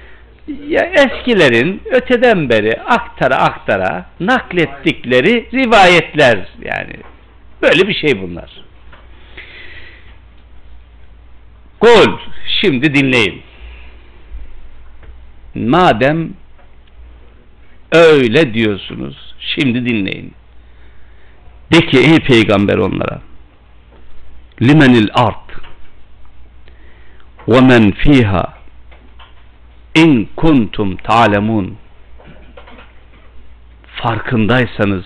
ya 0.67 0.83
eskilerin 0.83 1.81
öteden 1.91 2.49
beri 2.49 2.81
aktara 2.81 3.35
aktara 3.35 4.05
naklettikleri 4.19 5.47
rivayetler 5.53 6.47
yani 6.61 6.93
böyle 7.61 7.87
bir 7.87 7.93
şey 7.93 8.21
bunlar. 8.21 8.51
Kul 11.79 12.17
şimdi 12.61 12.93
dinleyin. 12.93 13.41
Madem 15.55 16.33
öyle 17.91 18.53
diyorsunuz 18.53 19.35
şimdi 19.39 19.85
dinleyin. 19.85 20.33
De 21.73 21.85
ki 21.85 21.99
ey 21.99 22.19
peygamber 22.19 22.77
onlara 22.77 23.21
limenil 24.61 25.07
art 25.13 25.40
men 27.47 27.91
fiha 27.91 28.53
in 29.95 30.29
kuntum 30.35 30.97
ta'lemun 30.97 31.77
farkındaysanız 33.95 35.05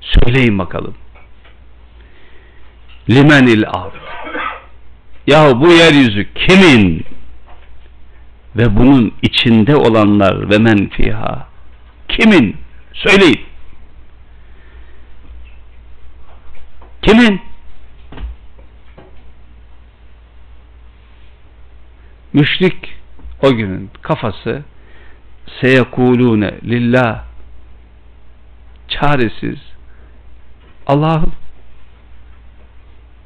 söyleyin 0.00 0.58
bakalım. 0.58 0.94
limenil 3.10 3.64
art 3.66 3.94
yahu 5.26 5.60
bu 5.60 5.72
yeryüzü 5.72 6.28
kimin? 6.34 7.04
Ve 8.56 8.76
bunun 8.76 9.14
içinde 9.22 9.76
olanlar 9.76 10.50
ve 10.50 10.58
men 10.58 10.88
fiha 10.88 11.48
kimin? 12.08 12.56
Söyleyin. 12.92 13.40
Kimin 17.02 17.40
müşrik 22.32 22.94
o 23.42 23.54
günün 23.54 23.90
kafası 24.02 24.62
seyekulune 25.60 26.54
lillah 26.64 27.24
çaresiz 28.88 29.58
Allah'ım 30.86 31.32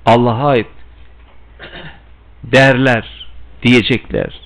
Allah'a 0.07 0.49
ait 0.49 0.67
derler 2.45 3.29
diyecekler. 3.63 4.41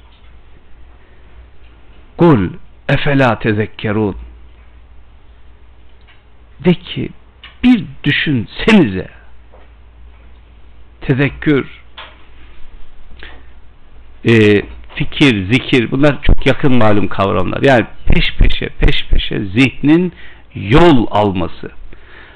Kul 2.17 2.51
efela 2.89 3.39
tezekkerun 3.39 4.17
de 6.65 6.75
ki 6.75 7.09
bir 7.63 7.85
düşünsenize. 8.05 9.09
Tezekkür 11.01 11.67
e, 14.29 14.63
fikir, 14.95 15.53
zikir 15.53 15.91
bunlar 15.91 16.23
çok 16.23 16.47
yakın 16.47 16.77
malum 16.77 17.09
kavramlar. 17.09 17.63
Yani 17.63 17.87
peş 18.07 18.35
peşe 18.39 18.69
peş 18.69 19.07
peşe 19.11 19.45
zihnin 19.45 20.13
yol 20.55 21.07
alması. 21.11 21.71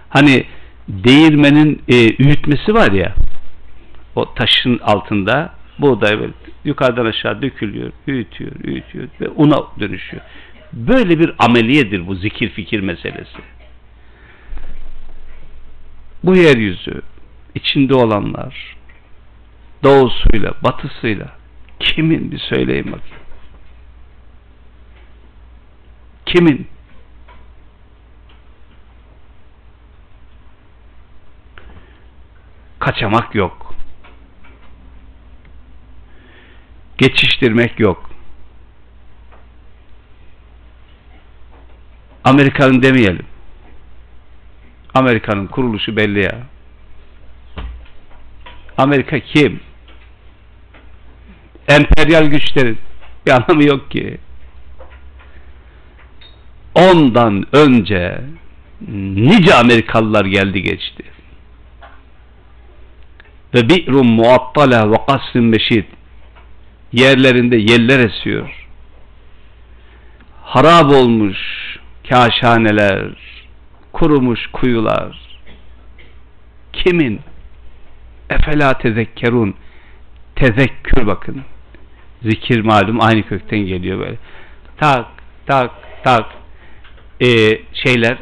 Hani 0.09 0.45
değirmenin 0.89 1.83
e, 1.89 1.95
üyütmesi 1.95 2.75
var 2.75 2.93
ya 2.93 3.15
o 4.17 4.35
taşın 4.35 4.79
altında 4.79 5.55
buğday 5.79 6.19
böyle 6.21 6.33
yukarıdan 6.65 7.07
aşağı 7.07 7.43
dökülüyor, 7.43 7.93
büyütüyor, 8.07 8.53
büyütüyor 8.65 9.09
ve 9.21 9.29
una 9.29 9.63
dönüşüyor. 9.81 10.23
Böyle 10.73 11.19
bir 11.19 11.33
ameliyedir 11.39 12.07
bu 12.07 12.15
zikir 12.15 12.49
fikir 12.49 12.81
meselesi. 12.81 13.39
Bu 16.25 16.37
yeryüzü 16.37 17.03
içinde 17.55 17.95
olanlar 17.95 18.77
doğusuyla, 19.83 20.55
batısıyla 20.63 21.44
kimin 21.81 22.31
bir 22.31 22.39
söyleyin 22.39 22.93
bakayım. 22.93 23.17
Kimin? 26.27 26.69
Kaçamak 32.79 33.35
yok. 33.35 33.75
Geçiştirmek 36.99 37.81
yok. 37.81 38.11
Amerika'nın 42.25 42.83
demeyelim. 42.83 43.27
Amerika'nın 44.95 45.47
kuruluşu 45.47 45.97
belli 45.97 46.23
ya. 46.23 46.47
Amerika 48.79 49.21
kim? 49.21 49.61
Emperyal 51.69 52.27
güçlerin 52.27 52.79
bir 53.27 53.31
anlamı 53.31 53.65
yok 53.65 53.91
ki. 53.91 54.19
ondan 56.75 57.47
önce 57.53 58.21
nice 58.91 59.55
Amerikalılar 59.55 60.25
geldi 60.25 60.63
geçti. 60.63 61.05
Ve 63.55 63.69
bi'rum 63.69 64.07
muattala 64.07 64.91
ve 64.91 64.97
kasrin 65.09 65.45
meşid 65.45 65.85
yerlerinde 66.93 67.57
yeller 67.57 67.99
esiyor. 67.99 68.67
Harap 70.43 70.93
olmuş 70.93 71.39
kaşhaneler, 72.09 73.09
kurumuş 73.93 74.47
kuyular. 74.53 75.41
Kimin? 76.73 77.21
Efela 78.31 78.79
tezekkerun. 78.79 79.55
Tezekkür 80.37 81.07
bakın. 81.07 81.43
Zikir 82.25 82.61
malum 82.61 83.01
aynı 83.01 83.23
kökten 83.23 83.59
geliyor 83.59 83.99
böyle. 83.99 84.17
Tak, 84.77 85.07
tak, 85.47 85.71
tak. 86.05 86.27
Ee, 87.21 87.59
şeyler 87.73 88.19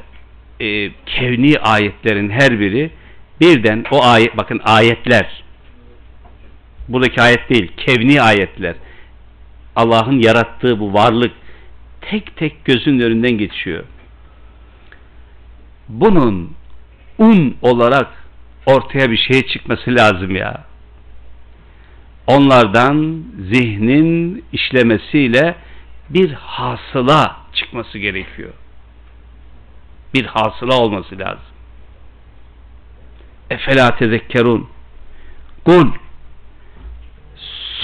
e, 0.61 0.91
kevni 1.07 1.59
ayetlerin 1.59 2.31
her 2.31 2.61
biri 2.61 2.91
birden 3.41 3.85
o 3.91 4.05
ayet 4.05 4.37
bakın 4.37 4.61
ayetler 4.65 5.43
buradaki 6.89 7.23
ayet 7.23 7.51
değil 7.51 7.73
kevni 7.77 8.23
ayetler 8.23 8.75
Allah'ın 9.77 10.21
yarattığı 10.21 10.81
bu 10.81 10.95
varlık 10.95 11.33
tek 12.01 12.37
tek 12.37 12.65
gözün 12.65 13.01
önünden 13.01 13.39
geçiyor. 13.39 13.85
Bunun 15.89 16.53
un 17.19 17.57
olarak 17.63 18.09
ortaya 18.67 19.11
bir 19.11 19.17
şey 19.17 19.47
çıkması 19.47 19.95
lazım 19.95 20.37
ya. 20.37 20.65
Onlardan 22.27 23.25
zihnin 23.51 24.45
işlemesiyle 24.53 25.55
bir 26.11 26.33
hasıla 26.33 27.37
çıkması 27.55 27.99
gerekiyor. 27.99 28.53
Bir 30.15 30.25
hasıla 30.25 30.79
olması 30.79 31.19
lazım. 31.19 31.53
Efela 33.51 33.97
tezekkerun. 33.97 34.69
Kul 35.65 35.91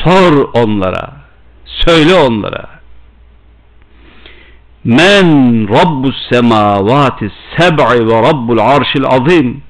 sor 0.05 0.49
onlara. 0.53 1.17
Söyle 1.65 2.15
onlara. 2.15 2.69
Men 4.85 5.69
Rabbus 5.69 6.29
semavati 6.31 7.33
seb'i 7.57 8.09
ve 8.09 8.23
Rabbul 8.23 8.59
arşil 8.59 9.05
azim. 9.05 9.63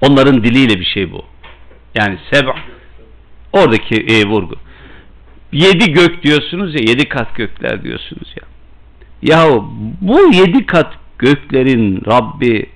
Onların 0.00 0.44
diliyle 0.44 0.80
bir 0.80 0.84
şey 0.84 1.12
bu. 1.12 1.24
Yani 1.94 2.18
seb' 2.32 2.48
oradaki 3.52 3.94
e, 3.94 4.24
vurgu. 4.24 4.54
Yedi 5.52 5.92
gök 5.92 6.22
diyorsunuz 6.22 6.74
ya, 6.74 6.80
yedi 6.80 7.08
kat 7.08 7.34
gökler 7.34 7.82
diyorsunuz 7.82 8.34
ya. 8.36 8.46
Yahu 9.22 9.72
bu 10.00 10.34
yedi 10.34 10.66
kat 10.66 10.94
göklerin 11.18 12.02
Rabbi 12.06 12.66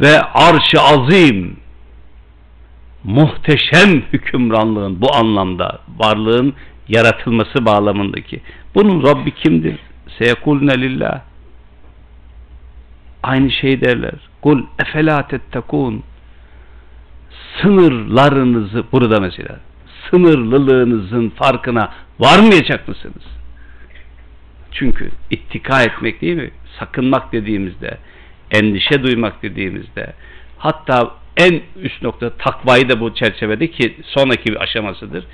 ve 0.00 0.20
arş-ı 0.20 0.80
azim 0.80 1.56
muhteşem 3.04 4.02
hükümranlığın 4.12 5.00
bu 5.00 5.14
anlamda 5.14 5.80
varlığın 5.98 6.54
yaratılması 6.88 7.64
bağlamındaki 7.66 8.40
bunun 8.74 9.02
Rabbi 9.02 9.34
kimdir? 9.34 9.76
Seyekulne 10.18 10.80
lillah 10.80 11.20
aynı 13.22 13.50
şey 13.50 13.80
derler. 13.80 14.14
Kul 14.42 14.62
efela 14.78 15.28
tettekun 15.28 16.02
sınırlarınızı 17.62 18.84
burada 18.92 19.20
mesela 19.20 19.60
sınırlılığınızın 20.12 21.28
farkına 21.28 21.92
varmayacak 22.18 22.88
mısınız? 22.88 23.24
Çünkü 24.72 25.10
ittika 25.30 25.82
etmek 25.82 26.20
değil 26.20 26.36
mi? 26.36 26.50
Sakınmak 26.78 27.32
dediğimizde, 27.32 27.98
endişe 28.50 29.02
duymak 29.02 29.42
dediğimizde, 29.42 30.12
hatta 30.58 31.14
en 31.36 31.60
üst 31.76 32.02
nokta 32.02 32.30
takvayı 32.30 32.88
da 32.88 33.00
bu 33.00 33.14
çerçevede 33.14 33.70
ki 33.70 33.96
sonraki 34.04 34.44
bir 34.44 34.60
aşamasıdır. 34.62 35.24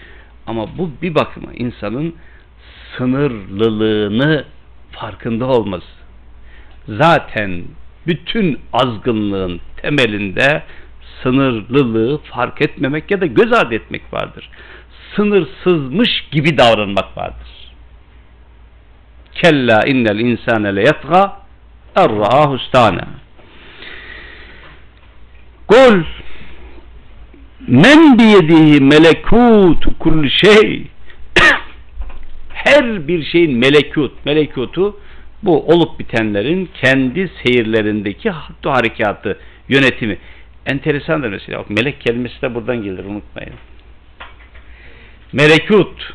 Ama 0.47 0.79
bu 0.79 0.91
bir 1.03 1.15
bakıma 1.15 1.53
insanın 1.53 2.15
sınırlılığını 2.97 4.45
farkında 4.93 5.47
olması. 5.47 5.87
Zaten 6.89 7.65
bütün 8.07 8.59
azgınlığın 8.73 9.61
temelinde 9.77 10.63
sınırlılığı 11.23 12.19
fark 12.19 12.63
etmemek 12.63 13.11
ya 13.11 13.21
da 13.21 13.27
göz 13.27 13.53
ardı 13.53 13.75
etmek 13.75 14.13
vardır. 14.13 14.51
Sınırsızmış 15.17 16.29
gibi 16.31 16.59
davranmak 16.59 17.17
vardır. 17.17 17.73
Kella 19.33 19.81
innel 19.87 20.19
insane 20.19 20.77
le 20.77 20.83
yatga 20.83 21.37
erra'ahu 21.97 22.57
istana. 22.57 23.09
Kul 25.67 26.03
men 27.69 28.19
biyedihi 28.19 28.81
melekutu 28.81 29.99
kulli 29.99 30.31
şey 30.31 30.87
her 32.49 33.09
bir 33.09 33.25
şeyin 33.25 33.59
melekut 33.59 34.13
melekutu 34.25 34.97
bu 35.43 35.67
olup 35.67 35.99
bitenlerin 35.99 36.69
kendi 36.83 37.31
seyirlerindeki 37.43 38.31
harekatı 38.65 39.39
yönetimi 39.69 40.19
enteresandır 40.69 41.29
mesela. 41.29 41.65
Melek 41.69 42.01
kelimesi 42.01 42.43
de 42.43 42.55
buradan 42.55 42.83
gelir 42.83 43.05
unutmayın. 43.05 43.55
Melekut 45.33 46.15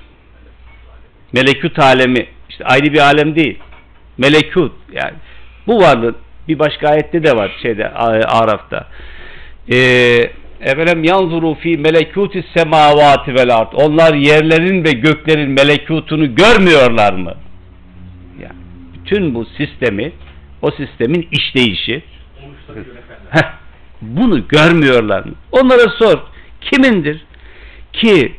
melekut 1.34 1.80
alemi 1.80 2.28
işte 2.50 2.66
ayrı 2.66 2.94
bir 2.94 3.00
alem 3.00 3.36
değil. 3.36 3.60
Melekut 4.18 4.74
yani 4.92 5.14
bu 5.68 5.80
varlık 5.80 6.16
bir 6.48 6.60
başka 6.60 6.90
ayette 6.90 7.24
de 7.24 7.36
var 7.36 7.52
şeyde 7.62 7.90
Araf'ta. 7.90 8.88
Eee 9.68 10.32
efendim 10.62 11.04
yanzuru 11.04 11.56
fi 11.56 11.78
melekutis 11.78 12.46
semavati 12.58 13.36
vel 13.36 13.56
ard. 13.56 13.74
Onlar 13.74 14.14
yerlerin 14.14 14.84
ve 14.84 14.92
göklerin 14.92 15.50
melekutunu 15.50 16.36
görmüyorlar 16.36 17.14
mı? 17.14 17.34
Yani 18.42 18.56
bütün 18.94 19.36
bu 19.36 19.46
sistemi 19.46 20.12
o 20.62 20.72
sistemin 20.72 21.28
işleyişi 21.32 22.04
bunu 24.04 24.48
görmüyorlar 24.48 25.26
mı? 25.26 25.34
Onlara 25.52 25.90
sor. 25.90 26.20
Kimindir? 26.62 27.26
Ki 27.94 28.36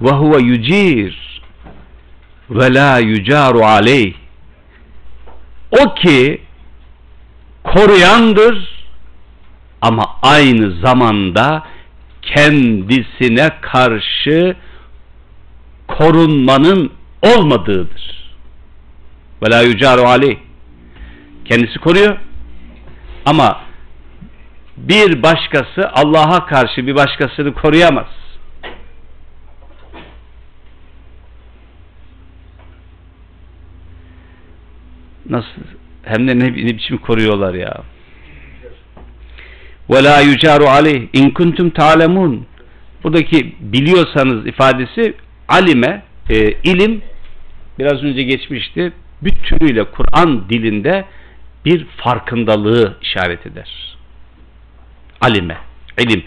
ve 0.00 0.10
huve 0.10 0.42
yucir 0.42 1.42
ve 2.50 2.74
la 2.74 2.98
yucaru 2.98 3.64
aleyh 3.64 4.14
o 5.70 5.94
ki 5.94 6.40
koruyandır 7.64 8.86
ama 9.80 10.04
aynı 10.22 10.70
zamanda 10.70 11.62
kendisine 12.22 13.50
karşı 13.60 14.56
korunmanın 15.88 16.92
olmadığıdır. 17.22 18.32
Ve 19.42 19.50
la 19.50 19.62
yucaru 19.62 20.02
aleyh 20.02 20.36
kendisi 21.44 21.78
koruyor 21.78 22.16
ama 23.24 23.65
bir 24.76 25.22
başkası 25.22 25.90
Allah'a 25.92 26.46
karşı 26.46 26.86
bir 26.86 26.94
başkasını 26.94 27.54
koruyamaz. 27.54 28.06
Nasıl? 35.30 35.62
Hem 36.02 36.28
de 36.28 36.38
ne, 36.38 36.44
ne 36.44 36.74
biçim 36.74 36.98
koruyorlar 36.98 37.54
ya. 37.54 37.82
Ve 39.90 40.04
la 40.04 40.20
yucaru 40.20 40.64
aleyh 40.64 41.02
in 41.12 41.30
kuntum 41.30 41.70
ta'lemun. 41.70 42.46
Buradaki 43.04 43.54
biliyorsanız 43.60 44.46
ifadesi 44.46 45.14
alime 45.48 46.02
e, 46.30 46.50
ilim 46.50 47.02
biraz 47.78 48.02
önce 48.02 48.22
geçmişti. 48.22 48.92
Bütünüyle 49.22 49.84
Kur'an 49.84 50.48
dilinde 50.48 51.04
bir 51.64 51.86
farkındalığı 51.96 52.96
işaret 53.02 53.46
eder. 53.46 53.95
Alime, 55.20 55.56
ilim. 55.98 56.24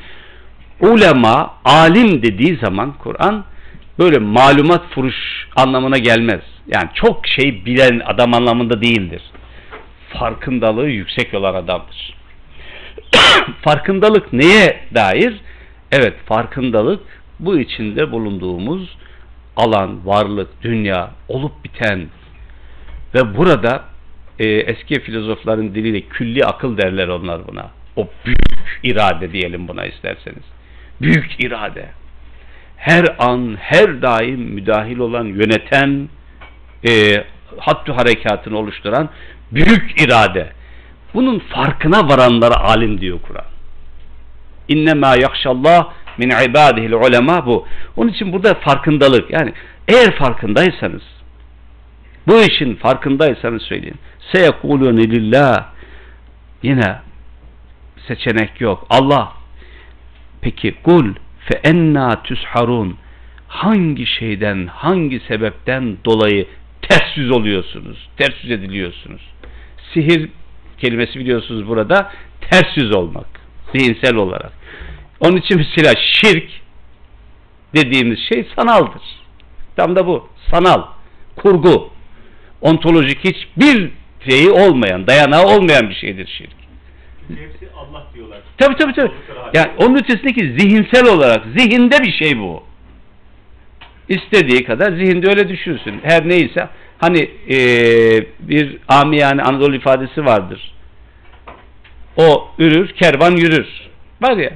Ulema, 0.80 1.54
alim 1.66 2.24
dediği 2.24 2.56
zaman 2.56 2.94
Kur'an 3.04 3.46
böyle 4.00 4.18
malumat 4.20 4.90
furuş 4.90 5.48
anlamına 5.56 5.98
gelmez. 5.98 6.42
Yani 6.68 6.90
çok 6.94 7.28
şey 7.28 7.66
bilen 7.66 8.02
adam 8.06 8.34
anlamında 8.34 8.82
değildir. 8.82 9.22
Farkındalığı 10.10 10.90
yüksek 10.90 11.34
olan 11.34 11.54
adamdır. 11.54 12.16
farkındalık 13.62 14.34
neye 14.34 14.80
dair? 14.96 15.34
Evet 15.92 16.14
farkındalık 16.26 17.04
bu 17.40 17.60
içinde 17.60 18.12
bulunduğumuz 18.12 18.98
alan, 19.58 20.06
varlık, 20.06 20.62
dünya, 20.62 21.12
olup 21.28 21.64
biten 21.64 22.08
ve 23.16 23.38
burada 23.38 23.84
e, 24.40 24.46
eski 24.48 25.02
filozofların 25.02 25.76
diliyle 25.76 26.02
külli 26.02 26.46
akıl 26.46 26.78
derler 26.78 27.08
onlar 27.08 27.48
buna. 27.48 27.70
O 27.96 28.08
büyük 28.26 28.80
irade 28.84 29.32
diyelim 29.32 29.68
buna 29.68 29.86
isterseniz. 29.86 30.44
Büyük 31.02 31.44
irade. 31.44 31.90
Her 32.78 33.06
an, 33.20 33.58
her 33.60 34.02
daim 34.02 34.40
müdahil 34.40 34.98
olan, 34.98 35.26
yöneten, 35.26 36.10
e, 36.88 37.24
hattü 37.58 37.92
harekatını 37.92 38.58
oluşturan 38.58 39.10
büyük 39.52 40.02
irade. 40.02 40.50
Bunun 41.14 41.40
farkına 41.40 42.10
varanlara 42.10 42.56
alim 42.56 43.02
diyor 43.02 43.20
Kur'an. 43.28 43.46
İnnemâ 44.68 45.16
yakşallah 45.16 45.94
min 46.18 46.30
ibadihil 46.30 46.92
ulema 46.92 47.46
bu. 47.46 47.68
Onun 47.98 48.10
için 48.10 48.34
burada 48.34 48.54
farkındalık. 48.54 49.32
Yani 49.32 49.54
eğer 49.88 50.16
farkındaysanız 50.16 51.02
bu 52.28 52.42
işin 52.42 52.76
farkındaysanız 52.76 53.62
söyleyin. 53.62 53.96
Seyekulûne 54.32 55.02
lillah 55.02 55.66
yine 56.64 57.00
seçenek 58.10 58.62
yok. 58.62 58.88
Allah. 58.90 59.34
Peki 60.42 60.76
kul 60.84 61.14
fe 61.40 61.60
enna 61.64 62.24
tüsharun 62.24 62.98
hangi 63.48 64.06
şeyden 64.06 64.68
hangi 64.68 65.20
sebepten 65.20 65.98
dolayı 66.06 66.48
ters 66.82 67.18
yüz 67.18 67.32
oluyorsunuz 67.32 68.10
ters 68.18 68.44
yüz 68.44 68.52
ediliyorsunuz? 68.52 69.22
Sihir 69.94 70.30
kelimesi 70.78 71.20
biliyorsunuz 71.20 71.68
burada 71.68 72.12
ters 72.42 72.78
yüz 72.78 72.96
olmak 72.96 73.28
zihinsel 73.76 74.16
olarak. 74.16 74.52
Onun 75.20 75.38
için 75.38 75.58
mesela 75.58 75.94
şirk 76.22 76.50
dediğimiz 77.76 78.20
şey 78.34 78.48
sanaldır. 78.56 79.02
Tam 79.76 79.96
da 79.96 80.08
bu 80.08 80.30
sanal 80.52 80.84
kurgu. 81.36 81.90
Ontolojik 82.62 83.20
hiçbir 83.20 83.92
şeyi 84.30 84.50
olmayan 84.50 85.08
dayanağı 85.08 85.46
olmayan 85.46 85.90
bir 85.90 85.96
şeydir 85.96 86.28
şirk 86.38 86.59
hepsi 87.36 87.68
Allah 87.78 88.04
diyorlar. 88.14 88.40
Tabii 88.58 88.76
tabii 88.76 88.94
tabii. 88.94 89.10
Oldukları 89.12 89.40
halde. 89.40 89.58
Yani 89.58 89.72
onun 89.78 89.96
ötesindeki 89.96 90.54
zihinsel 90.60 91.08
olarak 91.08 91.46
zihinde 91.58 92.00
bir 92.04 92.12
şey 92.12 92.40
bu. 92.40 92.64
İstediği 94.10 94.64
kadar 94.64 94.92
zihinde 94.92 95.28
öyle 95.30 95.50
düşünsün. 95.50 96.00
Her 96.04 96.30
neyse 96.30 96.70
hani 96.98 97.30
eee 97.48 98.28
bir 98.40 98.78
amiyane 98.88 99.42
Anadolu 99.44 99.76
ifadesi 99.76 100.26
vardır. 100.26 100.72
O 102.18 102.48
ürür, 102.58 102.88
kervan 102.88 103.32
yürür. 103.36 103.68
Var 104.22 104.38
ya. 104.38 104.52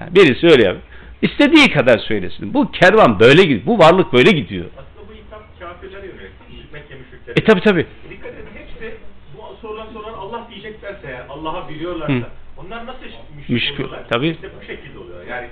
Yani 0.00 0.14
birisi 0.14 0.46
öyle 0.46 0.62
yapıyor. 0.64 0.82
İstediği 1.22 1.70
kadar 1.72 1.98
söylesin. 1.98 2.54
Bu 2.54 2.70
kervan 2.70 3.20
böyle 3.20 3.42
gidiyor. 3.42 3.66
Bu 3.66 3.78
varlık 3.78 4.12
böyle 4.12 4.30
gidiyor. 4.30 4.64
Aslında 4.76 5.08
bu 5.08 5.14
hitap 5.14 5.60
kafirlere 5.60 6.06
yönelik. 6.06 6.72
Mekke. 6.72 6.94
E 7.36 7.44
tabii 7.44 7.60
tabii. 7.60 7.86
Dikkat 8.10 8.30
edin 8.34 8.46
hepsi 8.54 8.94
bu 9.36 9.56
sorulan 9.62 9.86
sorulan 9.92 10.12
Allah 10.12 10.46
diyeceklerse 10.50 11.06
eğer 11.08 11.24
Allah'a 11.36 11.68
biliyorlarsa 11.68 12.12
Hı. 12.14 12.26
onlar 12.56 12.86
nasıl 12.86 13.02
müşrik, 13.36 13.48
Müşrik, 13.50 13.74
oluyorlar? 13.80 14.02
tabii. 14.10 14.28
İşte 14.28 14.50
bu 14.60 14.66
şekilde 14.66 14.98
oluyor. 14.98 15.26
Yani 15.30 15.48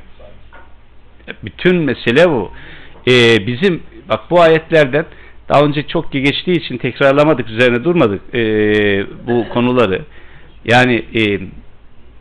Bütün 1.44 1.76
mesele 1.76 2.30
bu. 2.30 2.50
Ee, 3.08 3.46
bizim 3.46 3.82
bak 4.08 4.20
bu 4.30 4.40
ayetlerden 4.40 5.06
daha 5.48 5.62
önce 5.62 5.86
çok 5.86 6.12
geçtiği 6.12 6.52
için 6.52 6.78
tekrarlamadık, 6.78 7.50
üzerine 7.50 7.84
durmadık 7.84 8.34
ee, 8.34 9.06
bu 9.26 9.48
konuları. 9.48 10.02
Yani 10.64 11.04
e, 11.14 11.40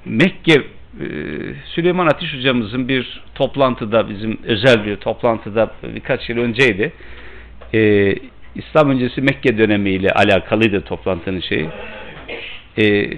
Mekke 0.05 0.53
e, 0.53 1.05
Süleyman 1.65 2.07
Ateş 2.07 2.33
hocamızın 2.33 2.87
bir 2.87 3.23
toplantıda 3.35 4.09
bizim 4.09 4.39
özel 4.43 4.85
bir 4.85 4.95
toplantıda 4.95 5.71
birkaç 5.83 6.29
yıl 6.29 6.37
önceydi. 6.37 6.93
Ee, 7.73 8.15
İslam 8.55 8.89
öncesi 8.89 9.21
Mekke 9.21 9.57
dönemiyle 9.57 10.09
alakalıydı 10.11 10.81
toplantının 10.81 11.39
şeyi. 11.39 11.69
Ee, 12.77 13.09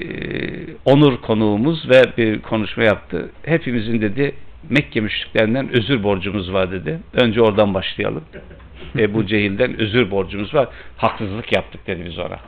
onur 0.86 1.22
konuğumuz 1.22 1.90
ve 1.90 2.04
bir 2.18 2.42
konuşma 2.42 2.84
yaptı. 2.84 3.30
Hepimizin 3.46 4.02
dedi 4.02 4.36
Mekke 4.70 5.02
müşriklerinden 5.02 5.70
özür 5.70 6.04
borcumuz 6.04 6.54
var 6.54 6.72
dedi. 6.72 7.00
Önce 7.14 7.42
oradan 7.42 7.74
başlayalım. 7.74 8.24
Ebu 9.00 9.26
Cehil'den 9.26 9.80
özür 9.80 10.12
borcumuz 10.12 10.54
var. 10.54 10.68
Haksızlık 10.98 11.52
yaptık 11.52 11.88
dedi 11.88 12.06
biz 12.06 12.20
ona. 12.20 12.40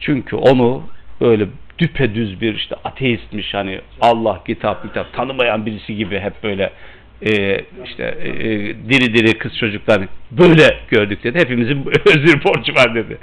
Çünkü 0.00 0.36
onu 0.36 0.82
böyle 1.20 1.46
düpedüz 1.78 2.40
bir 2.40 2.54
işte 2.54 2.76
ateistmiş 2.84 3.54
hani 3.54 3.80
Allah 4.00 4.42
kitap 4.46 4.82
kitap 4.82 5.12
tanımayan 5.12 5.66
birisi 5.66 5.96
gibi 5.96 6.18
hep 6.18 6.42
böyle 6.42 6.72
e, 7.22 7.60
işte 7.84 8.04
e, 8.22 8.30
diri 8.90 9.14
diri 9.14 9.38
kız 9.38 9.58
çocuklar 9.58 10.02
böyle 10.30 10.76
gördük 10.88 11.24
dedi. 11.24 11.38
Hepimizin 11.38 11.84
özür 12.06 12.44
borcu 12.44 12.74
var 12.74 12.94
dedi. 12.94 13.18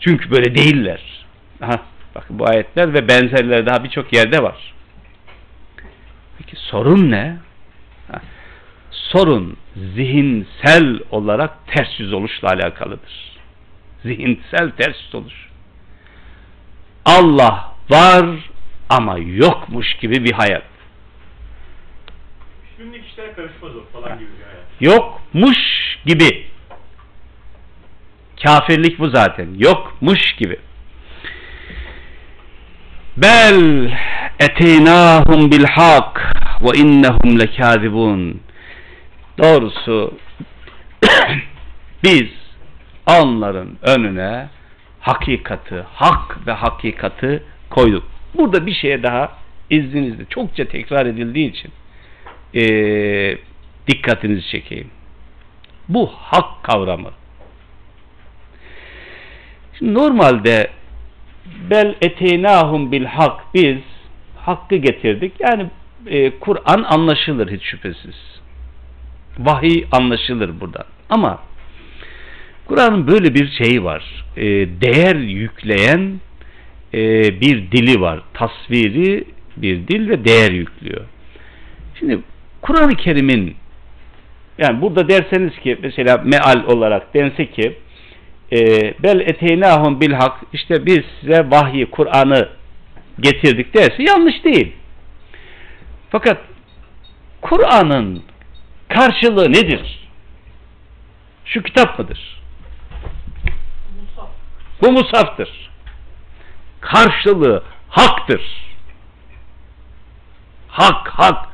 Çünkü 0.00 0.30
böyle 0.30 0.54
değiller. 0.54 1.00
Aha, 1.60 1.80
bakın 2.14 2.38
bu 2.38 2.48
ayetler 2.48 2.94
ve 2.94 3.08
benzerleri 3.08 3.66
daha 3.66 3.84
birçok 3.84 4.12
yerde 4.12 4.42
var. 4.42 4.74
Peki 6.38 6.56
sorun 6.56 7.10
ne? 7.10 7.36
Ha, 8.12 8.20
Sorun 8.90 9.56
zihinsel 9.76 11.00
olarak 11.10 11.66
ters 11.66 12.00
yüz 12.00 12.12
oluşla 12.12 12.48
alakalıdır. 12.48 13.38
Zihinsel 14.02 14.70
ters 14.70 14.96
yüz 15.04 15.14
oluş. 15.14 15.48
Allah 17.04 17.74
var 17.90 18.26
ama 18.88 19.18
yokmuş 19.18 19.94
gibi 19.96 20.24
bir 20.24 20.32
hayat. 20.32 20.64
günlük 22.78 23.06
işlere 23.06 23.32
karışmaz 23.32 23.72
o 23.76 24.00
falan 24.00 24.18
gibi 24.18 24.28
bir 24.38 24.44
hayat. 24.44 24.66
Yokmuş 24.80 25.58
gibi. 26.06 26.46
Kafirlik 28.42 28.98
bu 28.98 29.08
zaten. 29.08 29.48
Yokmuş 29.58 30.36
gibi. 30.36 30.58
Bel 33.16 33.90
eteynahum 34.40 35.50
bil 35.50 35.64
hak 35.64 36.34
ve 36.62 36.78
innehum 36.78 37.40
lekâzibun. 37.40 38.40
Doğrusu 39.38 40.14
biz 42.04 42.28
onların 43.06 43.68
önüne 43.82 44.48
hakikati, 45.00 45.84
hak 45.94 46.46
ve 46.46 46.52
hakikati 46.52 47.42
koyduk. 47.70 48.04
Burada 48.34 48.66
bir 48.66 48.74
şeye 48.74 49.02
daha 49.02 49.32
izninizle 49.70 50.24
çokça 50.24 50.64
tekrar 50.64 51.06
edildiği 51.06 51.50
için 51.50 51.70
eee, 52.52 53.38
dikkatinizi 53.88 54.48
çekeyim. 54.48 54.90
Bu 55.88 56.12
hak 56.14 56.62
kavramı. 56.62 57.10
Şimdi 59.78 59.94
normalde 59.94 60.70
bel 61.70 61.94
eteynahum 62.00 62.92
bil 62.92 63.04
hak 63.04 63.40
biz 63.54 63.78
hakkı 64.36 64.76
getirdik. 64.76 65.32
Yani 65.40 65.66
e, 66.06 66.38
Kur'an 66.38 66.82
anlaşılır 66.82 67.50
hiç 67.50 67.62
şüphesiz. 67.62 68.40
Vahiy 69.38 69.84
anlaşılır 69.92 70.60
buradan. 70.60 70.84
Ama 71.10 71.38
Kur'an'ın 72.66 73.06
böyle 73.06 73.34
bir 73.34 73.48
şeyi 73.48 73.84
var. 73.84 74.24
E, 74.36 74.44
değer 74.80 75.16
yükleyen 75.16 76.20
e, 76.94 77.00
bir 77.40 77.70
dili 77.70 78.00
var. 78.00 78.20
Tasviri 78.34 79.24
bir 79.56 79.88
dil 79.88 80.08
ve 80.08 80.24
değer 80.24 80.50
yüklüyor. 80.50 81.04
Şimdi 81.98 82.18
Kur'an-ı 82.62 82.96
Kerim'in 82.96 83.56
yani 84.58 84.80
burada 84.80 85.08
derseniz 85.08 85.58
ki 85.58 85.78
mesela 85.82 86.22
meal 86.24 86.64
olarak 86.64 87.14
dense 87.14 87.50
ki 87.50 87.78
bel 89.02 89.20
eteynahum 89.20 90.00
bil 90.00 90.12
hak 90.12 90.40
işte 90.52 90.86
biz 90.86 91.00
size 91.20 91.50
vahyi 91.50 91.90
Kur'an'ı 91.90 92.48
getirdik 93.20 93.74
derse 93.74 94.02
yanlış 94.02 94.44
değil. 94.44 94.72
Fakat 96.10 96.38
Kur'an'ın 97.40 98.22
karşılığı 98.88 99.52
nedir? 99.52 100.08
Şu 101.44 101.62
kitap 101.62 101.98
mıdır? 101.98 102.42
Musaf. 104.00 104.30
Bu 104.82 104.92
musaftır. 104.92 105.70
Karşılığı 106.80 107.64
haktır. 107.88 108.40
Hak, 110.68 111.08
hak. 111.08 111.48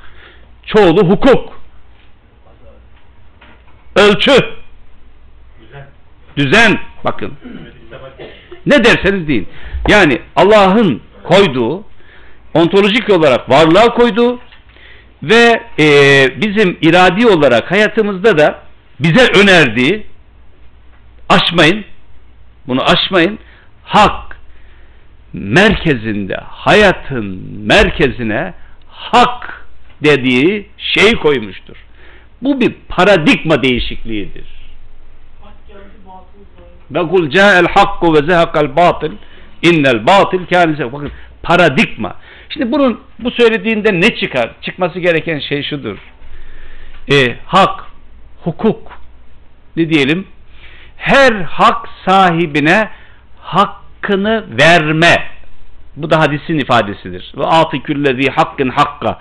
Çoğulu 0.67 1.09
hukuk. 1.09 1.61
Ölçü. 3.97 4.58
Düzen. 6.39 6.79
Bakın. 7.05 7.33
Ne 8.67 8.85
derseniz 8.85 9.29
deyin. 9.29 9.49
Yani 9.89 10.19
Allah'ın 10.37 11.01
koyduğu, 11.25 11.85
ontolojik 12.55 13.11
olarak 13.11 13.51
varlığa 13.51 13.95
koyduğu 13.95 14.41
ve 15.23 15.63
e, 15.79 15.87
bizim 16.41 16.79
iradi 16.81 17.27
olarak 17.27 17.71
hayatımızda 17.71 18.39
da 18.39 18.63
bize 19.01 19.27
önerdiği 19.43 20.07
aşmayın, 21.29 21.85
bunu 22.67 22.83
aşmayın, 22.83 23.39
hak 23.85 24.39
merkezinde, 25.33 26.37
hayatın 26.37 27.25
merkezine 27.67 28.55
hak 28.89 29.67
dediği 30.05 30.69
şey 30.79 31.13
koymuştur. 31.13 31.77
Bu 32.43 32.61
bir 32.61 32.75
paradigma 32.89 33.63
değişikliğidir. 33.63 34.47
Hak 35.43 35.69
geldi 35.69 35.81
batıl 36.07 36.45
zayi. 36.57 36.78
Ve 36.91 37.31
ca'el 37.31 37.67
hakku 37.75 38.15
ve 38.15 38.31
zehakal 38.31 38.77
batıl 38.77 39.13
innel 39.63 40.07
batıl 40.07 40.47
kâne 40.47 40.93
Bakın 40.93 41.11
paradigma. 41.43 42.17
Şimdi 42.49 42.73
bunun 42.73 43.01
bu 43.19 43.31
söylediğinde 43.31 44.01
ne 44.01 44.17
çıkar? 44.17 44.51
Çıkması 44.63 45.01
gereken 45.01 45.39
şey 45.39 45.63
şudur. 45.63 45.99
E, 47.13 47.37
hak, 47.47 47.85
hukuk 48.45 48.93
ne 49.77 49.91
diyelim 49.91 50.27
her 50.99 51.33
hak 51.33 51.89
sahibine 52.05 52.91
hakkını 53.41 54.45
verme. 54.59 55.17
Bu 55.97 56.11
da 56.11 56.21
hadisin 56.21 56.59
ifadesidir. 56.59 57.33
Ve 57.37 57.45
atı 57.45 57.83
küllezi 57.83 58.31
hakkın 58.31 58.69
hakka. 58.69 59.19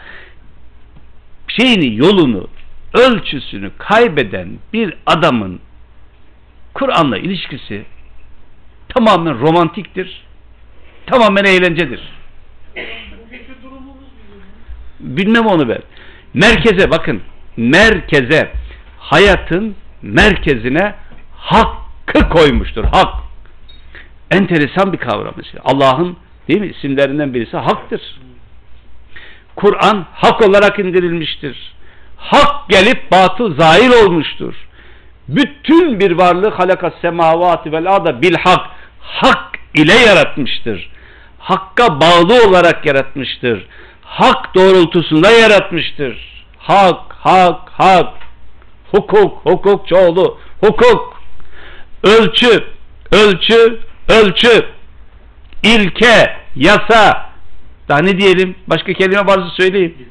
Şeyini, 1.48 1.96
yolunu, 1.96 2.48
ölçüsünü 2.94 3.72
kaybeden 3.78 4.50
bir 4.74 4.94
adamın 5.06 5.60
Kur'an'la 6.78 7.18
ilişkisi 7.18 7.86
tamamen 8.90 9.40
romantiktir. 9.40 10.24
Tamamen 11.06 11.44
eğlencedir. 11.44 12.02
Bilmem 15.00 15.46
onu 15.46 15.70
ben. 15.70 15.82
Merkeze 16.34 16.92
bakın. 16.92 17.22
Merkeze 17.58 18.52
hayatın 19.00 19.76
merkezine 20.02 20.96
hakkı 21.36 22.30
koymuştur. 22.30 22.84
Hak. 22.84 23.14
Enteresan 24.32 24.94
bir 24.94 24.98
kavram. 24.98 25.34
Allah'ın 25.64 26.18
değil 26.48 26.62
mi 26.62 26.68
isimlerinden 26.68 27.34
birisi 27.34 27.58
haktır. 27.58 28.02
Kur'an 29.56 30.06
hak 30.14 30.42
olarak 30.42 30.80
indirilmiştir. 30.80 31.74
Hak 32.18 32.70
gelip 32.70 33.12
batıl 33.12 33.56
zahir 33.56 34.06
olmuştur. 34.06 34.67
Bütün 35.28 36.00
bir 36.00 36.12
varlığı 36.12 36.50
halakas 36.50 36.94
semavati 37.02 37.72
vel 37.72 37.96
arda 37.96 38.22
bil 38.22 38.36
hak 38.36 38.70
hak 39.00 39.60
ile 39.74 39.94
yaratmıştır. 39.94 40.90
Hakka 41.40 42.02
bağlı 42.02 42.48
olarak 42.48 42.86
yaratmıştır. 42.86 43.68
Hak 44.02 44.56
doğrultusunda 44.56 45.32
yaratmıştır. 45.32 46.44
Hak, 46.58 47.14
hak, 47.20 47.70
hak. 47.70 48.14
Hukuk, 48.92 49.46
hukuk 49.46 49.88
çoğulu. 49.88 50.38
Hukuk. 50.62 51.22
Ölçü, 52.04 52.64
ölçü, 53.12 53.80
ölçü. 54.10 54.66
İlke, 55.64 56.38
yasa. 56.56 57.30
Daha 57.90 58.00
ne 58.00 58.18
diyelim? 58.18 58.56
Başka 58.68 58.94
kelime 58.94 59.26
varsa 59.26 59.50
söyleyin. 59.58 60.08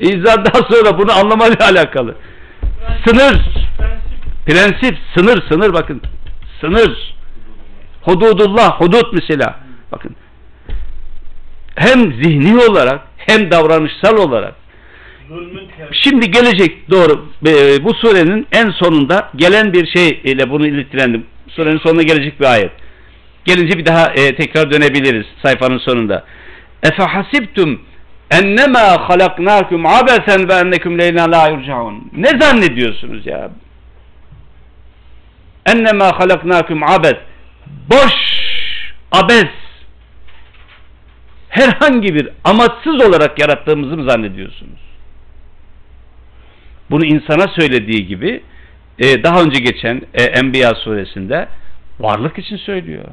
İzah 0.00 0.36
daha 0.36 0.62
sonra 0.70 0.98
bunu 0.98 1.12
anlamayla 1.12 1.64
alakalı. 1.64 2.14
Sınır, 3.06 3.36
Prensip. 4.46 4.98
sınır, 5.14 5.42
sınır 5.48 5.72
bakın. 5.72 6.02
Sınır. 6.60 7.14
Hududullah, 8.02 8.80
hudut 8.80 9.12
mesela. 9.12 9.58
Bakın. 9.92 10.16
Hem 11.74 12.12
zihni 12.12 12.56
olarak 12.56 13.00
hem 13.16 13.50
davranışsal 13.50 14.16
olarak. 14.16 14.54
Şimdi 15.92 16.30
gelecek 16.30 16.90
doğru 16.90 17.26
e, 17.46 17.84
bu 17.84 17.94
surenin 17.94 18.46
en 18.52 18.70
sonunda 18.70 19.30
gelen 19.36 19.72
bir 19.72 19.86
şey 19.86 20.20
ile 20.24 20.50
bunu 20.50 20.66
iletilendim. 20.66 21.26
Surenin 21.48 21.78
sonuna 21.78 22.02
gelecek 22.02 22.40
bir 22.40 22.52
ayet. 22.52 22.70
Gelince 23.44 23.78
bir 23.78 23.86
daha 23.86 24.06
e, 24.06 24.36
tekrar 24.36 24.70
dönebiliriz 24.70 25.26
sayfanın 25.42 25.78
sonunda. 25.78 26.24
Efe 26.82 27.02
hasibtum 27.02 27.80
ennemâ 28.30 29.08
halaknâkum 29.08 29.86
abesen 29.86 30.48
ve 30.48 30.52
ennekum 30.52 30.98
leyna 30.98 31.30
la 31.30 31.48
yurcaun. 31.48 32.10
Ne 32.16 32.28
zannediyorsunuz 32.40 33.26
ya? 33.26 33.50
Ennemâ 35.66 36.18
halaknâkum 36.20 36.82
abes. 36.82 37.16
Boş, 37.90 38.12
abes. 39.12 39.50
Herhangi 41.48 42.14
bir 42.14 42.28
amaçsız 42.44 43.06
olarak 43.06 43.40
yarattığımızı 43.40 43.96
mı 43.96 44.10
zannediyorsunuz? 44.10 44.80
Bunu 46.90 47.04
insana 47.04 47.48
söylediği 47.48 48.06
gibi 48.06 48.42
e, 48.98 49.22
daha 49.22 49.42
önce 49.42 49.60
geçen 49.60 50.02
e, 50.14 50.22
Enbiya 50.22 50.74
suresinde 50.74 51.48
varlık 52.00 52.38
için 52.38 52.56
söylüyor. 52.56 53.04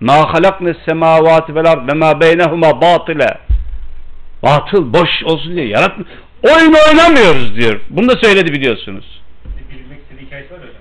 Ma 0.00 0.34
halaknes 0.34 0.76
semavati 0.88 1.54
vel 1.54 1.86
ve 1.88 1.92
ma 1.94 2.20
beynehuma 2.20 2.80
batile. 2.80 3.38
Batıl, 4.42 4.92
boş 4.92 5.10
olsun 5.24 5.56
diye 5.56 5.66
yaratma. 5.66 6.04
Oyun 6.42 6.74
oynamıyoruz 6.88 7.56
diyor. 7.56 7.80
Bunu 7.90 8.08
da 8.08 8.16
söyledi 8.22 8.52
biliyorsunuz. 8.52 9.22
Bilmek 9.70 9.98
istediği 10.02 10.26
hikayesi 10.26 10.52
var 10.52 10.58
öyle. 10.60 10.78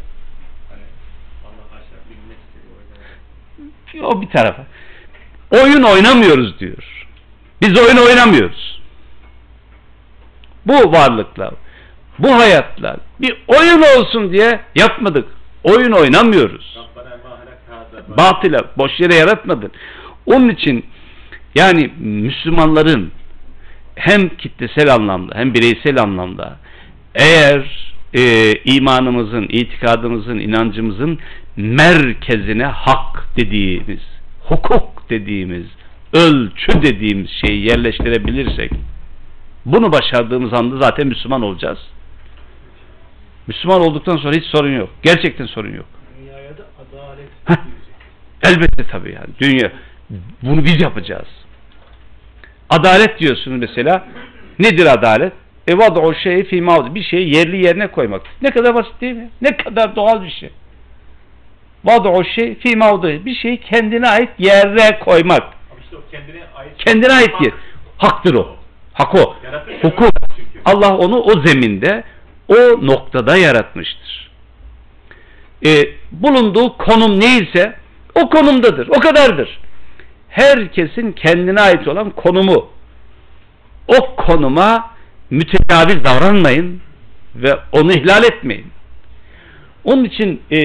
Hani 0.70 0.82
Allah 1.46 1.78
aşkına 1.78 2.00
bilmek 2.10 2.38
istediği 2.48 2.72
o 4.04 4.22
bir 4.22 4.30
tarafa. 4.30 4.66
Oyun 5.52 5.84
oynamıyoruz 5.84 6.60
diyor. 6.60 7.08
Biz 7.62 7.80
oyun 7.80 7.98
oynamıyoruz. 7.98 8.82
Bu 10.66 10.92
varlıklar, 10.92 11.54
bu 12.20 12.36
hayatlar 12.36 12.98
bir 13.20 13.38
oyun 13.48 13.82
olsun 13.82 14.32
diye 14.32 14.60
yapmadık. 14.76 15.26
Oyun 15.64 15.92
oynamıyoruz. 15.92 16.80
Batıla, 18.08 18.60
boş 18.78 19.00
yere 19.00 19.16
yaratmadın. 19.16 19.72
Onun 20.26 20.50
için 20.50 20.86
yani 21.56 21.92
Müslümanların 22.00 23.12
hem 23.96 24.30
kitlesel 24.30 24.94
anlamda 24.94 25.36
hem 25.36 25.54
bireysel 25.54 26.02
anlamda 26.02 26.58
eğer 27.16 27.92
e, 28.14 28.54
imanımızın, 28.66 29.44
itikadımızın, 29.50 30.40
inancımızın 30.40 31.20
merkezine 31.58 32.66
hak 32.66 33.28
dediğimiz, 33.38 34.02
hukuk 34.44 35.10
dediğimiz, 35.10 35.66
ölçü 36.14 36.82
dediğimiz 36.82 37.30
şeyi 37.30 37.68
yerleştirebilirsek 37.70 38.72
bunu 39.66 39.92
başardığımız 39.92 40.54
anda 40.54 40.78
zaten 40.78 41.08
Müslüman 41.08 41.42
olacağız. 41.42 41.80
Müslüman 43.48 43.82
olduktan 43.82 44.18
sonra 44.18 44.36
hiç 44.36 44.46
sorun 44.46 44.78
yok. 44.78 44.90
Gerçekten 45.04 45.46
sorun 45.46 45.76
yok. 45.76 45.86
Dünyaya 46.20 46.58
da 46.58 46.64
adalet 46.82 47.30
Heh. 47.46 47.56
Elbette 48.44 48.84
tabii 48.92 49.12
yani. 49.14 49.28
Dünya 49.40 49.72
bunu 50.42 50.66
biz 50.66 50.82
yapacağız. 50.82 51.28
Adalet 52.70 53.20
diyorsunuz 53.20 53.60
mesela. 53.60 54.08
Nedir 54.60 54.86
adalet? 54.86 55.34
E 55.68 55.76
o 55.76 56.14
şeyi 56.14 56.44
fi 56.44 56.62
mavdi. 56.62 56.96
Bir 56.96 57.04
şeyi 57.04 57.36
yerli 57.36 57.66
yerine 57.66 57.88
koymak. 57.88 58.22
Ne 58.42 58.52
kadar 58.52 58.76
basit 58.76 59.02
değil 59.02 59.16
mi? 59.16 59.30
Ne 59.42 59.58
kadar 59.58 59.96
doğal 59.96 60.24
bir 60.24 60.30
şey. 60.30 60.50
O 61.86 62.24
şey 62.24 62.56
fi 62.56 62.76
mavdi. 62.76 63.22
Bir 63.26 63.36
şeyi 63.36 63.62
kendine 63.62 64.10
ait 64.10 64.30
yere 64.38 65.00
koymak. 65.00 65.44
İşte 65.84 65.98
kendine 66.12 66.44
ait. 66.56 66.72
Kendine 66.78 67.14
ait 67.14 67.42
yer. 67.42 67.54
Haktır 67.98 68.34
o. 68.34 68.56
Hak 68.94 69.16
o. 69.16 69.36
Yaratır. 69.44 69.84
Hukuk. 69.84 70.12
Allah 70.66 70.98
onu 70.98 71.20
o 71.20 71.40
zeminde, 71.46 72.04
o 72.48 72.56
noktada 72.88 73.38
yaratmıştır. 73.38 74.32
E, 75.66 75.70
bulunduğu 76.12 76.78
konum 76.78 77.20
neyse 77.20 77.76
o 78.16 78.30
konumdadır. 78.30 78.88
O 78.88 79.00
kadardır. 79.00 79.60
Herkesin 80.30 81.12
kendine 81.12 81.62
ait 81.62 81.88
olan 81.88 82.10
konumu. 82.10 82.70
O 83.88 84.16
konuma 84.16 84.92
mütecaviz 85.30 86.04
davranmayın 86.04 86.82
ve 87.36 87.56
onu 87.72 87.92
ihlal 87.92 88.24
etmeyin. 88.24 88.68
Onun 89.84 90.04
için 90.04 90.42
e, 90.52 90.60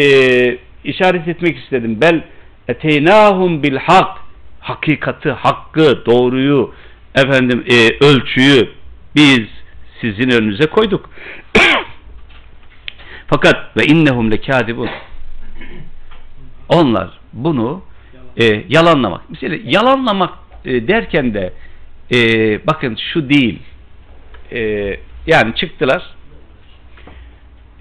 işaret 0.86 1.28
etmek 1.28 1.58
istedim. 1.58 2.00
Bel 2.00 2.24
eteynahum 2.68 3.62
bil 3.62 3.76
hak 3.76 4.18
hakikati, 4.60 5.30
hakkı, 5.30 6.06
doğruyu, 6.06 6.74
efendim 7.14 7.64
e, 7.68 8.04
ölçüyü 8.04 8.68
biz 9.16 9.46
sizin 10.00 10.30
önünüze 10.30 10.66
koyduk. 10.66 11.10
Fakat 13.26 13.76
ve 13.76 13.86
innehum 13.86 14.30
lekadibun. 14.30 14.88
Onlar 16.68 17.18
bunu 17.32 17.82
e, 18.40 18.64
yalanlamak. 18.68 19.30
Mesela 19.30 19.56
yalanlamak 19.64 20.34
e, 20.64 20.88
derken 20.88 21.34
de 21.34 21.52
e, 22.12 22.18
bakın 22.66 22.98
şu 23.12 23.28
değil. 23.28 23.58
E, 24.52 24.60
yani 25.26 25.54
çıktılar. 25.54 26.15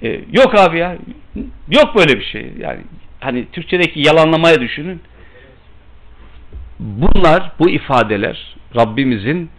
E, 0.05 0.21
yok 0.31 0.55
abi 0.55 0.79
ya. 0.79 0.97
Yok 1.71 1.95
böyle 1.95 2.19
bir 2.19 2.25
şey. 2.25 2.53
Yani 2.59 2.79
hani 3.19 3.51
Türkçedeki 3.51 3.99
yalanlamaya 3.99 4.61
düşünün. 4.61 5.01
Bunlar, 6.79 7.51
bu 7.59 7.69
ifadeler 7.69 8.55
Rabbimizin 8.75 9.49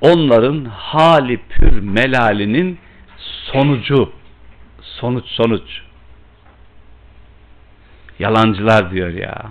onların 0.00 0.64
hali 0.64 1.36
pür 1.36 1.80
melalinin 1.80 2.78
sonucu. 3.52 4.12
Sonuç 4.82 5.24
sonuç. 5.26 5.82
Yalancılar 8.18 8.90
diyor 8.90 9.08
ya. 9.08 9.42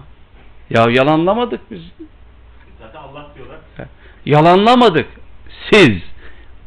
Ya 0.69 0.88
yalanlamadık 0.89 1.72
biz. 1.72 1.81
Zaten 2.80 2.99
Allah 2.99 3.27
diyorlar. 3.35 3.57
Yalanlamadık. 4.26 5.07
Siz 5.72 6.01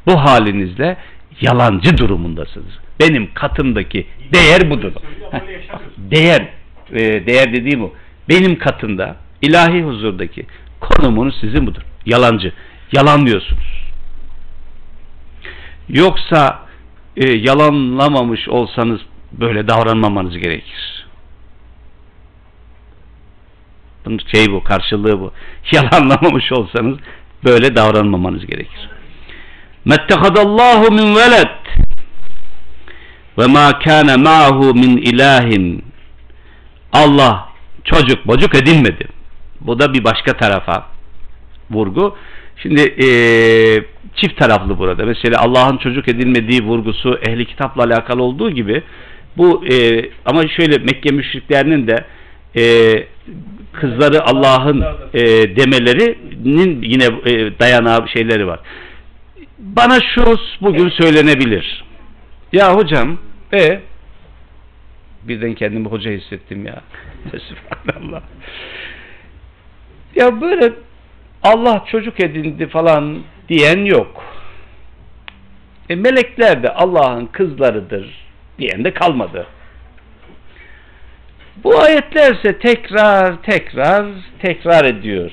bu 0.06 0.20
halinizle 0.20 0.96
yalancı 1.40 1.98
durumundasınız. 1.98 2.78
Benim 3.00 3.34
katımdaki 3.34 4.06
değer 4.32 4.70
budur. 4.70 4.92
Değer, 5.96 6.48
e, 6.92 7.26
değer 7.26 7.52
dediğim 7.52 7.84
o. 7.84 7.92
Benim 8.28 8.58
katımda 8.58 9.16
ilahi 9.42 9.82
huzurdaki 9.82 10.46
konumunuz 10.80 11.40
sizin 11.40 11.66
budur. 11.66 11.82
Yalancı. 12.06 12.52
Yalanlıyorsunuz. 12.92 13.88
Yoksa 15.88 16.58
e, 17.16 17.28
yalanlamamış 17.32 18.48
olsanız 18.48 19.00
böyle 19.32 19.68
davranmamanız 19.68 20.38
gerekir. 20.38 21.06
Bunun 24.04 24.20
şey 24.34 24.52
bu, 24.52 24.64
karşılığı 24.64 25.20
bu. 25.20 25.32
Yalanlamamış 25.72 26.52
olsanız 26.52 26.98
böyle 27.44 27.76
davranmamanız 27.76 28.46
gerekir. 28.46 28.88
Mettehadallahu 29.84 30.92
min 30.92 31.16
veled 31.16 31.48
ve 33.38 33.46
ma 33.46 33.78
kana 33.78 34.16
ma'hu 34.16 34.74
min 34.74 34.96
ilahin 34.96 35.84
Allah 36.92 37.48
çocuk 37.84 38.26
bocuk 38.26 38.54
edinmedi. 38.54 39.08
Bu 39.60 39.78
da 39.78 39.94
bir 39.94 40.04
başka 40.04 40.32
tarafa 40.36 40.86
vurgu. 41.70 42.16
Şimdi 42.62 42.80
eee, 42.82 43.84
çift 44.16 44.38
taraflı 44.38 44.78
burada. 44.78 45.04
Mesela 45.04 45.40
Allah'ın 45.40 45.76
çocuk 45.76 46.08
edilmediği 46.08 46.62
vurgusu 46.64 47.18
ehli 47.28 47.44
kitapla 47.46 47.82
alakalı 47.84 48.22
olduğu 48.22 48.50
gibi 48.50 48.82
bu 49.36 49.64
eee, 49.66 50.10
ama 50.26 50.48
şöyle 50.48 50.78
Mekke 50.78 51.10
müşriklerinin 51.10 51.86
de 51.86 52.04
eee, 52.54 53.06
kızları 53.72 54.22
Allah'ın 54.24 54.84
eee, 55.14 55.56
demelerinin 55.56 56.82
yine 56.82 57.04
eee, 57.26 57.58
dayanağı 57.60 58.08
şeyleri 58.08 58.46
var. 58.46 58.60
Bana 59.58 59.98
şu 60.14 60.36
bugün 60.60 60.88
söylenebilir. 60.88 61.84
Ya 62.52 62.74
hocam 62.74 63.18
e 63.52 63.80
birden 65.22 65.54
kendimi 65.54 65.88
hoca 65.88 66.10
hissettim 66.10 66.66
ya. 66.66 66.82
Subhanallah. 67.48 68.22
Ya 70.14 70.40
böyle 70.40 70.72
Allah 71.42 71.84
çocuk 71.90 72.20
edindi 72.20 72.68
falan 72.68 73.22
diyen 73.48 73.84
yok. 73.84 74.24
E 75.88 75.94
melekler 75.94 76.62
de 76.62 76.74
Allah'ın 76.74 77.26
kızlarıdır 77.26 78.28
diyen 78.58 78.84
de 78.84 78.94
kalmadı. 78.94 79.46
Bu 81.64 81.80
ayetlerse 81.80 82.58
tekrar 82.58 83.42
tekrar 83.42 84.06
tekrar 84.38 84.84
ediyor. 84.84 85.32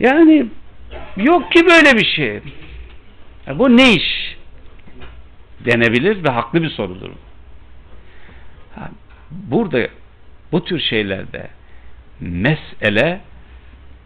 Yani 0.00 0.46
yok 1.16 1.52
ki 1.52 1.66
böyle 1.66 1.98
bir 1.98 2.06
şey. 2.06 2.40
Ya 3.46 3.58
bu 3.58 3.76
ne 3.76 3.92
iş? 3.92 4.35
Denebilir 5.64 6.24
ve 6.24 6.28
haklı 6.28 6.62
bir 6.62 6.70
sorudur. 6.70 7.10
Burada 9.30 9.88
bu 10.52 10.64
tür 10.64 10.80
şeylerde 10.80 11.48
mesele 12.20 13.20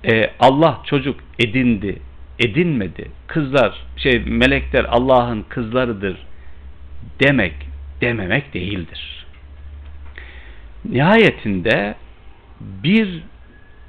e, 0.04 0.30
Allah 0.40 0.82
çocuk 0.86 1.20
edindi, 1.38 1.98
edinmedi. 2.38 3.10
Kızlar, 3.26 3.86
şey 3.96 4.18
melekler 4.18 4.84
Allah'ın 4.84 5.42
kızlarıdır 5.48 6.16
demek, 7.20 7.54
dememek 8.00 8.54
değildir. 8.54 9.26
Nihayetinde 10.84 11.94
bir 12.60 13.22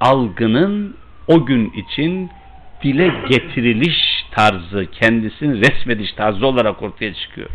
algının 0.00 0.96
o 1.26 1.46
gün 1.46 1.70
için 1.70 2.30
dile 2.82 3.12
getiriliş 3.28 4.21
tarzı, 4.34 4.86
kendisini 4.92 5.60
resmediş 5.60 6.12
tarzı 6.12 6.46
olarak 6.46 6.82
ortaya 6.82 7.14
çıkıyor. 7.14 7.50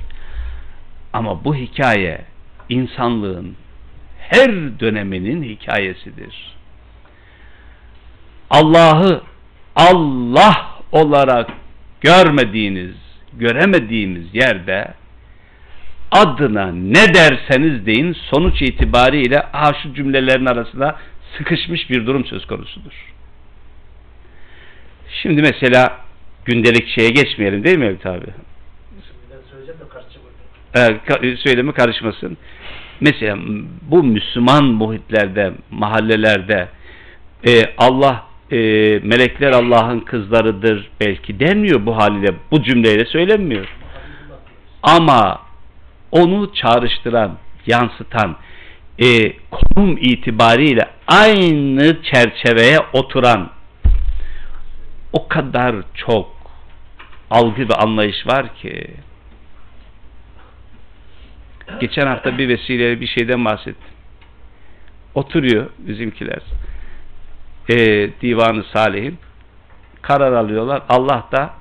Ama 1.14 1.44
bu 1.44 1.56
hikaye 1.56 2.22
insanlığın 2.70 3.56
her 4.20 4.80
döneminin 4.80 5.44
hikayesidir. 5.44 6.58
Allah'ı 8.50 9.22
Allah 9.76 10.72
olarak 10.92 11.50
görmediğiniz, 12.02 12.96
göremediğimiz 13.34 14.36
yerde 14.36 14.94
adına 16.12 16.72
ne 16.72 17.14
derseniz 17.14 17.86
deyin 17.86 18.14
sonuç 18.14 18.62
itibariyle 18.62 19.42
aha 19.54 19.74
şu 19.84 19.94
cümlelerin 19.94 20.46
arasında 20.46 20.96
sıkışmış 21.38 21.90
bir 21.90 22.06
durum 22.06 22.26
söz 22.26 22.46
konusudur. 22.46 23.14
Şimdi 25.22 25.42
mesela 25.42 26.07
gündelik 26.48 26.88
şeye 26.88 27.10
geçmeyelim 27.10 27.64
değil 27.64 27.78
mi 27.78 27.86
Evt 27.86 28.06
abi? 28.06 28.26
Ee, 30.76 31.38
söylemi 31.38 31.74
karışmasın. 31.74 32.38
Mesela 33.02 33.38
bu 33.82 34.04
Müslüman 34.04 34.64
muhitlerde, 34.64 35.52
mahallelerde 35.72 36.68
e, 37.48 37.64
Allah 37.78 38.24
e, 38.52 38.58
melekler 39.04 39.52
Allah'ın 39.52 40.00
kızlarıdır 40.00 40.90
belki 41.02 41.40
denmiyor 41.40 41.86
bu 41.86 41.98
haliyle 41.98 42.34
bu 42.52 42.64
cümleyle 42.64 43.06
söylenmiyor. 43.06 43.68
Ama 44.84 45.42
onu 46.12 46.54
çağrıştıran, 46.54 47.38
yansıtan 47.66 48.36
e, 49.00 49.34
konum 49.52 49.98
itibariyle 49.98 50.86
aynı 51.08 52.04
çerçeveye 52.04 52.80
oturan 52.94 53.50
o 55.14 55.28
kadar 55.28 55.76
çok 55.94 56.37
algı 57.32 57.70
ve 57.70 57.74
anlayış 57.74 58.28
var 58.28 58.56
ki 58.56 58.88
geçen 61.80 62.08
hafta 62.08 62.38
bir 62.38 62.50
vesileyle 62.50 63.02
bir 63.02 63.08
şeyden 63.08 63.46
bahsettim. 63.46 63.94
Oturuyor 65.16 65.70
bizimkiler 65.78 66.42
e, 67.70 67.76
divanı 68.22 68.64
salihin 68.64 69.18
karar 70.02 70.32
alıyorlar. 70.32 70.84
Allah 70.90 71.28
da 71.32 71.54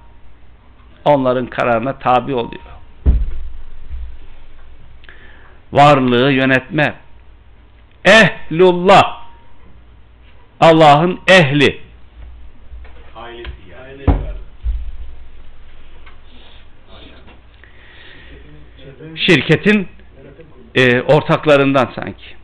onların 1.04 1.46
kararına 1.46 1.98
tabi 1.98 2.34
oluyor. 2.34 2.62
Varlığı 5.72 6.32
yönetme. 6.32 6.94
Ehlullah. 8.04 9.26
Allah'ın 10.60 11.20
ehli. 11.28 11.80
Ailesi 13.16 13.50
yani. 13.70 13.82
Aile 13.82 14.06
var. 14.06 14.36
Şirketin 19.16 19.88
e, 20.74 21.00
ortaklarından 21.00 21.92
sanki. 21.94 22.36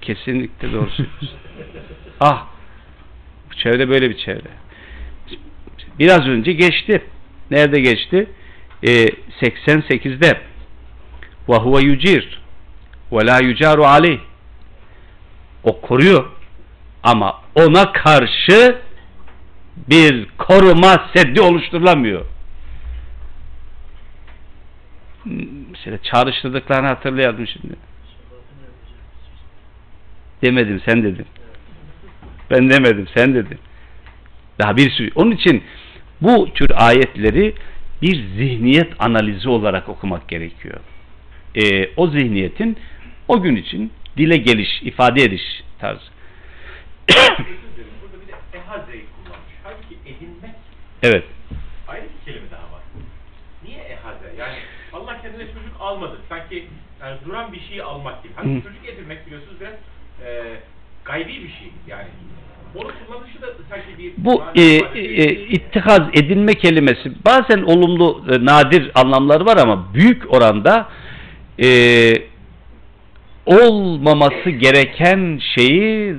Kesinlikle 0.00 0.72
doğru 0.72 0.90
söylüyorsun. 0.90 1.30
ah, 2.20 2.46
bu 3.50 3.54
çevre 3.54 3.88
böyle 3.88 4.10
bir 4.10 4.16
çevre. 4.16 4.50
Biraz 5.98 6.26
önce 6.26 6.52
geçti. 6.52 7.02
Nerede 7.50 7.80
geçti? 7.80 8.26
Ee, 8.82 9.06
88'de 9.40 10.40
ve 11.48 11.56
huve 11.56 11.82
yucir 11.82 12.40
ve 13.12 13.26
la 13.26 13.38
yucaru 13.38 13.84
aleyh 13.84 14.20
o 15.64 15.80
koruyor 15.80 16.24
ama 17.02 17.40
ona 17.54 17.92
karşı 17.92 18.78
bir 19.76 20.26
koruma 20.38 21.10
seddi 21.14 21.40
oluşturulamıyor. 21.40 22.26
Mesela 25.70 25.98
çağrıştırdıklarını 26.02 26.86
hatırlayalım 26.86 27.46
şimdi. 27.46 27.74
Demedim 30.42 30.80
sen 30.86 31.02
dedin. 31.02 31.26
Ben 32.50 32.70
demedim 32.70 33.06
sen 33.14 33.34
dedin. 33.34 33.58
Daha 34.58 34.76
bir 34.76 34.90
sürü. 34.90 35.10
Onun 35.14 35.30
için 35.30 35.62
bu 36.20 36.52
tür 36.54 36.70
ayetleri 36.74 37.54
bir 38.02 38.14
zihniyet 38.14 38.92
analizi 38.98 39.48
olarak 39.48 39.88
okumak 39.88 40.28
gerekiyor. 40.28 40.80
Ee, 41.54 41.90
o 41.96 42.06
zihniyetin 42.06 42.76
o 43.28 43.42
gün 43.42 43.56
için 43.56 43.92
dile 44.16 44.36
geliş, 44.36 44.82
ifade 44.82 45.22
ediş 45.22 45.42
tarzı. 45.78 46.00
Özür 47.08 47.18
dilerim, 47.18 47.92
Burada 48.02 48.22
bir 48.22 48.32
de 48.32 48.58
ehazeyi 48.58 49.04
kullanmış. 49.16 49.52
Halbuki 49.62 49.94
edinmek 50.06 50.54
evet. 51.02 51.24
ayrı 51.88 52.04
bir 52.04 52.32
kelime 52.32 52.50
daha 52.50 52.62
var. 52.62 52.82
Niye 53.64 53.78
ehaze? 53.78 54.34
Yani 54.38 54.54
Allah 55.22 55.30
kendine 55.30 55.46
çocuk 55.46 55.80
almadı. 55.80 56.18
Sanki 56.28 56.64
yani 57.00 57.16
duran 57.26 57.52
bir 57.52 57.60
şeyi 57.68 57.82
almak 57.82 58.22
gibi. 58.22 58.32
Hani 58.36 58.62
çocuk 58.62 58.88
edinmek 58.88 59.26
biliyorsunuz 59.26 59.60
biraz 59.60 59.74
e, 60.26 60.56
gaybi 61.04 61.28
bir 61.28 61.48
şey. 61.48 61.70
Yani 61.86 62.06
Bu 64.16 64.42
e, 64.54 64.62
e, 64.62 64.64
ediyor. 64.64 65.48
ittihaz 65.48 66.00
edinme 66.12 66.54
kelimesi 66.54 67.12
bazen 67.26 67.62
olumlu 67.62 68.24
e, 68.30 68.44
nadir 68.44 68.90
anlamları 68.94 69.46
var 69.46 69.56
ama 69.56 69.94
büyük 69.94 70.34
oranda 70.34 70.88
e, 71.62 71.68
olmaması 73.46 74.50
gereken 74.50 75.40
şeyi 75.54 76.10
e, 76.10 76.14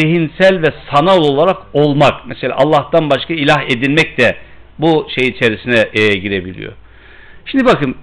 zihinsel 0.00 0.62
ve 0.62 0.74
sanal 0.92 1.18
olarak 1.18 1.56
olmak. 1.72 2.26
Mesela 2.26 2.56
Allah'tan 2.56 3.10
başka 3.10 3.34
ilah 3.34 3.62
edinmek 3.70 4.18
de 4.18 4.36
bu 4.78 5.06
şey 5.18 5.28
içerisine 5.28 5.88
e, 5.94 6.08
girebiliyor. 6.08 6.72
Şimdi 7.44 7.64
bakın 7.64 7.96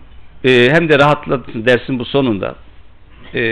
e, 0.46 0.70
hem 0.72 0.90
de 0.90 1.00
rahatlatsın 1.00 1.66
dersin 1.66 2.00
bu 2.00 2.06
sonunda. 2.06 2.56
E, 3.34 3.44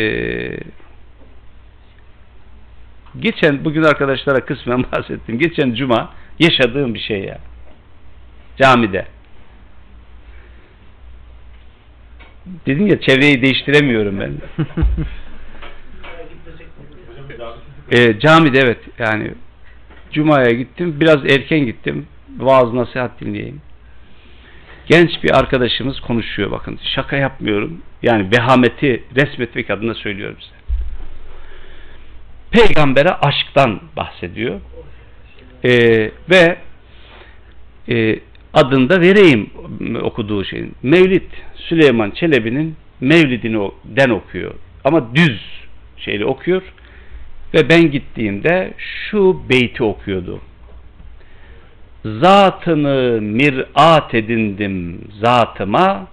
geçen 3.20 3.66
bugün 3.66 3.84
arkadaşlara 3.84 4.46
kısmen 4.46 4.84
bahsettim. 4.92 5.40
Geçen 5.40 5.74
cuma 5.74 6.14
yaşadığım 6.40 6.94
bir 6.94 7.00
şey 7.00 7.24
ya. 7.24 7.40
Camide. 8.58 9.06
dedim 12.66 12.88
ya 12.88 13.02
çevreyi 13.02 13.42
değiştiremiyorum 13.42 14.20
ben. 14.20 14.34
E, 17.92 18.20
camide 18.20 18.60
evet 18.60 18.80
yani 19.00 19.32
Cuma'ya 20.12 20.52
gittim 20.52 21.00
biraz 21.00 21.26
erken 21.26 21.60
gittim 21.60 22.08
vaaz 22.38 22.74
nasihat 22.74 23.22
dinleyeyim. 23.22 23.62
Genç 24.88 25.24
bir 25.24 25.40
arkadaşımız 25.40 26.00
konuşuyor 26.00 26.52
bakın 26.52 26.80
şaka 26.96 27.16
yapmıyorum 27.16 27.82
yani 28.02 28.32
vehameti 28.38 29.04
resmetmek 29.16 29.70
adına 29.70 29.94
söylüyorum 29.94 30.38
size. 30.40 30.56
Peygambere 32.52 33.10
aşktan 33.10 33.82
bahsediyor 33.98 34.60
E, 35.66 35.72
ve 36.30 36.58
e, 37.90 38.20
adını 38.54 38.90
da 38.90 39.02
vereyim 39.02 39.50
okuduğu 40.02 40.46
şeyin. 40.46 40.76
Mevlid 40.84 41.30
Süleyman 41.56 42.12
Çelebi'nin 42.12 42.76
Mevlidini 43.02 43.72
den 43.86 44.10
okuyor 44.10 44.54
ama 44.84 45.16
düz 45.16 45.42
şeyle 45.98 46.26
okuyor 46.26 46.62
ve 47.54 47.70
ben 47.70 47.92
gittiğimde 47.92 48.74
şu 48.78 49.42
beyti 49.50 49.84
okuyordu. 49.84 50.42
Zatını 52.06 53.22
mirat 53.22 54.14
edindim 54.14 55.02
zatıma, 55.22 56.08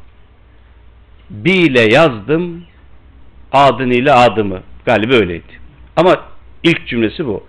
bile 1.30 1.80
yazdım 1.80 2.64
adın 3.52 3.90
ile 3.90 4.12
adımı. 4.12 4.60
Galiba 4.84 5.14
öyleydi. 5.14 5.60
Ama 5.96 6.16
ilk 6.62 6.86
cümlesi 6.86 7.26
bu. 7.26 7.44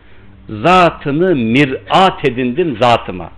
Zatını 0.49 1.35
mirat 1.35 2.26
edindim 2.26 2.77
zatıma. 2.81 3.31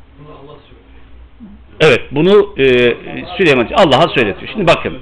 Evet 1.79 2.01
bunu 2.11 2.55
e, 2.57 2.65
Süleyman 3.37 3.69
Allah'a 3.75 4.07
söyletiyor. 4.07 4.51
Şimdi 4.51 4.67
bakın. 4.67 4.97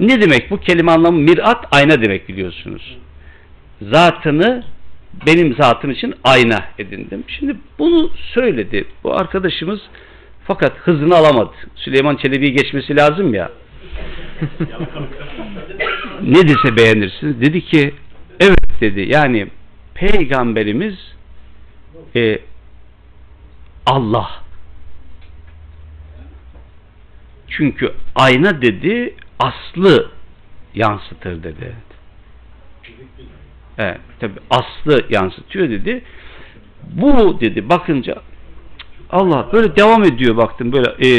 Ne 0.00 0.20
demek 0.20 0.50
bu 0.50 0.60
kelime 0.60 0.92
anlamı? 0.92 1.18
Mirat 1.18 1.64
ayna 1.70 2.02
demek 2.02 2.28
biliyorsunuz 2.28 2.98
zatını 3.82 4.64
benim 5.26 5.54
zatım 5.54 5.90
için 5.90 6.14
ayna 6.24 6.64
edindim. 6.78 7.24
Şimdi 7.28 7.56
bunu 7.78 8.10
söyledi 8.34 8.84
bu 9.04 9.16
arkadaşımız 9.16 9.80
fakat 10.46 10.76
hızını 10.78 11.16
alamadı. 11.16 11.52
Süleyman 11.76 12.16
Çelebi'yi 12.16 12.52
geçmesi 12.52 12.96
lazım 12.96 13.34
ya. 13.34 13.50
ne 16.22 16.48
dese 16.48 16.76
beğenirsiniz? 16.76 17.40
Dedi 17.40 17.64
ki 17.64 17.94
evet 18.40 18.80
dedi 18.80 19.06
yani 19.08 19.46
peygamberimiz 19.94 20.94
e, 22.16 22.38
Allah. 23.86 24.30
Çünkü 27.48 27.94
ayna 28.14 28.62
dedi 28.62 29.14
aslı 29.38 30.10
yansıtır 30.74 31.42
dedi. 31.42 31.74
Evet, 33.78 34.00
tabi 34.20 34.32
aslı 34.50 35.04
yansıtıyor 35.10 35.70
dedi. 35.70 36.02
Bu 36.82 37.40
dedi 37.40 37.68
bakınca 37.68 38.14
Allah 39.10 39.48
böyle 39.52 39.76
devam 39.76 40.04
ediyor 40.04 40.36
baktım 40.36 40.72
böyle 40.72 40.90
e, 40.90 41.10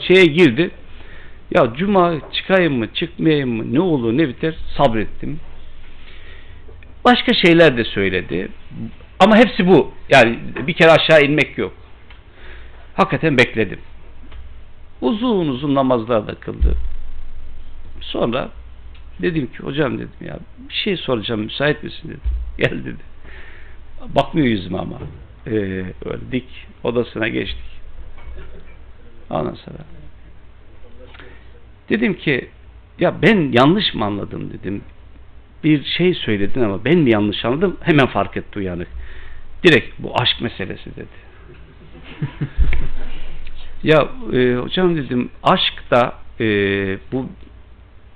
şeye 0.00 0.24
girdi. 0.24 0.70
Ya 1.54 1.72
cuma 1.76 2.14
çıkayım 2.32 2.78
mı 2.78 2.94
çıkmayayım 2.94 3.50
mı 3.50 3.74
ne 3.74 3.80
olur 3.80 4.18
ne 4.18 4.28
biter 4.28 4.54
sabrettim. 4.76 5.40
Başka 7.04 7.34
şeyler 7.34 7.76
de 7.76 7.84
söyledi. 7.84 8.48
Ama 9.18 9.36
hepsi 9.36 9.66
bu. 9.66 9.92
Yani 10.08 10.38
bir 10.66 10.72
kere 10.72 10.90
aşağı 10.90 11.22
inmek 11.22 11.58
yok. 11.58 11.72
Hakikaten 12.94 13.38
bekledim. 13.38 13.78
Uzun 15.00 15.48
uzun 15.48 15.74
namazlar 15.74 16.26
da 16.26 16.34
kıldı. 16.34 16.74
Sonra 18.00 18.48
Dedim 19.22 19.46
ki 19.46 19.58
hocam 19.58 19.98
dedim 19.98 20.10
ya 20.20 20.38
bir 20.68 20.74
şey 20.74 20.96
soracağım 20.96 21.40
müsait 21.40 21.84
misin 21.84 22.08
dedim. 22.08 22.20
Gel 22.58 22.84
dedi. 22.84 23.02
Bakmıyor 24.08 24.46
yüzüme 24.46 24.78
ama. 24.78 24.98
Ee, 25.46 25.50
öyle 26.04 26.32
dik 26.32 26.46
odasına 26.84 27.28
geçtik. 27.28 27.80
Ondan 29.30 29.54
sonra 29.54 29.78
dedim 31.88 32.14
ki 32.14 32.48
ya 32.98 33.22
ben 33.22 33.52
yanlış 33.52 33.94
mı 33.94 34.04
anladım 34.04 34.52
dedim. 34.52 34.82
Bir 35.64 35.84
şey 35.84 36.14
söyledin 36.14 36.60
ama 36.60 36.84
ben 36.84 36.98
mi 36.98 37.10
yanlış 37.10 37.44
anladım? 37.44 37.76
Hemen 37.80 38.06
fark 38.06 38.36
etti 38.36 38.58
uyanık. 38.58 38.88
Direkt 39.62 39.98
bu 39.98 40.20
aşk 40.20 40.40
meselesi 40.40 40.96
dedi. 40.96 41.06
ya 43.82 44.08
e, 44.32 44.54
hocam 44.54 44.96
dedim 44.96 45.30
aşk 45.42 45.90
da 45.90 46.14
e, 46.40 46.44
bu 47.12 47.26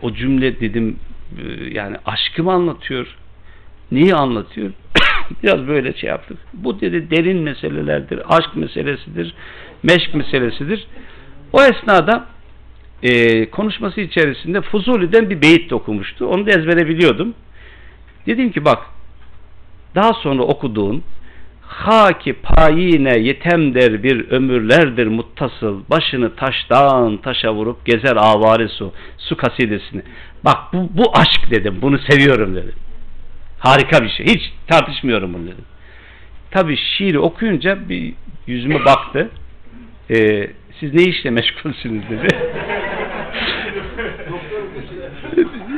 o 0.05 0.15
cümle 0.15 0.61
dedim 0.61 0.97
e, 1.39 1.65
yani 1.75 1.97
aşkı 2.07 2.45
mı 2.45 2.53
anlatıyor? 2.53 3.07
Neyi 3.93 4.15
anlatıyor? 4.15 4.71
Biraz 5.43 5.67
böyle 5.67 5.95
şey 5.97 6.09
yaptık. 6.09 6.39
Bu 6.53 6.81
dedi 6.81 7.11
derin 7.11 7.39
meselelerdir, 7.39 8.37
aşk 8.37 8.57
meselesidir, 8.57 9.35
meşk 9.83 10.15
meselesidir. 10.15 10.87
O 11.53 11.63
esnada 11.63 12.27
e, 13.03 13.51
konuşması 13.51 14.01
içerisinde 14.01 14.61
Fuzuli'den 14.61 15.31
bir 15.31 15.43
beyit 15.43 15.73
okumuştu. 15.73 16.27
Onu 16.27 16.47
da 16.47 16.51
ezbere 16.51 16.89
biliyordum. 16.89 17.35
Dedim 18.27 18.53
ki 18.53 18.65
bak 18.65 18.79
daha 19.95 20.13
sonra 20.13 20.43
okuduğun 20.43 21.03
Haki 21.67 22.33
payine 22.33 23.19
yetem 23.19 23.75
der 23.75 24.03
bir 24.03 24.31
ömürlerdir 24.31 25.07
muttasıl 25.07 25.81
başını 25.91 26.37
taştan 26.37 27.17
taşa 27.17 27.55
vurup 27.55 27.87
gezer 27.87 28.17
avari 28.17 28.69
su 28.69 28.93
su 29.19 29.37
kasidesini. 29.37 30.03
Bak 30.45 30.59
bu, 30.73 30.91
bu 30.95 31.13
aşk 31.15 31.51
dedim 31.51 31.79
bunu 31.83 31.99
seviyorum 31.99 32.57
dedim. 32.57 32.75
Harika 33.59 34.05
bir 34.05 34.09
şey 34.09 34.27
hiç 34.27 34.53
tartışmıyorum 34.67 35.35
bunu 35.35 35.47
dedim. 35.47 35.65
Tabi 36.51 36.77
şiiri 36.77 37.19
okuyunca 37.19 37.89
bir 37.89 38.15
yüzüme 38.47 38.85
baktı. 38.85 39.31
Ee, 40.11 40.51
siz 40.81 40.95
ne 40.95 41.03
işle 41.03 41.31
meşgulsünüz 41.31 42.03
dedi. 42.11 42.29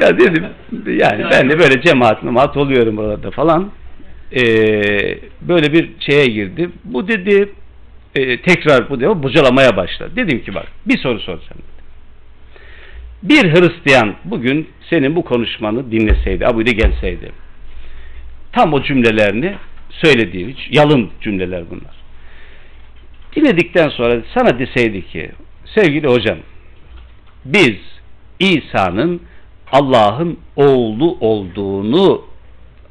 ya 0.00 0.18
dedim 0.18 0.44
yani 0.86 1.24
ben 1.30 1.50
de 1.50 1.58
böyle 1.58 1.82
cemaat 1.82 2.22
memaat 2.22 2.56
oluyorum 2.56 2.98
orada 2.98 3.30
falan 3.30 3.70
e, 4.32 4.42
böyle 5.40 5.72
bir 5.72 5.90
şeye 6.00 6.26
girdi. 6.26 6.70
Bu 6.84 7.08
dedi 7.08 7.48
e, 8.14 8.42
tekrar 8.42 8.90
bu 8.90 9.00
dedi 9.00 9.22
bocalamaya 9.22 9.76
başladı. 9.76 10.12
Dedim 10.16 10.44
ki 10.44 10.54
bak 10.54 10.66
bir 10.86 10.98
soru 10.98 11.20
soracağım. 11.20 11.62
Dedim. 11.62 11.76
Bir 13.22 13.52
Hristiyan 13.52 14.14
bugün 14.24 14.68
senin 14.90 15.16
bu 15.16 15.24
konuşmanı 15.24 15.92
dinleseydi, 15.92 16.46
Abu'da 16.46 16.70
gelseydi. 16.70 17.32
Tam 18.52 18.72
o 18.72 18.82
cümlelerini 18.82 19.54
söylediği, 19.90 20.48
hiç 20.48 20.76
yalın 20.76 21.10
cümleler 21.20 21.70
bunlar. 21.70 21.96
Dinledikten 23.36 23.88
sonra 23.88 24.22
sana 24.34 24.58
deseydi 24.58 25.06
ki 25.06 25.30
sevgili 25.74 26.08
hocam 26.08 26.38
biz 27.44 27.76
İsa'nın 28.38 29.20
Allah'ın 29.72 30.38
oğlu 30.56 31.16
olduğunu 31.20 32.24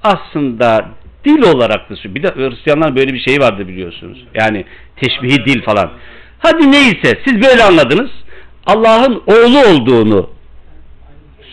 aslında 0.03 0.89
dil 1.25 1.43
olarak 1.43 1.89
da. 1.89 2.15
Bir 2.15 2.23
de 2.23 2.27
Hristiyanlar 2.27 2.95
böyle 2.95 3.13
bir 3.13 3.19
şey 3.19 3.39
vardı 3.39 3.67
biliyorsunuz. 3.67 4.25
Yani 4.33 4.65
teşbihi 4.95 5.45
dil 5.45 5.61
falan. 5.61 5.91
Hadi 6.39 6.71
neyse 6.71 7.19
siz 7.25 7.41
böyle 7.41 7.63
anladınız. 7.63 8.11
Allah'ın 8.65 9.23
oğlu 9.27 9.59
olduğunu 9.73 10.29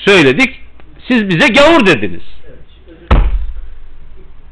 söyledik. 0.07 0.61
Siz 1.09 1.28
bize 1.28 1.47
gavur 1.49 1.86
dediniz. 1.86 2.23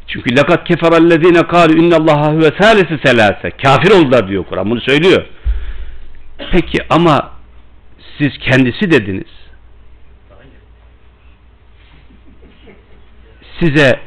Çünkü 0.07 0.37
lakat 0.37 0.69
keferellezine 0.69 1.43
kâlu 1.43 1.73
innallaha 1.73 2.33
huve 2.33 2.51
thâlesi 2.51 2.99
selâse. 3.05 3.51
Kafir 3.51 3.91
oldular 3.91 4.29
diyor 4.29 4.45
Kur'an. 4.45 4.71
Bunu 4.71 4.81
söylüyor. 4.81 5.27
Peki 6.53 6.79
ama 6.91 7.31
siz 8.19 8.39
kendisi 8.39 8.91
dediniz. 8.91 9.31
Size 13.61 14.01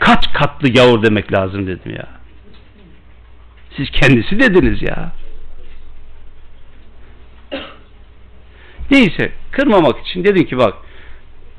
kaç 0.00 0.32
katlı 0.32 0.72
gavur 0.72 1.02
demek 1.02 1.32
lazım 1.32 1.66
dedim 1.66 1.94
ya. 1.96 2.06
Siz 3.76 3.90
kendisi 3.90 4.40
dediniz 4.40 4.82
ya. 4.82 5.12
Neyse 8.90 9.32
kırmamak 9.50 10.06
için 10.06 10.24
dedim 10.24 10.46
ki 10.46 10.58
bak 10.58 10.74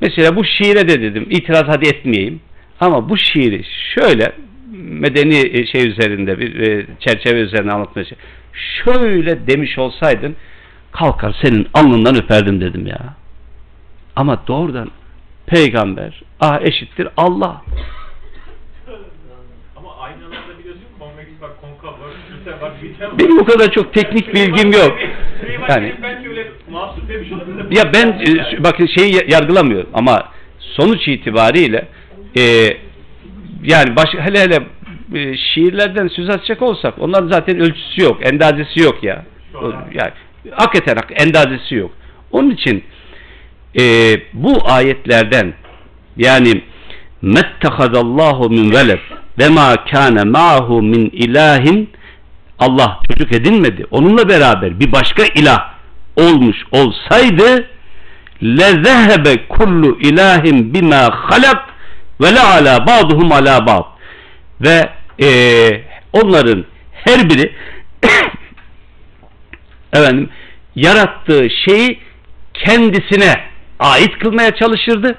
mesela 0.00 0.36
bu 0.36 0.44
şiire 0.44 0.88
de 0.88 1.02
dedim 1.02 1.26
itiraz 1.30 1.64
hadi 1.66 1.88
etmeyeyim 1.88 2.40
ama 2.80 3.08
bu 3.08 3.16
şiiri 3.16 3.64
şöyle 3.94 4.32
medeni 4.72 5.66
şey 5.66 5.88
üzerinde 5.88 6.38
bir 6.38 6.60
e, 6.60 6.86
çerçeve 7.00 7.40
üzerine 7.40 7.72
anlatmaya 7.72 8.04
şey. 8.04 8.18
Şöyle 8.52 9.46
demiş 9.46 9.78
olsaydın 9.78 10.36
kalkar 10.92 11.36
senin 11.42 11.68
alnından 11.74 12.16
öperdim 12.16 12.60
dedim 12.60 12.86
ya. 12.86 13.14
Ama 14.16 14.46
doğrudan 14.46 14.90
peygamber 15.46 16.22
A 16.40 16.60
eşittir 16.60 17.08
Allah. 17.16 17.62
Benim 23.18 23.38
o 23.40 23.44
kadar 23.44 23.72
çok 23.72 23.94
teknik 23.94 24.34
bilgim 24.34 24.72
yok. 24.72 24.98
Yani. 25.68 25.92
Ya 27.76 27.92
ben 27.94 28.08
e, 28.08 28.64
bakın 28.64 28.86
şeyi 28.86 29.14
ya- 29.14 29.22
yargılamıyorum 29.28 29.90
ama 29.94 30.28
sonuç 30.58 31.08
itibariyle 31.08 31.88
e, 32.38 32.42
yani 33.62 33.96
baş, 33.96 34.08
hele 34.18 34.40
hele 34.40 34.58
e, 35.14 35.36
şiirlerden 35.36 36.08
söz 36.08 36.30
açacak 36.30 36.62
olsak 36.62 36.94
onların 36.98 37.28
zaten 37.32 37.60
ölçüsü 37.60 38.02
yok, 38.02 38.18
endazesi 38.26 38.80
yok 38.80 39.02
ya. 39.04 39.24
O- 39.54 39.72
Yani 39.94 40.10
hakikaten 40.50 40.96
hak- 40.96 41.22
endazesi 41.22 41.74
yok. 41.74 41.90
Onun 42.30 42.50
için 42.50 42.84
e, 43.80 43.82
bu 44.32 44.58
ayetlerden 44.64 45.52
yani 46.16 46.62
mettehadallahu 47.22 48.50
min 48.50 48.72
veled 48.72 48.98
ve 49.38 49.48
ma 49.48 49.84
kana 49.90 50.24
ma'hu 50.24 50.82
min 50.82 51.10
ilahin 51.12 51.90
Allah 52.62 53.00
çocuk 53.10 53.32
edinmedi. 53.32 53.86
Onunla 53.90 54.28
beraber 54.28 54.80
bir 54.80 54.92
başka 54.92 55.22
ilah 55.34 55.72
olmuş 56.16 56.56
olsaydı 56.70 57.66
lezehebe 58.42 59.46
kullu 59.48 59.98
ilahin 60.00 60.74
bima 60.74 61.10
halak 61.10 61.64
ve 62.20 62.34
la 62.34 62.54
ala 62.54 62.86
ba'duhum 62.86 63.32
ala 63.32 63.66
ba'd 63.66 63.84
ve 64.60 64.88
e, 65.22 65.28
onların 66.12 66.64
her 66.92 67.30
biri 67.30 67.52
efendim 69.92 70.28
yarattığı 70.76 71.48
şeyi 71.64 71.98
kendisine 72.54 73.40
ait 73.78 74.18
kılmaya 74.18 74.54
çalışırdı 74.54 75.18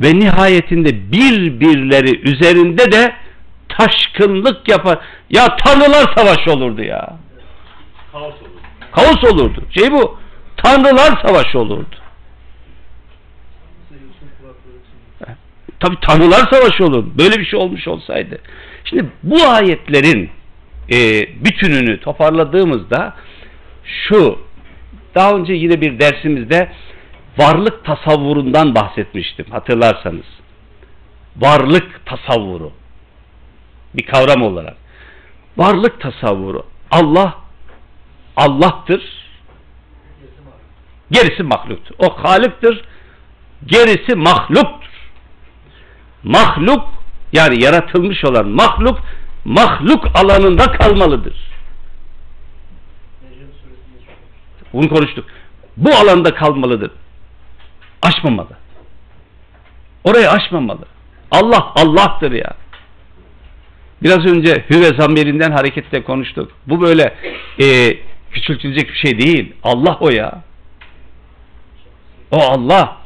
ve 0.00 0.18
nihayetinde 0.18 1.12
birbirleri 1.12 2.20
üzerinde 2.20 2.92
de 2.92 3.12
taşkınlık 3.78 4.68
yapar. 4.68 4.98
Ya 5.30 5.56
tanrılar 5.56 6.14
savaşı 6.16 6.52
olurdu 6.52 6.82
ya. 6.82 7.16
Kaos 8.12 8.34
olur. 8.34 8.60
Kaos 8.92 9.32
olurdu. 9.32 9.64
Şey 9.70 9.92
bu. 9.92 10.18
Tanrılar 10.56 11.22
savaşı 11.26 11.58
olurdu. 11.58 11.96
Tabi 15.80 15.96
tanrılar 16.00 16.48
savaşı 16.52 16.84
olurdu. 16.84 17.10
Böyle 17.18 17.40
bir 17.40 17.44
şey 17.44 17.58
olmuş 17.58 17.88
olsaydı. 17.88 18.38
Şimdi 18.84 19.06
bu 19.22 19.42
ayetlerin 19.48 20.30
e, 20.92 20.96
bütününü 21.44 22.00
toparladığımızda 22.00 23.14
şu 23.84 24.38
daha 25.14 25.32
önce 25.36 25.52
yine 25.52 25.80
bir 25.80 26.00
dersimizde 26.00 26.72
varlık 27.38 27.84
tasavvurundan 27.84 28.74
bahsetmiştim 28.74 29.46
hatırlarsanız. 29.50 30.26
Varlık 31.36 32.06
tasavvuru. 32.06 32.72
Bir 33.94 34.06
kavram 34.06 34.42
olarak. 34.42 34.76
Varlık 35.56 36.00
tasavvuru. 36.00 36.66
Allah 36.90 37.34
Allah'tır. 38.36 39.02
Gerisi 41.10 41.42
mahluktur. 41.42 41.94
O 41.98 42.24
Halık'tır. 42.24 42.84
Gerisi 43.66 44.14
mahluktur. 44.14 44.92
Mahluk 46.22 46.84
yani 47.32 47.64
yaratılmış 47.64 48.24
olan 48.24 48.48
mahluk 48.48 49.00
mahluk 49.44 50.04
alanında 50.14 50.72
kalmalıdır. 50.72 51.52
Bunu 54.72 54.88
konuştuk. 54.88 55.24
Bu 55.76 55.90
alanda 55.94 56.34
kalmalıdır. 56.34 56.90
Aşmamalı. 58.02 58.56
Orayı 60.04 60.30
aşmamalı. 60.30 60.84
Allah 61.30 61.72
Allah'tır 61.74 62.32
ya. 62.32 62.54
Biraz 64.02 64.26
önce 64.26 64.64
Hüve 64.70 65.00
zamirinden 65.00 65.50
hareketle 65.50 66.04
konuştuk. 66.04 66.52
Bu 66.66 66.80
böyle 66.80 67.14
e, 67.62 67.96
küçültülecek 68.32 68.88
bir 68.88 69.08
şey 69.08 69.18
değil. 69.18 69.52
Allah 69.62 69.96
o 70.00 70.10
ya. 70.10 70.42
O 72.30 72.38
Allah. 72.40 72.96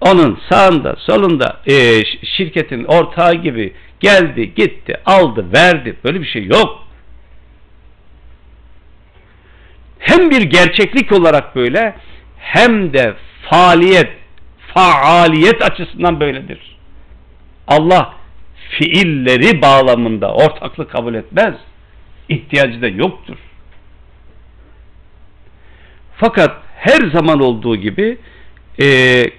Onun 0.00 0.40
sağında, 0.50 0.96
solunda 0.98 1.60
e, 1.66 2.04
şirketin 2.36 2.84
ortağı 2.84 3.34
gibi 3.34 3.74
geldi, 4.00 4.54
gitti, 4.54 5.00
aldı, 5.06 5.52
verdi. 5.52 5.96
Böyle 6.04 6.20
bir 6.20 6.26
şey 6.26 6.44
yok. 6.44 6.86
Hem 9.98 10.30
bir 10.30 10.42
gerçeklik 10.42 11.12
olarak 11.12 11.56
böyle 11.56 11.94
hem 12.38 12.92
de 12.92 13.14
faaliyet, 13.50 14.10
faaliyet 14.74 15.62
açısından 15.62 16.20
böyledir. 16.20 16.76
Allah 17.68 18.14
fiilleri 18.70 19.62
bağlamında 19.62 20.34
ortaklık 20.34 20.90
kabul 20.90 21.14
etmez. 21.14 21.54
İhtiyacı 22.28 22.82
da 22.82 22.88
yoktur. 22.88 23.36
Fakat 26.16 26.62
her 26.74 27.10
zaman 27.10 27.40
olduğu 27.40 27.76
gibi 27.76 28.18
e, 28.82 28.86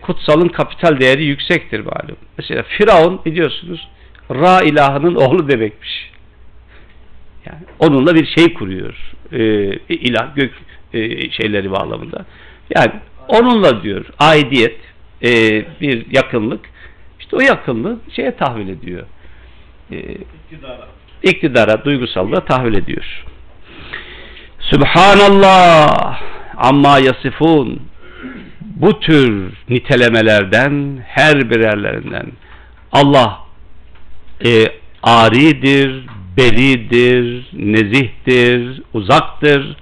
kutsalın 0.02 0.48
kapital 0.48 1.00
değeri 1.00 1.24
yüksektir 1.24 1.80
malum. 1.80 2.18
Mesela 2.38 2.64
Firavun 2.64 3.20
biliyorsunuz 3.26 3.88
Ra 4.32 4.62
ilahının 4.62 5.16
oğlu 5.16 5.50
demekmiş. 5.50 6.12
Yani 7.46 7.64
onunla 7.80 8.16
bir 8.16 8.26
şey 8.26 8.54
kuruyor. 8.54 8.96
E, 9.32 9.40
ilah 9.90 10.36
gök 10.36 10.54
e, 10.94 11.32
şeyleri 11.32 11.72
bağlamında. 11.72 12.26
Yani 12.76 12.92
onunla 13.28 13.84
diyor 13.84 14.06
aidiyet 14.20 14.78
e, 15.24 15.30
bir 15.82 16.06
yakınlık. 16.12 16.62
İşte 17.20 17.36
o 17.36 17.40
yakınlığı 17.40 18.00
şeye 18.16 18.36
tahvil 18.36 18.70
ediyor. 18.70 19.06
E, 19.92 19.98
İktidara. 19.98 20.88
iktidara, 21.24 21.86
duygusallığa 21.86 22.46
tahvil 22.46 22.74
ediyor. 22.74 23.24
Subhanallah 24.60 26.22
amma 26.58 27.00
yasifun 27.00 27.82
bu 28.62 29.00
tür 29.00 29.54
nitelemelerden 29.70 31.04
her 31.08 31.50
birerlerinden 31.50 32.32
Allah 32.92 33.40
e, 34.46 34.66
aridir, 35.04 36.06
beridir, 36.38 37.50
nezihtir, 37.54 38.82
uzaktır. 38.94 39.76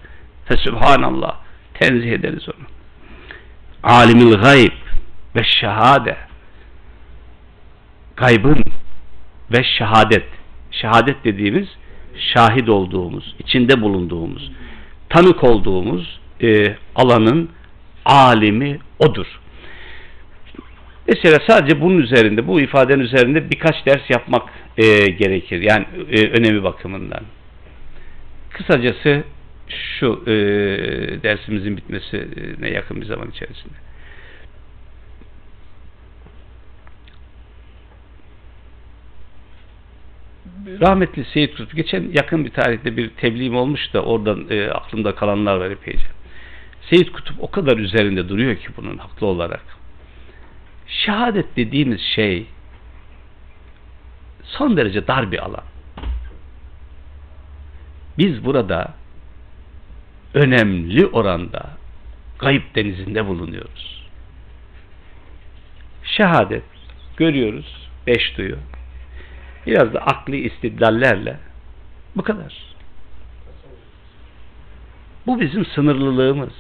Fe 0.46 0.58
Subhanallah. 0.58 1.36
Tenzih 1.74 2.12
ederiz 2.12 2.44
onu. 2.50 2.66
Alimil 3.84 4.34
gayb 4.34 4.72
ve 5.36 5.44
şehade 5.44 6.18
gaybın 8.16 8.64
ve 9.52 9.64
şehadet. 9.78 10.26
Şehadet 10.72 11.24
dediğimiz 11.24 11.68
şahit 12.18 12.70
olduğumuz, 12.70 13.36
içinde 13.40 13.82
bulunduğumuz, 13.82 14.52
tanık 15.10 15.44
olduğumuz 15.44 16.20
e, 16.42 16.76
alanın 16.96 17.50
alimi 18.06 18.80
odur. 19.00 19.40
Mesela 21.08 21.40
sadece 21.48 21.82
bunun 21.82 21.98
üzerinde, 21.98 22.48
bu 22.48 22.62
ifadenin 22.62 23.00
üzerinde 23.00 23.52
birkaç 23.52 23.86
ders 23.86 24.10
yapmak 24.10 24.50
e, 24.78 25.08
gerekir. 25.08 25.62
Yani 25.62 25.86
e, 26.12 26.28
önemi 26.28 26.64
bakımından. 26.64 27.22
Kısacası 28.50 29.24
şu 30.00 30.24
e, 30.28 30.34
dersimizin 31.24 31.78
bitmesine 31.78 32.70
yakın 32.70 33.02
bir 33.02 33.06
zaman 33.06 33.30
içerisinde. 33.30 33.85
Rahmetli 40.66 41.26
Seyit 41.26 41.52
Kutup 41.52 41.76
geçen 41.76 42.12
yakın 42.14 42.46
bir 42.46 42.52
tarihte 42.52 42.98
bir 42.98 43.10
tebliğim 43.10 43.56
olmuş 43.56 43.94
da 43.94 44.04
oradan 44.04 44.46
e, 44.50 44.70
aklımda 44.70 45.16
kalanlar 45.16 45.58
var 45.58 45.72
epeyce. 45.72 46.08
Seyit 46.90 47.12
Kutup 47.12 47.44
o 47.44 47.52
kadar 47.52 47.78
üzerinde 47.78 48.30
duruyor 48.30 48.56
ki 48.56 48.68
bunun 48.78 48.98
haklı 48.98 49.28
olarak. 49.28 49.64
Şehadet 50.88 51.56
dediğimiz 51.56 52.02
şey 52.02 52.46
son 54.44 54.78
derece 54.78 55.08
dar 55.08 55.32
bir 55.32 55.46
alan. 55.46 55.64
Biz 58.18 58.46
burada 58.46 58.94
önemli 60.34 61.06
oranda 61.06 61.70
kayıp 62.38 62.76
denizinde 62.76 63.28
bulunuyoruz. 63.28 64.06
Şehadet 66.04 66.64
görüyoruz, 67.18 67.90
beş 68.08 68.38
duyu, 68.38 68.58
biraz 69.66 69.94
da 69.94 70.00
akli 70.00 70.38
istidlallerle 70.38 71.40
bu 72.16 72.22
kadar. 72.22 72.76
Bu 75.28 75.40
bizim 75.40 75.66
sınırlılığımız. 75.66 76.54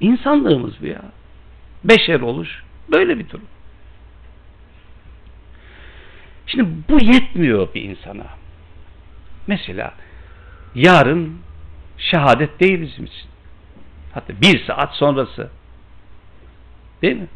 İnsanlığımız 0.00 0.82
bu 0.82 0.86
ya. 0.86 1.02
Beşer 1.84 2.20
oluş 2.20 2.62
böyle 2.92 3.18
bir 3.18 3.28
durum. 3.28 3.46
Şimdi 6.46 6.68
bu 6.88 7.04
yetmiyor 7.04 7.74
bir 7.74 7.82
insana. 7.82 8.26
Mesela 9.46 9.94
yarın 10.74 11.38
şehadet 11.98 12.60
değil 12.60 12.80
bizim 12.80 13.04
için. 13.04 13.28
Hatta 14.12 14.40
bir 14.40 14.64
saat 14.64 14.94
sonrası. 14.94 15.50
Değil 17.02 17.16
mi? 17.16 17.26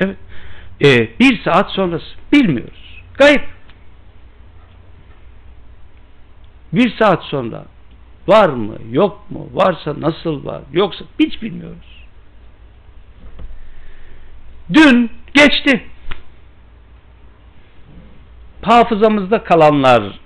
Evet. 0.00 0.16
Ee, 0.84 1.18
bir 1.20 1.42
saat 1.42 1.70
sonrası 1.70 2.06
bilmiyoruz. 2.32 3.02
Gayb. 3.18 3.40
Bir 6.72 6.96
saat 6.96 7.24
sonra 7.24 7.64
var 8.26 8.48
mı, 8.48 8.74
yok 8.90 9.30
mu, 9.30 9.48
varsa 9.52 10.00
nasıl 10.00 10.44
var, 10.44 10.62
yoksa 10.72 11.04
hiç 11.18 11.42
bilmiyoruz. 11.42 12.06
Dün 14.72 15.10
geçti. 15.34 15.86
Hafızamızda 18.62 19.44
kalanlar 19.44 20.20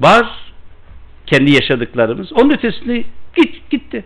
var. 0.00 0.52
Kendi 1.26 1.52
yaşadıklarımız. 1.52 2.32
Onun 2.32 2.50
ötesinde 2.50 3.04
git, 3.36 3.70
gitti. 3.70 4.04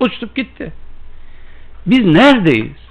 Uçtup 0.00 0.36
gitti. 0.36 0.72
Biz 1.86 2.06
neredeyiz? 2.06 2.85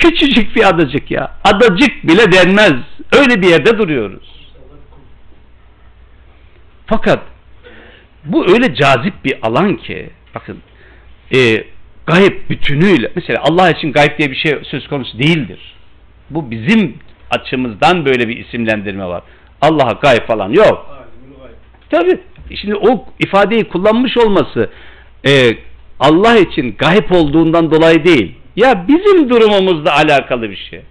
Küçücük 0.00 0.56
bir 0.56 0.68
adacık 0.68 1.10
ya. 1.10 1.32
Adacık 1.44 2.04
bile 2.04 2.32
denmez. 2.32 2.74
Öyle 3.12 3.42
bir 3.42 3.48
yerde 3.48 3.78
duruyoruz. 3.78 4.52
Fakat 6.86 7.20
bu 8.24 8.52
öyle 8.52 8.74
cazip 8.74 9.24
bir 9.24 9.38
alan 9.42 9.76
ki 9.76 10.10
bakın 10.34 10.58
e, 11.34 11.64
gayb 12.06 12.50
bütünüyle 12.50 13.12
mesela 13.14 13.40
Allah 13.42 13.70
için 13.70 13.92
gayb 13.92 14.18
diye 14.18 14.30
bir 14.30 14.36
şey 14.36 14.58
söz 14.70 14.88
konusu 14.88 15.18
değildir. 15.18 15.74
Bu 16.30 16.50
bizim 16.50 16.98
açımızdan 17.30 18.06
böyle 18.06 18.28
bir 18.28 18.36
isimlendirme 18.36 19.04
var. 19.04 19.22
Allah'a 19.60 19.92
gayb 19.92 20.26
falan 20.26 20.50
yok. 20.50 20.86
Tabi 21.90 22.18
şimdi 22.54 22.74
o 22.74 23.06
ifadeyi 23.18 23.64
kullanmış 23.64 24.18
olması 24.18 24.70
e, 25.26 25.50
Allah 26.00 26.36
için 26.36 26.74
gayb 26.78 27.10
olduğundan 27.10 27.70
dolayı 27.70 28.04
değil. 28.04 28.39
Ya 28.56 28.88
bizim 28.88 29.30
durumumuzla 29.30 29.96
alakalı 29.96 30.50
bir 30.50 30.68
şey. 30.70 30.82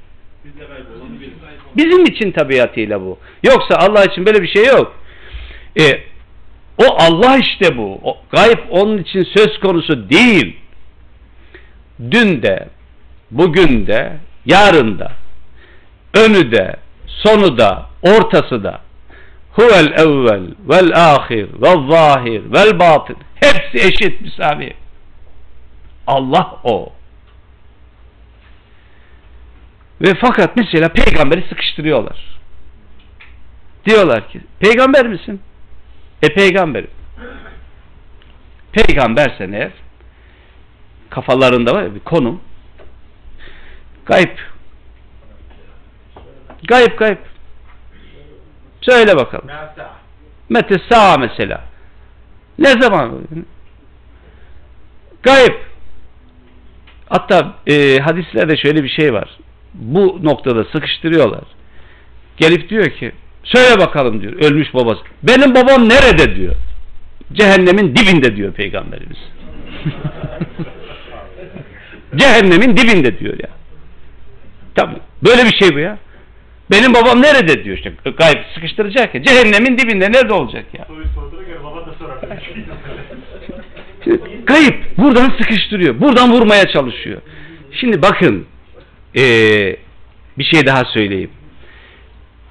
Bizim 1.78 2.04
için 2.06 2.32
tabiatıyla 2.32 3.02
bu. 3.02 3.18
Yoksa 3.44 3.76
Allah 3.76 4.04
için 4.06 4.26
böyle 4.26 4.42
bir 4.42 4.48
şey 4.48 4.66
yok. 4.66 4.96
E, 5.80 6.02
o 6.78 6.86
Allah 7.00 7.38
işte 7.38 7.78
bu. 7.78 8.00
O, 8.04 8.18
gayb 8.32 8.60
onun 8.70 8.98
için 8.98 9.24
söz 9.24 9.60
konusu 9.60 10.10
değil. 10.10 10.56
Dün 12.12 12.42
de, 12.42 12.68
bugün 13.32 13.88
de, 13.88 14.18
yarın 14.46 15.00
da, 15.00 15.12
önü 16.14 16.52
de, 16.52 16.76
sonu 17.08 17.58
da, 17.58 17.86
ortası 18.02 18.64
da. 18.64 18.82
Huvel 19.52 19.92
evvel, 19.98 20.42
vel 20.70 20.92
ahir, 20.96 21.48
vel 21.62 21.90
zahir, 21.92 22.42
vel 22.54 22.80
batın. 22.80 23.18
Hepsi 23.36 23.88
eşit 23.88 24.22
müsavi. 24.22 24.74
Allah 26.08 26.56
o. 26.64 26.90
Ve 30.02 30.14
fakat 30.22 30.56
mesela 30.56 30.90
peygamberi 30.90 31.48
sıkıştırıyorlar. 31.50 32.40
Diyorlar 33.86 34.30
ki 34.30 34.42
peygamber 34.60 35.08
misin? 35.08 35.42
E 36.22 36.34
peygamberim. 36.34 36.90
Peygambersen 38.72 39.52
eğer 39.52 39.72
kafalarında 41.10 41.74
var 41.74 41.96
bir 41.96 42.00
konum. 42.00 42.42
Gayb. 44.06 44.38
Gayb 46.64 46.98
gayb. 46.98 47.18
Söyle 48.82 49.16
bakalım. 49.16 49.48
Mete 50.50 50.76
sağ 50.90 51.18
mesela. 51.18 51.64
Ne 52.60 52.70
zaman? 52.70 53.28
Gayb. 55.24 55.54
Hatta 57.10 57.56
e, 57.68 58.00
hadislerde 58.00 58.58
şöyle 58.58 58.84
bir 58.84 58.90
şey 58.90 59.14
var 59.14 59.40
bu 59.74 60.20
noktada 60.24 60.64
sıkıştırıyorlar. 60.64 61.44
Gelip 62.38 62.70
diyor 62.70 62.90
ki 62.90 63.12
söyle 63.44 63.80
bakalım 63.80 64.22
diyor 64.22 64.34
ölmüş 64.34 64.74
babası. 64.74 65.02
Benim 65.24 65.56
babam 65.56 65.90
nerede? 65.90 66.36
diyor. 66.36 66.56
Cehennemin 67.34 67.96
dibinde 67.96 68.36
diyor 68.36 68.54
peygamberimiz. 68.54 69.18
Cehennemin 72.16 72.78
dibinde 72.78 73.20
diyor 73.20 73.40
ya. 73.40 73.50
Tabi 74.76 74.96
böyle 75.24 75.44
bir 75.46 75.56
şey 75.56 75.76
bu 75.76 75.80
ya. 75.80 75.98
Benim 76.72 76.94
babam 76.94 77.22
nerede? 77.22 77.64
diyor 77.64 77.78
işte. 77.78 77.94
Gayb 78.18 78.38
sıkıştıracak 78.56 79.16
ya. 79.16 79.24
Cehennemin 79.24 79.78
dibinde 79.78 80.12
nerede 80.12 80.34
olacak 80.34 80.66
ya? 80.74 80.88
Kayıp. 84.46 84.98
Buradan 84.98 85.34
sıkıştırıyor. 85.42 86.02
Buradan 86.02 86.32
vurmaya 86.32 86.68
çalışıyor. 86.68 87.22
Şimdi 87.72 88.02
bakın 88.02 88.46
eee, 89.14 89.78
bir 90.38 90.44
şey 90.44 90.66
daha 90.66 90.86
söyleyeyim. 90.86 91.32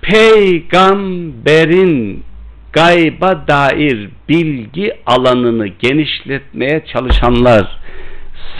Peygamberin 0.03 2.25
gayba 2.73 3.45
dair 3.49 4.09
bilgi 4.29 4.95
alanını 5.07 5.67
genişletmeye 5.67 6.85
çalışanlar 6.93 7.79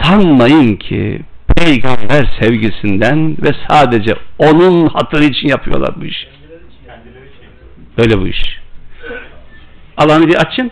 sanmayın 0.03 0.77
ki 0.77 1.21
peygamber 1.57 2.37
sevgisinden 2.41 3.37
ve 3.43 3.51
sadece 3.69 4.15
onun 4.39 4.87
hatırı 4.87 5.25
için 5.25 5.49
yapıyorlar 5.49 6.01
bu 6.01 6.05
işi. 6.05 6.29
Kendileri 6.87 7.25
için. 7.25 7.49
Öyle 7.99 8.21
bu 8.21 8.29
iş. 8.29 8.59
Alanı 9.97 10.29
bir 10.29 10.35
açın. 10.35 10.71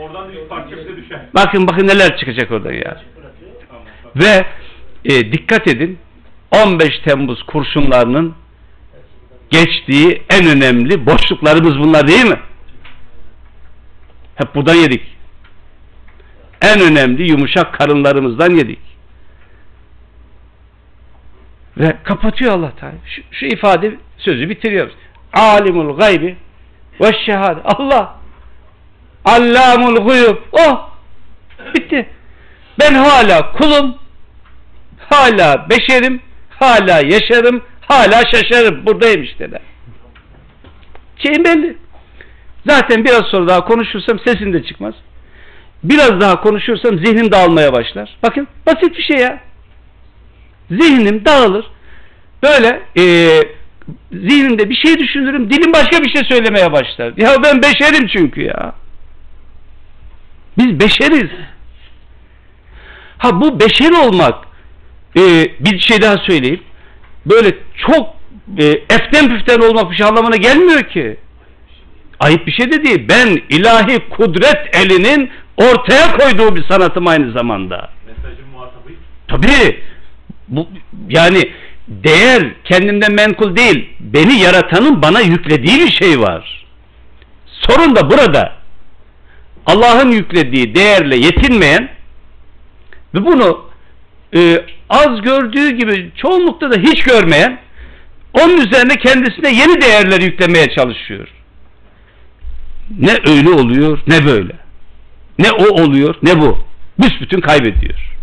Oradan 0.00 0.28
da 0.28 0.32
bir 0.32 0.48
parça 0.48 0.76
bize 0.76 0.96
düşer. 0.96 1.20
Bakın 1.34 1.68
bakın 1.68 1.86
neler 1.86 2.16
çıkacak 2.18 2.50
oradan 2.50 2.72
ya. 2.72 3.02
Ve 4.16 4.44
e, 5.04 5.32
dikkat 5.32 5.68
edin 5.68 5.98
15 6.50 6.98
Temmuz 6.98 7.42
kurşunlarının 7.42 8.34
geçtiği 9.50 10.22
en 10.30 10.46
önemli 10.46 11.06
boşluklarımız 11.06 11.78
bunlar 11.78 12.08
değil 12.08 12.24
mi? 12.24 12.40
Hep 14.34 14.54
buradan 14.54 14.74
yedik. 14.74 15.16
En 16.62 16.80
önemli 16.80 17.30
yumuşak 17.30 17.74
karınlarımızdan 17.74 18.54
yedik. 18.54 18.78
Ve 21.76 21.96
kapatıyor 22.04 22.52
Allah 22.52 22.72
Teala. 22.80 22.94
Şu, 23.06 23.22
şu 23.30 23.46
ifade 23.46 23.96
sözü 24.18 24.48
bitiriyor. 24.48 24.90
Alimul 25.32 25.96
gaybi 25.96 26.36
ve 27.00 27.10
şehade. 27.26 27.60
Allah. 27.64 28.16
Allamul 29.24 29.96
guyub. 29.96 30.36
Oh. 30.52 30.90
Bitti. 31.74 32.08
Ben 32.80 32.94
hala 32.94 33.52
kulum. 33.52 33.96
Hala 35.10 35.70
beşerim. 35.70 36.20
Hala 36.58 37.00
yaşarım. 37.00 37.62
Hala 37.80 38.22
şaşarım. 38.34 38.86
Buradayım 38.86 39.22
işte 39.22 39.52
de. 39.52 39.58
Şeyim 41.18 41.44
belli. 41.44 41.76
Zaten 42.66 43.04
biraz 43.04 43.26
sonra 43.26 43.48
daha 43.48 43.64
konuşursam 43.64 44.18
sesim 44.18 44.52
de 44.52 44.64
çıkmaz. 44.64 44.94
Biraz 45.84 46.20
daha 46.20 46.40
konuşursam 46.40 46.98
zihnim 46.98 47.32
dağılmaya 47.32 47.72
başlar. 47.72 48.16
Bakın 48.22 48.48
basit 48.66 48.96
bir 48.98 49.02
şey 49.02 49.16
ya. 49.16 49.40
Zihnim 50.70 51.24
dağılır. 51.24 51.66
Böyle 52.42 52.82
eee 52.94 53.56
zihnimde 54.12 54.70
bir 54.70 54.74
şey 54.74 54.98
düşünürüm. 54.98 55.50
Dilim 55.50 55.72
başka 55.72 56.04
bir 56.04 56.10
şey 56.10 56.24
söylemeye 56.24 56.72
başlar. 56.72 57.12
Ya 57.16 57.42
ben 57.42 57.62
beşerim 57.62 58.06
çünkü 58.06 58.42
ya. 58.42 58.74
Biz 60.58 60.80
beşeriz. 60.80 61.30
Ha 63.18 63.40
bu 63.40 63.60
beşer 63.60 63.90
olmak 63.90 64.45
e, 65.16 65.22
bir 65.60 65.78
şey 65.78 66.02
daha 66.02 66.18
söyleyeyim. 66.18 66.60
Böyle 67.26 67.54
çok 67.86 68.16
e, 68.58 68.64
eften 68.66 69.28
püften 69.28 69.60
olmak 69.60 69.90
bir 69.90 69.96
şey 69.96 70.06
anlamına 70.06 70.36
gelmiyor 70.36 70.82
ki. 70.82 71.16
Ayıp 72.20 72.46
bir 72.46 72.52
şey 72.52 72.72
de 72.72 72.84
değil. 72.84 73.08
Ben 73.08 73.42
ilahi 73.48 74.08
kudret 74.08 74.76
elinin 74.76 75.30
ortaya 75.56 76.16
koyduğu 76.16 76.56
bir 76.56 76.64
sanatım 76.64 77.06
aynı 77.06 77.32
zamanda. 77.32 77.90
Mesajın 78.06 78.48
muhatabıyız. 78.52 79.00
Tabii 79.28 79.80
bu 80.48 80.68
yani 81.08 81.52
değer 81.88 82.42
kendimden 82.64 83.12
menkul 83.12 83.56
değil. 83.56 83.88
Beni 84.00 84.40
yaratanın 84.40 85.02
bana 85.02 85.20
yüklediği 85.20 85.78
bir 85.78 85.90
şey 85.90 86.20
var. 86.20 86.66
Sorun 87.46 87.96
da 87.96 88.10
burada. 88.10 88.52
Allah'ın 89.66 90.10
yüklediği 90.10 90.74
değerle 90.74 91.16
yetinmeyen 91.16 91.88
ve 93.14 93.24
bunu 93.24 93.65
e, 94.34 94.64
az 94.88 95.22
gördüğü 95.22 95.70
gibi 95.70 96.10
çoğunlukta 96.16 96.70
da 96.70 96.76
hiç 96.76 97.02
görmeyen 97.02 97.58
onun 98.40 98.56
üzerine 98.56 98.96
kendisine 98.96 99.52
yeni 99.54 99.80
değerler 99.80 100.20
yüklemeye 100.20 100.70
çalışıyor. 100.70 101.28
Ne 102.98 103.12
öyle 103.26 103.50
oluyor 103.50 103.98
ne 104.06 104.24
böyle. 104.26 104.52
Ne 105.38 105.52
o 105.52 105.82
oluyor 105.82 106.14
ne 106.22 106.40
bu. 106.40 106.58
Büsbütün 106.98 107.40
kaybediyor. 107.40 108.16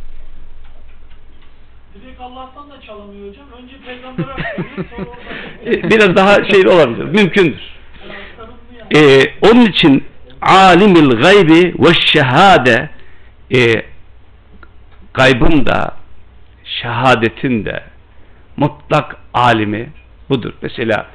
Direkt 2.01 2.21
Allah'tan 2.21 2.69
da 2.69 2.81
çalamıyor 2.87 3.29
hocam. 3.29 3.45
Önce 3.63 3.75
peygambere 3.85 4.31
aktarıyor 4.31 4.87
sonra 4.89 5.07
oradan. 5.09 5.13
E, 5.85 5.89
Biraz 5.89 6.15
daha 6.15 6.45
şey 6.49 6.67
olabilir. 6.67 7.05
Mümkündür. 7.05 7.73
Ee, 8.95 9.23
onun 9.41 9.65
için 9.65 10.03
alimil 10.41 11.09
gaybi 11.09 11.75
ve 11.79 11.93
şehade 11.93 12.89
e, 13.55 13.81
gaybın 15.13 15.65
da 15.65 15.95
şehadetin 16.63 17.65
de 17.65 17.83
mutlak 18.57 19.17
alimi 19.33 19.89
budur. 20.29 20.53
Mesela 20.61 21.07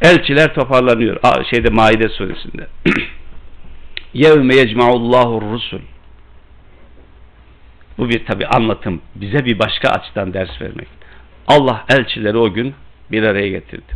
elçiler 0.00 0.54
toparlanıyor. 0.54 1.20
Şeyde 1.50 1.70
Maide 1.70 2.08
suresinde. 2.08 2.66
Yevme 4.14 4.54
yecma'ullahu 4.54 5.42
rusul. 5.52 5.80
Bu 7.98 8.08
bir 8.08 8.26
tabi 8.26 8.46
anlatım. 8.46 9.00
Bize 9.14 9.44
bir 9.44 9.58
başka 9.58 9.88
açıdan 9.88 10.34
ders 10.34 10.60
vermek. 10.60 10.88
Allah 11.46 11.84
elçileri 11.88 12.36
o 12.36 12.52
gün 12.52 12.74
bir 13.10 13.22
araya 13.22 13.48
getirdi. 13.48 13.92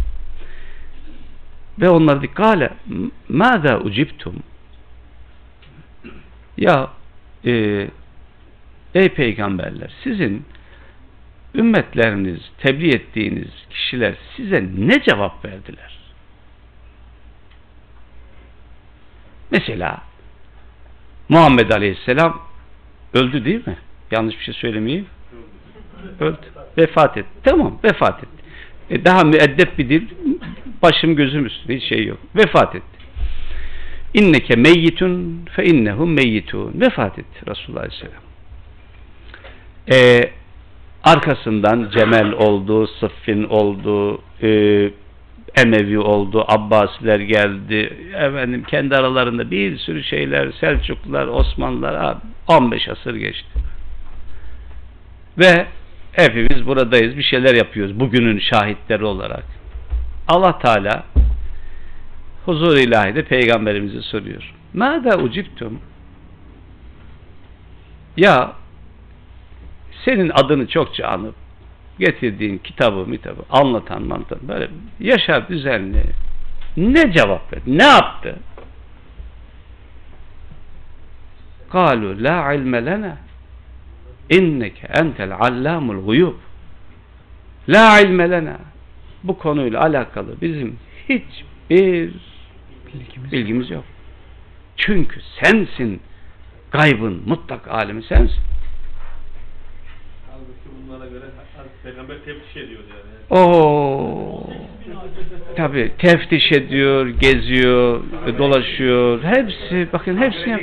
Ve 1.81 1.91
onlar 1.91 2.19
dedi 2.19 2.35
kale 2.35 2.71
mâzâ 3.29 3.79
uciptum 3.79 4.35
ya 6.57 6.91
e, 7.47 7.87
ey 8.95 9.09
peygamberler 9.09 9.91
sizin 10.05 10.45
ümmetleriniz, 11.55 12.41
tebliğ 12.59 12.95
ettiğiniz 12.95 13.51
kişiler 13.71 14.15
size 14.37 14.65
ne 14.79 15.03
cevap 15.03 15.45
verdiler? 15.45 15.99
Mesela 19.51 20.03
Muhammed 21.29 21.71
Aleyhisselam 21.71 22.43
öldü 23.15 23.45
değil 23.45 23.69
mi? 23.69 23.77
Yanlış 24.11 24.39
bir 24.39 24.45
şey 24.45 24.55
söylemeyeyim. 24.55 25.07
Öldü. 26.21 26.47
Vefat 26.79 27.17
etti. 27.17 27.29
Tamam 27.45 27.79
vefat 27.85 28.19
etti. 28.19 28.45
E 28.91 29.05
daha 29.05 29.25
müeddep 29.25 29.79
bir 29.79 29.89
dil 29.89 30.09
başım 30.83 31.17
gözüm 31.17 31.47
üstünde 31.47 31.77
hiç 31.77 31.85
şey 31.89 32.07
yok. 32.07 32.19
Vefat 32.37 32.75
etti. 32.75 32.99
İnneke 34.15 34.57
meyyitun 34.57 35.45
fe 35.57 35.65
innehum 35.65 36.13
meyyitun. 36.13 36.81
Vefat 36.81 37.19
etti 37.19 37.51
Resulullah 37.51 37.81
Aleyhisselam. 37.81 38.28
Ee, 39.91 40.31
arkasından 41.05 41.91
Cemel 41.99 42.33
oldu, 42.33 42.87
Sıffin 42.87 43.45
oldu, 43.45 44.21
e, 44.43 44.49
Emevi 45.57 45.99
oldu, 45.99 46.45
Abbasiler 46.49 47.21
geldi, 47.21 47.97
efendim 48.15 48.65
kendi 48.69 48.97
aralarında 48.97 49.51
bir 49.51 49.79
sürü 49.79 50.05
şeyler, 50.05 50.53
Selçuklular, 50.61 51.27
Osmanlılar, 51.27 51.95
abi, 51.95 52.21
15 52.49 52.89
asır 52.89 53.15
geçti. 53.15 53.49
Ve 55.39 55.67
hepimiz 56.13 56.67
buradayız, 56.67 57.17
bir 57.17 57.23
şeyler 57.23 57.55
yapıyoruz 57.55 58.01
bugünün 58.01 58.39
şahitleri 58.39 59.05
olarak. 59.05 59.45
Allah 60.29 60.59
Teala 60.59 61.05
huzur 62.45 62.77
ilahide 62.77 63.25
peygamberimize 63.25 64.03
soruyor. 64.03 64.55
Mâdâ 64.75 65.19
uciptum? 65.19 65.81
Ya 68.17 68.53
senin 70.05 70.31
adını 70.35 70.67
çokça 70.67 71.07
anıp 71.07 71.35
getirdiğin 71.99 72.59
kitabı 72.59 73.07
mitabı 73.07 73.43
anlatan 73.51 74.03
mantan 74.03 74.39
böyle 74.49 74.71
yaşar 75.01 75.49
düzenli 75.49 76.03
ne 76.77 77.13
cevap 77.13 77.53
verdi? 77.53 77.79
Ne 77.79 77.85
yaptı? 77.85 78.37
Kalu 81.71 82.25
la 82.25 82.53
ilme 82.53 82.87
lena 82.87 83.17
inneke 84.31 84.87
entel 84.87 85.33
allamul 85.33 86.05
guyub 86.05 86.35
la 87.69 88.01
ilme 88.01 88.31
lena 88.31 88.57
bu 89.23 89.39
konuyla 89.39 89.81
alakalı 89.81 90.41
bizim 90.41 90.79
hiçbir 91.09 92.13
bilgimiz, 92.95 93.33
bilgimiz 93.33 93.71
yok. 93.71 93.85
Çünkü 94.77 95.21
sensin 95.43 96.01
gaybın 96.71 97.23
mutlak 97.27 97.69
alemi 97.69 98.03
sensin. 98.03 98.41
Bunlara 100.99 101.11
göre 101.11 101.25
peygamber 101.83 102.17
teftiş 102.25 102.57
ediyor 102.57 102.81
yani. 102.91 103.43
Oo. 103.43 104.47
Tabi 105.57 105.93
teftiş 105.99 106.53
ediyor, 106.53 107.07
geziyor, 107.09 108.03
dolaşıyor. 108.39 109.23
Hepsi 109.23 109.89
bakın 109.93 110.17
hepsini 110.17 110.51
yap- 110.51 110.61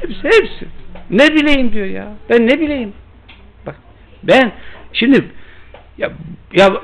hepsi 0.00 0.24
hepsi. 0.24 0.66
Ne 1.10 1.34
bileyim 1.34 1.72
diyor 1.72 1.86
ya. 1.86 2.12
Ben 2.30 2.46
ne 2.46 2.60
bileyim. 2.60 2.92
Bak 3.66 3.76
ben 4.22 4.52
şimdi 4.92 5.24
ya, 5.98 6.12
ya 6.52 6.82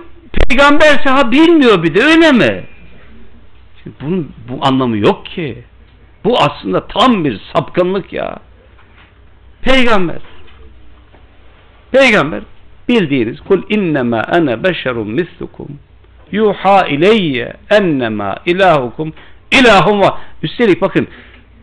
peygamber 0.48 1.02
saha 1.05 1.30
bilmiyor 1.30 1.82
bir 1.82 1.94
de 1.94 2.02
öyle 2.02 2.32
mi? 2.32 2.64
Şimdi 3.82 3.97
bunun 4.01 4.32
bu 4.48 4.66
anlamı 4.66 4.97
yok 4.97 5.26
ki. 5.26 5.64
Bu 6.24 6.38
aslında 6.38 6.86
tam 6.86 7.24
bir 7.24 7.40
sapkınlık 7.55 8.12
ya. 8.12 8.38
Peygamber 9.62 10.18
Peygamber 11.92 12.42
bildiğiniz 12.90 13.40
kul 13.40 13.62
innema 13.68 14.20
ene 14.20 14.64
beşerun 14.64 15.10
mislukum 15.10 15.68
yuha 16.32 16.86
ileyye 16.86 17.52
ennema 17.70 18.36
ilahukum 18.46 19.12
ilahum 19.52 20.00
var. 20.00 20.14
Üstelik 20.42 20.80
bakın 20.80 21.08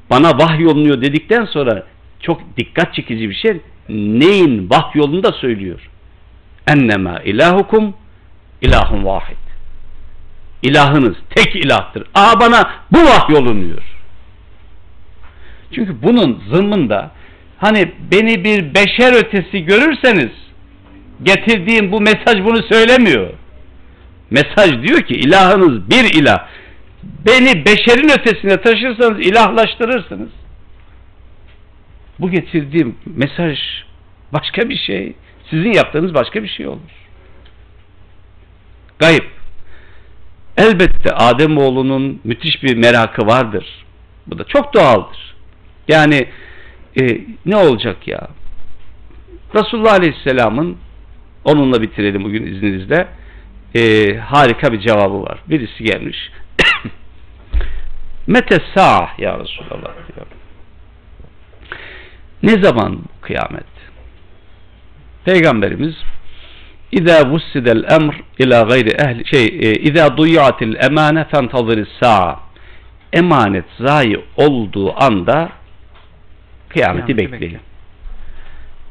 bana 0.09 0.37
vahyolunuyor 0.37 1.01
dedikten 1.01 1.45
sonra 1.45 1.83
çok 2.19 2.41
dikkat 2.57 2.93
çekici 2.93 3.29
bir 3.29 3.35
şey. 3.35 3.61
Neyin 3.89 4.69
vahyolunu 4.69 5.23
da 5.23 5.31
söylüyor. 5.31 5.89
Ennema 6.67 7.19
ilahukum 7.19 7.93
ilahun 8.61 9.05
vahid. 9.05 9.37
İlahınız 10.61 11.15
tek 11.35 11.55
ilahtır. 11.55 12.03
Aa 12.15 12.39
bana 12.39 12.69
bu 12.91 12.97
vahyolunuyor. 12.97 13.83
Çünkü 15.71 16.01
bunun 16.03 16.43
zımmında 16.53 17.11
hani 17.57 17.91
beni 18.11 18.43
bir 18.43 18.73
beşer 18.73 19.13
ötesi 19.13 19.65
görürseniz 19.65 20.31
getirdiğim 21.23 21.91
bu 21.91 22.01
mesaj 22.01 22.43
bunu 22.43 22.63
söylemiyor. 22.63 23.29
Mesaj 24.29 24.71
diyor 24.87 25.01
ki 25.01 25.13
ilahınız 25.13 25.89
bir 25.89 26.21
ilah. 26.21 26.47
Beni 27.03 27.65
beşerin 27.65 28.09
ötesine 28.19 28.61
taşırsanız 28.61 29.19
ilahlaştırırsınız. 29.19 30.29
Bu 32.19 32.31
getirdiğim 32.31 32.95
mesaj 33.05 33.57
başka 34.33 34.69
bir 34.69 34.77
şey. 34.77 35.13
Sizin 35.49 35.73
yaptığınız 35.73 36.13
başka 36.13 36.43
bir 36.43 36.47
şey 36.47 36.67
olur. 36.67 37.07
Gayip. 38.99 39.27
Elbette 40.57 41.13
Ademoğlunun 41.13 42.21
müthiş 42.23 42.63
bir 42.63 42.77
merakı 42.77 43.27
vardır. 43.27 43.85
Bu 44.27 44.39
da 44.39 44.43
çok 44.43 44.73
doğaldır. 44.73 45.35
Yani 45.87 46.27
e, 47.01 47.21
ne 47.45 47.55
olacak 47.55 48.07
ya? 48.07 48.27
Resulullah 49.55 49.93
Aleyhisselam'ın 49.93 50.77
onunla 51.47 51.81
bitirelim 51.81 52.23
bugün 52.23 52.45
izninizle 52.45 53.07
e, 53.75 54.13
harika 54.17 54.73
bir 54.73 54.79
cevabı 54.79 55.21
var. 55.23 55.39
Birisi 55.49 55.83
gelmiş. 55.83 56.17
Mete 58.27 58.57
sa'ah 58.75 59.19
ya 59.19 59.39
Resulallah 59.39 59.93
diyor. 60.15 60.27
Ne 62.43 62.63
zaman 62.63 62.99
kıyamet? 63.21 63.63
Peygamberimiz 65.25 65.95
İza 66.91 67.29
vussidel 67.29 67.83
emr 67.91 68.15
ila 68.39 68.61
gayri 68.61 68.89
ehli 68.89 69.27
şey 69.27 69.45
e, 69.45 69.75
İza 69.75 70.17
duyatil 70.17 70.75
emane 70.75 71.25
fentazir 71.27 71.87
sa'a 71.99 72.39
emanet 73.13 73.65
zayi 73.79 74.19
olduğu 74.37 75.03
anda 75.03 75.49
kıyameti 76.69 77.05
Kıyameti 77.05 77.17
bekleyin. 77.17 77.31
bekleyin. 77.31 77.59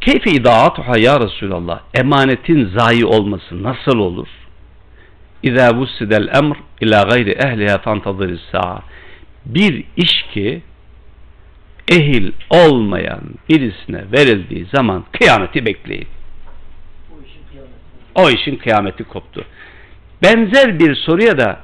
Keyfe 0.01 0.31
idaatuha 0.31 0.99
ya 0.99 1.21
Resulallah 1.21 1.81
emanetin 1.95 2.71
zayi 2.79 3.05
olması 3.05 3.63
nasıl 3.63 3.99
olur? 3.99 4.29
İza 5.43 5.75
vussidel 5.75 6.29
emr 6.29 6.57
ila 6.81 7.03
gayri 7.03 7.31
ehliha 7.31 7.79
fentazir 7.79 8.41
sa'a 8.53 8.83
bir 9.47 9.85
iş 9.97 10.23
ki 10.35 10.63
ehil 11.89 12.33
olmayan 12.51 13.21
birisine 13.49 14.05
verildiği 14.13 14.67
zaman 14.75 15.05
kıyameti 15.13 15.67
bekleyin. 15.67 16.09
O 18.15 18.31
işin 18.31 18.57
kıyameti 18.57 19.05
koptu. 19.05 19.45
Benzer 20.23 20.79
bir 20.79 20.95
soruya 20.95 21.39
da 21.39 21.61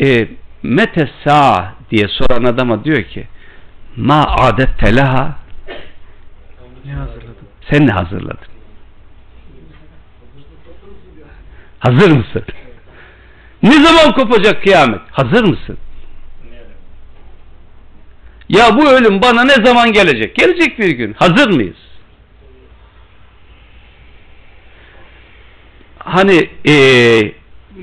e, 0.00 0.28
mete 0.62 1.08
sa 1.24 1.72
diye 1.90 2.08
soran 2.08 2.44
adama 2.44 2.84
diyor 2.84 3.02
ki 3.02 3.24
ma 3.96 4.26
adet 4.26 4.78
telaha 4.78 5.44
Ne 6.84 6.92
hazırladın? 6.92 7.43
Sen 7.70 7.86
ne 7.86 7.90
hazırladın? 7.92 8.38
Hazır 11.78 12.10
mısın? 12.10 12.42
Ne 13.62 13.72
zaman 13.72 14.12
kopacak 14.14 14.62
kıyamet? 14.62 15.00
Hazır 15.10 15.44
mısın? 15.44 15.78
Ya 18.48 18.76
bu 18.76 18.88
ölüm 18.88 19.22
bana 19.22 19.44
ne 19.44 19.64
zaman 19.64 19.92
gelecek? 19.92 20.36
Gelecek 20.36 20.78
bir 20.78 20.88
gün. 20.90 21.12
Hazır 21.12 21.50
mıyız? 21.50 21.76
Hani 25.98 26.50
eee 26.64 27.32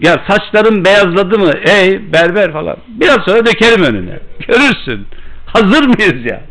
ya 0.02 0.26
saçlarım 0.28 0.86
beyazladı 0.86 1.40
mı? 1.40 1.52
Ey 1.66 2.14
berber 2.14 2.54
falan. 2.54 2.78
Biraz 2.88 3.18
sonra 3.26 3.46
dökerim 3.46 3.84
önüne. 3.84 4.20
Görürsün. 4.48 5.08
Hazır 5.46 5.84
mıyız 5.84 6.26
ya? 6.26 6.42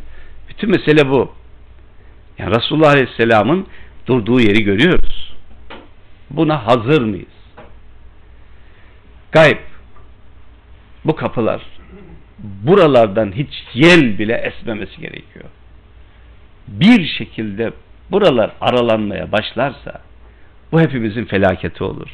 Bütün 0.49 0.71
mesele 0.71 1.09
bu. 1.09 1.35
Yani 2.41 2.57
Resulullah 2.57 2.89
Aleyhisselam'ın 2.91 3.67
durduğu 4.07 4.41
yeri 4.41 4.63
görüyoruz. 4.65 5.35
Buna 6.31 6.67
hazır 6.67 7.03
mıyız? 7.03 7.27
Gayb. 9.33 9.59
bu 11.05 11.17
kapılar 11.17 11.63
buralardan 12.39 13.33
hiç 13.33 13.49
yel 13.75 14.19
bile 14.19 14.35
esmemesi 14.35 15.01
gerekiyor. 15.01 15.45
Bir 16.69 17.07
şekilde 17.07 17.73
buralar 18.11 18.53
aralanmaya 18.61 19.33
başlarsa 19.33 20.01
bu 20.73 20.81
hepimizin 20.81 21.25
felaketi 21.25 21.85
olur. 21.85 22.11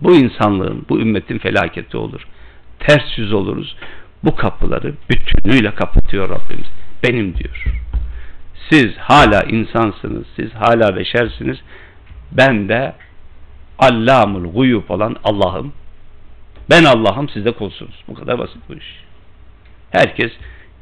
Bu 0.00 0.14
insanlığın, 0.14 0.86
bu 0.88 1.00
ümmetin 1.00 1.38
felaketi 1.38 1.96
olur. 1.96 2.26
Ters 2.78 3.18
yüz 3.18 3.32
oluruz. 3.32 3.76
Bu 4.24 4.36
kapıları 4.36 4.94
bütünüyle 5.10 5.74
kapatıyor 5.74 6.28
Rabbimiz. 6.28 6.66
Benim 7.02 7.36
diyor. 7.36 7.64
Siz 8.70 8.96
hala 8.98 9.42
insansınız, 9.42 10.26
siz 10.36 10.52
hala 10.54 10.96
beşersiniz. 10.96 11.58
Ben 12.32 12.68
de 12.68 12.94
Allamul 13.78 14.52
guyub 14.52 14.88
olan 14.88 15.16
Allah'ım. 15.24 15.72
Ben 16.70 16.84
Allah'ım 16.84 17.28
siz 17.28 17.44
de 17.44 17.52
kulsunuz. 17.52 18.04
Bu 18.08 18.14
kadar 18.14 18.38
basit 18.38 18.58
bu 18.68 18.74
iş. 18.74 19.04
Herkes 19.90 20.32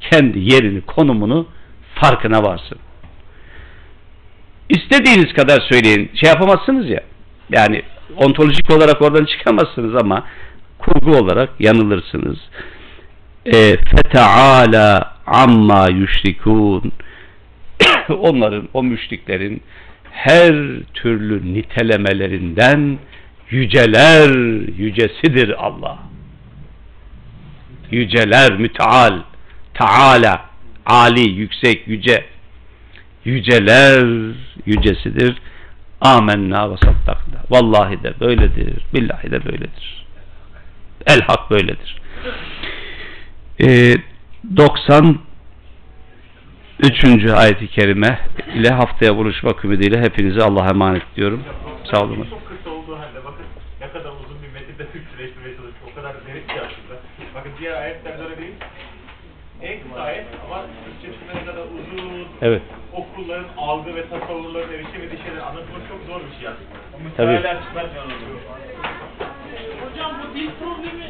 kendi 0.00 0.38
yerini, 0.38 0.80
konumunu 0.80 1.46
farkına 1.94 2.42
varsın. 2.42 2.78
İstediğiniz 4.68 5.32
kadar 5.32 5.60
söyleyin. 5.70 6.10
Şey 6.14 6.28
yapamazsınız 6.30 6.90
ya. 6.90 7.00
Yani 7.50 7.82
ontolojik 8.16 8.70
olarak 8.70 9.02
oradan 9.02 9.24
çıkamazsınız 9.24 9.94
ama 10.02 10.24
kurgu 10.78 11.16
olarak 11.16 11.50
yanılırsınız. 11.58 12.38
E, 13.46 13.76
Feteala 13.76 15.16
amma 15.26 15.88
yüşrikun 15.88 16.92
onların, 18.08 18.68
o 18.74 18.82
müşriklerin 18.82 19.62
her 20.10 20.54
türlü 20.94 21.54
nitelemelerinden 21.54 22.98
yüceler 23.50 24.28
yücesidir 24.78 25.64
Allah. 25.66 25.98
Yüceler 27.90 28.52
müteal, 28.52 29.22
taala, 29.74 30.44
ali, 30.86 31.30
yüksek, 31.30 31.88
yüce. 31.88 32.24
Yüceler 33.24 34.06
yücesidir. 34.66 35.36
Amenna 36.00 36.70
ve 36.70 36.76
saddakna. 36.76 37.42
Vallahi 37.50 38.02
de 38.02 38.20
böyledir, 38.20 38.84
billahi 38.94 39.30
de 39.30 39.44
böyledir. 39.44 40.06
El 41.06 41.20
hak 41.20 41.50
böyledir. 41.50 41.96
Ee, 43.58 43.66
e, 43.66 43.96
90 44.56 45.18
3. 46.82 47.04
ayeti 47.32 47.66
kerime 47.68 48.18
ile 48.54 48.68
haftaya 48.70 49.16
buluşmak 49.16 49.64
ümidiyle 49.64 50.00
hepinizi 50.00 50.42
Allah'a 50.42 50.68
emanet 50.68 51.02
diyorum. 51.16 51.44
Sağ 51.90 52.02
olun. 52.02 52.26
Çok 52.30 52.48
kısa 52.48 52.70
olduğu 52.70 52.96
halde 52.98 53.24
bakın 53.24 53.46
ne 53.80 53.88
kadar 53.88 54.10
uzun 54.10 54.38
bir 54.42 54.52
metinde 54.60 54.84
Türkçeleştirmeye 54.92 55.56
çalışıyor. 55.56 55.86
O 55.92 55.94
kadar 55.94 56.14
derin 56.26 56.46
ki 56.46 56.54
aslında. 56.66 56.94
Bakın 57.34 57.50
diğer 57.60 57.82
ayetlerde 57.82 58.22
öyle 58.24 58.38
değil. 58.38 58.54
En 59.62 59.82
kısa 59.82 60.00
ayet 60.00 60.26
ama 60.44 60.64
Türkçesinde 60.84 61.44
kadar 61.50 61.64
uzun 61.76 62.26
evet. 62.42 62.62
okulların 62.92 63.48
algı 63.56 63.94
ve 63.94 64.08
tasavvurların 64.08 64.72
erişemediği 64.72 65.20
şeyler 65.24 65.42
anlatmak 65.48 65.82
çok 65.90 66.00
zor 66.08 66.20
bir 66.26 66.36
şey 66.38 66.48
aslında. 66.52 66.76
Müsaade 67.04 67.60
çıkmaz 67.64 67.86
ben 67.96 68.04
oluyor. 68.04 68.40
Hocam 69.82 70.12
bu 70.20 70.34
dil 70.34 70.50
problemi 70.60 71.08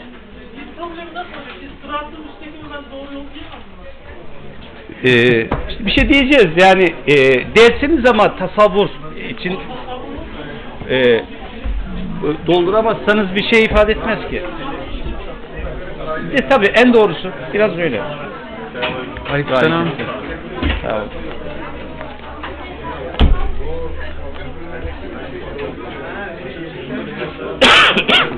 dil 0.56 0.68
problemi 0.78 1.14
nasıl 1.14 1.36
oluyor? 1.40 1.56
Siz 1.60 1.70
sıratın 1.82 2.22
üstteki 2.28 2.58
ben 2.72 2.84
doğru 2.92 3.10
yol 3.18 3.26
diyemem 3.34 3.62
mi? 3.70 3.75
Ee, 5.04 5.46
işte 5.68 5.86
bir 5.86 5.90
şey 5.90 6.08
diyeceğiz 6.08 6.48
yani 6.62 6.94
e, 7.08 7.16
dersiniz 7.56 8.10
ama 8.10 8.36
tasavvur 8.36 8.88
için 9.28 9.58
e, 10.90 11.20
dolduramazsanız 12.46 13.34
bir 13.34 13.48
şey 13.54 13.64
ifade 13.64 13.92
etmez 13.92 14.18
ki. 14.30 14.42
E, 16.32 16.48
tabii 16.48 16.66
en 16.66 16.94
doğrusu 16.94 17.30
biraz 17.52 17.78
böyle. 17.78 18.02
Aleykümselam. 19.30 19.88
Sağ 20.82 20.96
olun. 20.96 21.10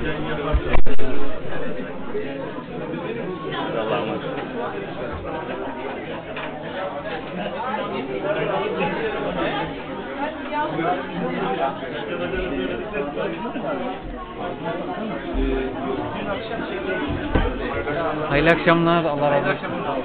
Hayırlı 18.27 18.51
akşamlar. 18.51 19.05
Allah 19.05 19.31
razı 19.31 19.51
olsun. 19.51 19.98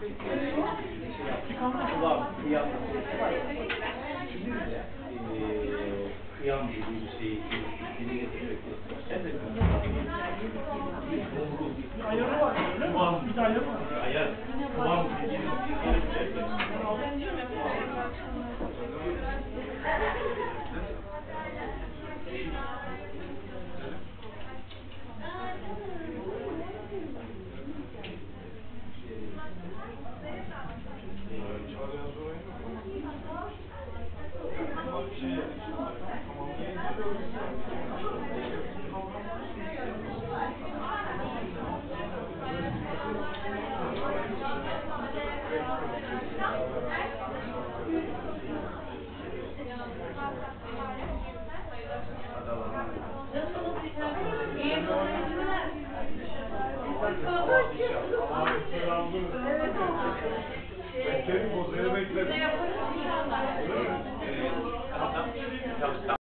Thank 0.00 0.22
you. 3.52 3.57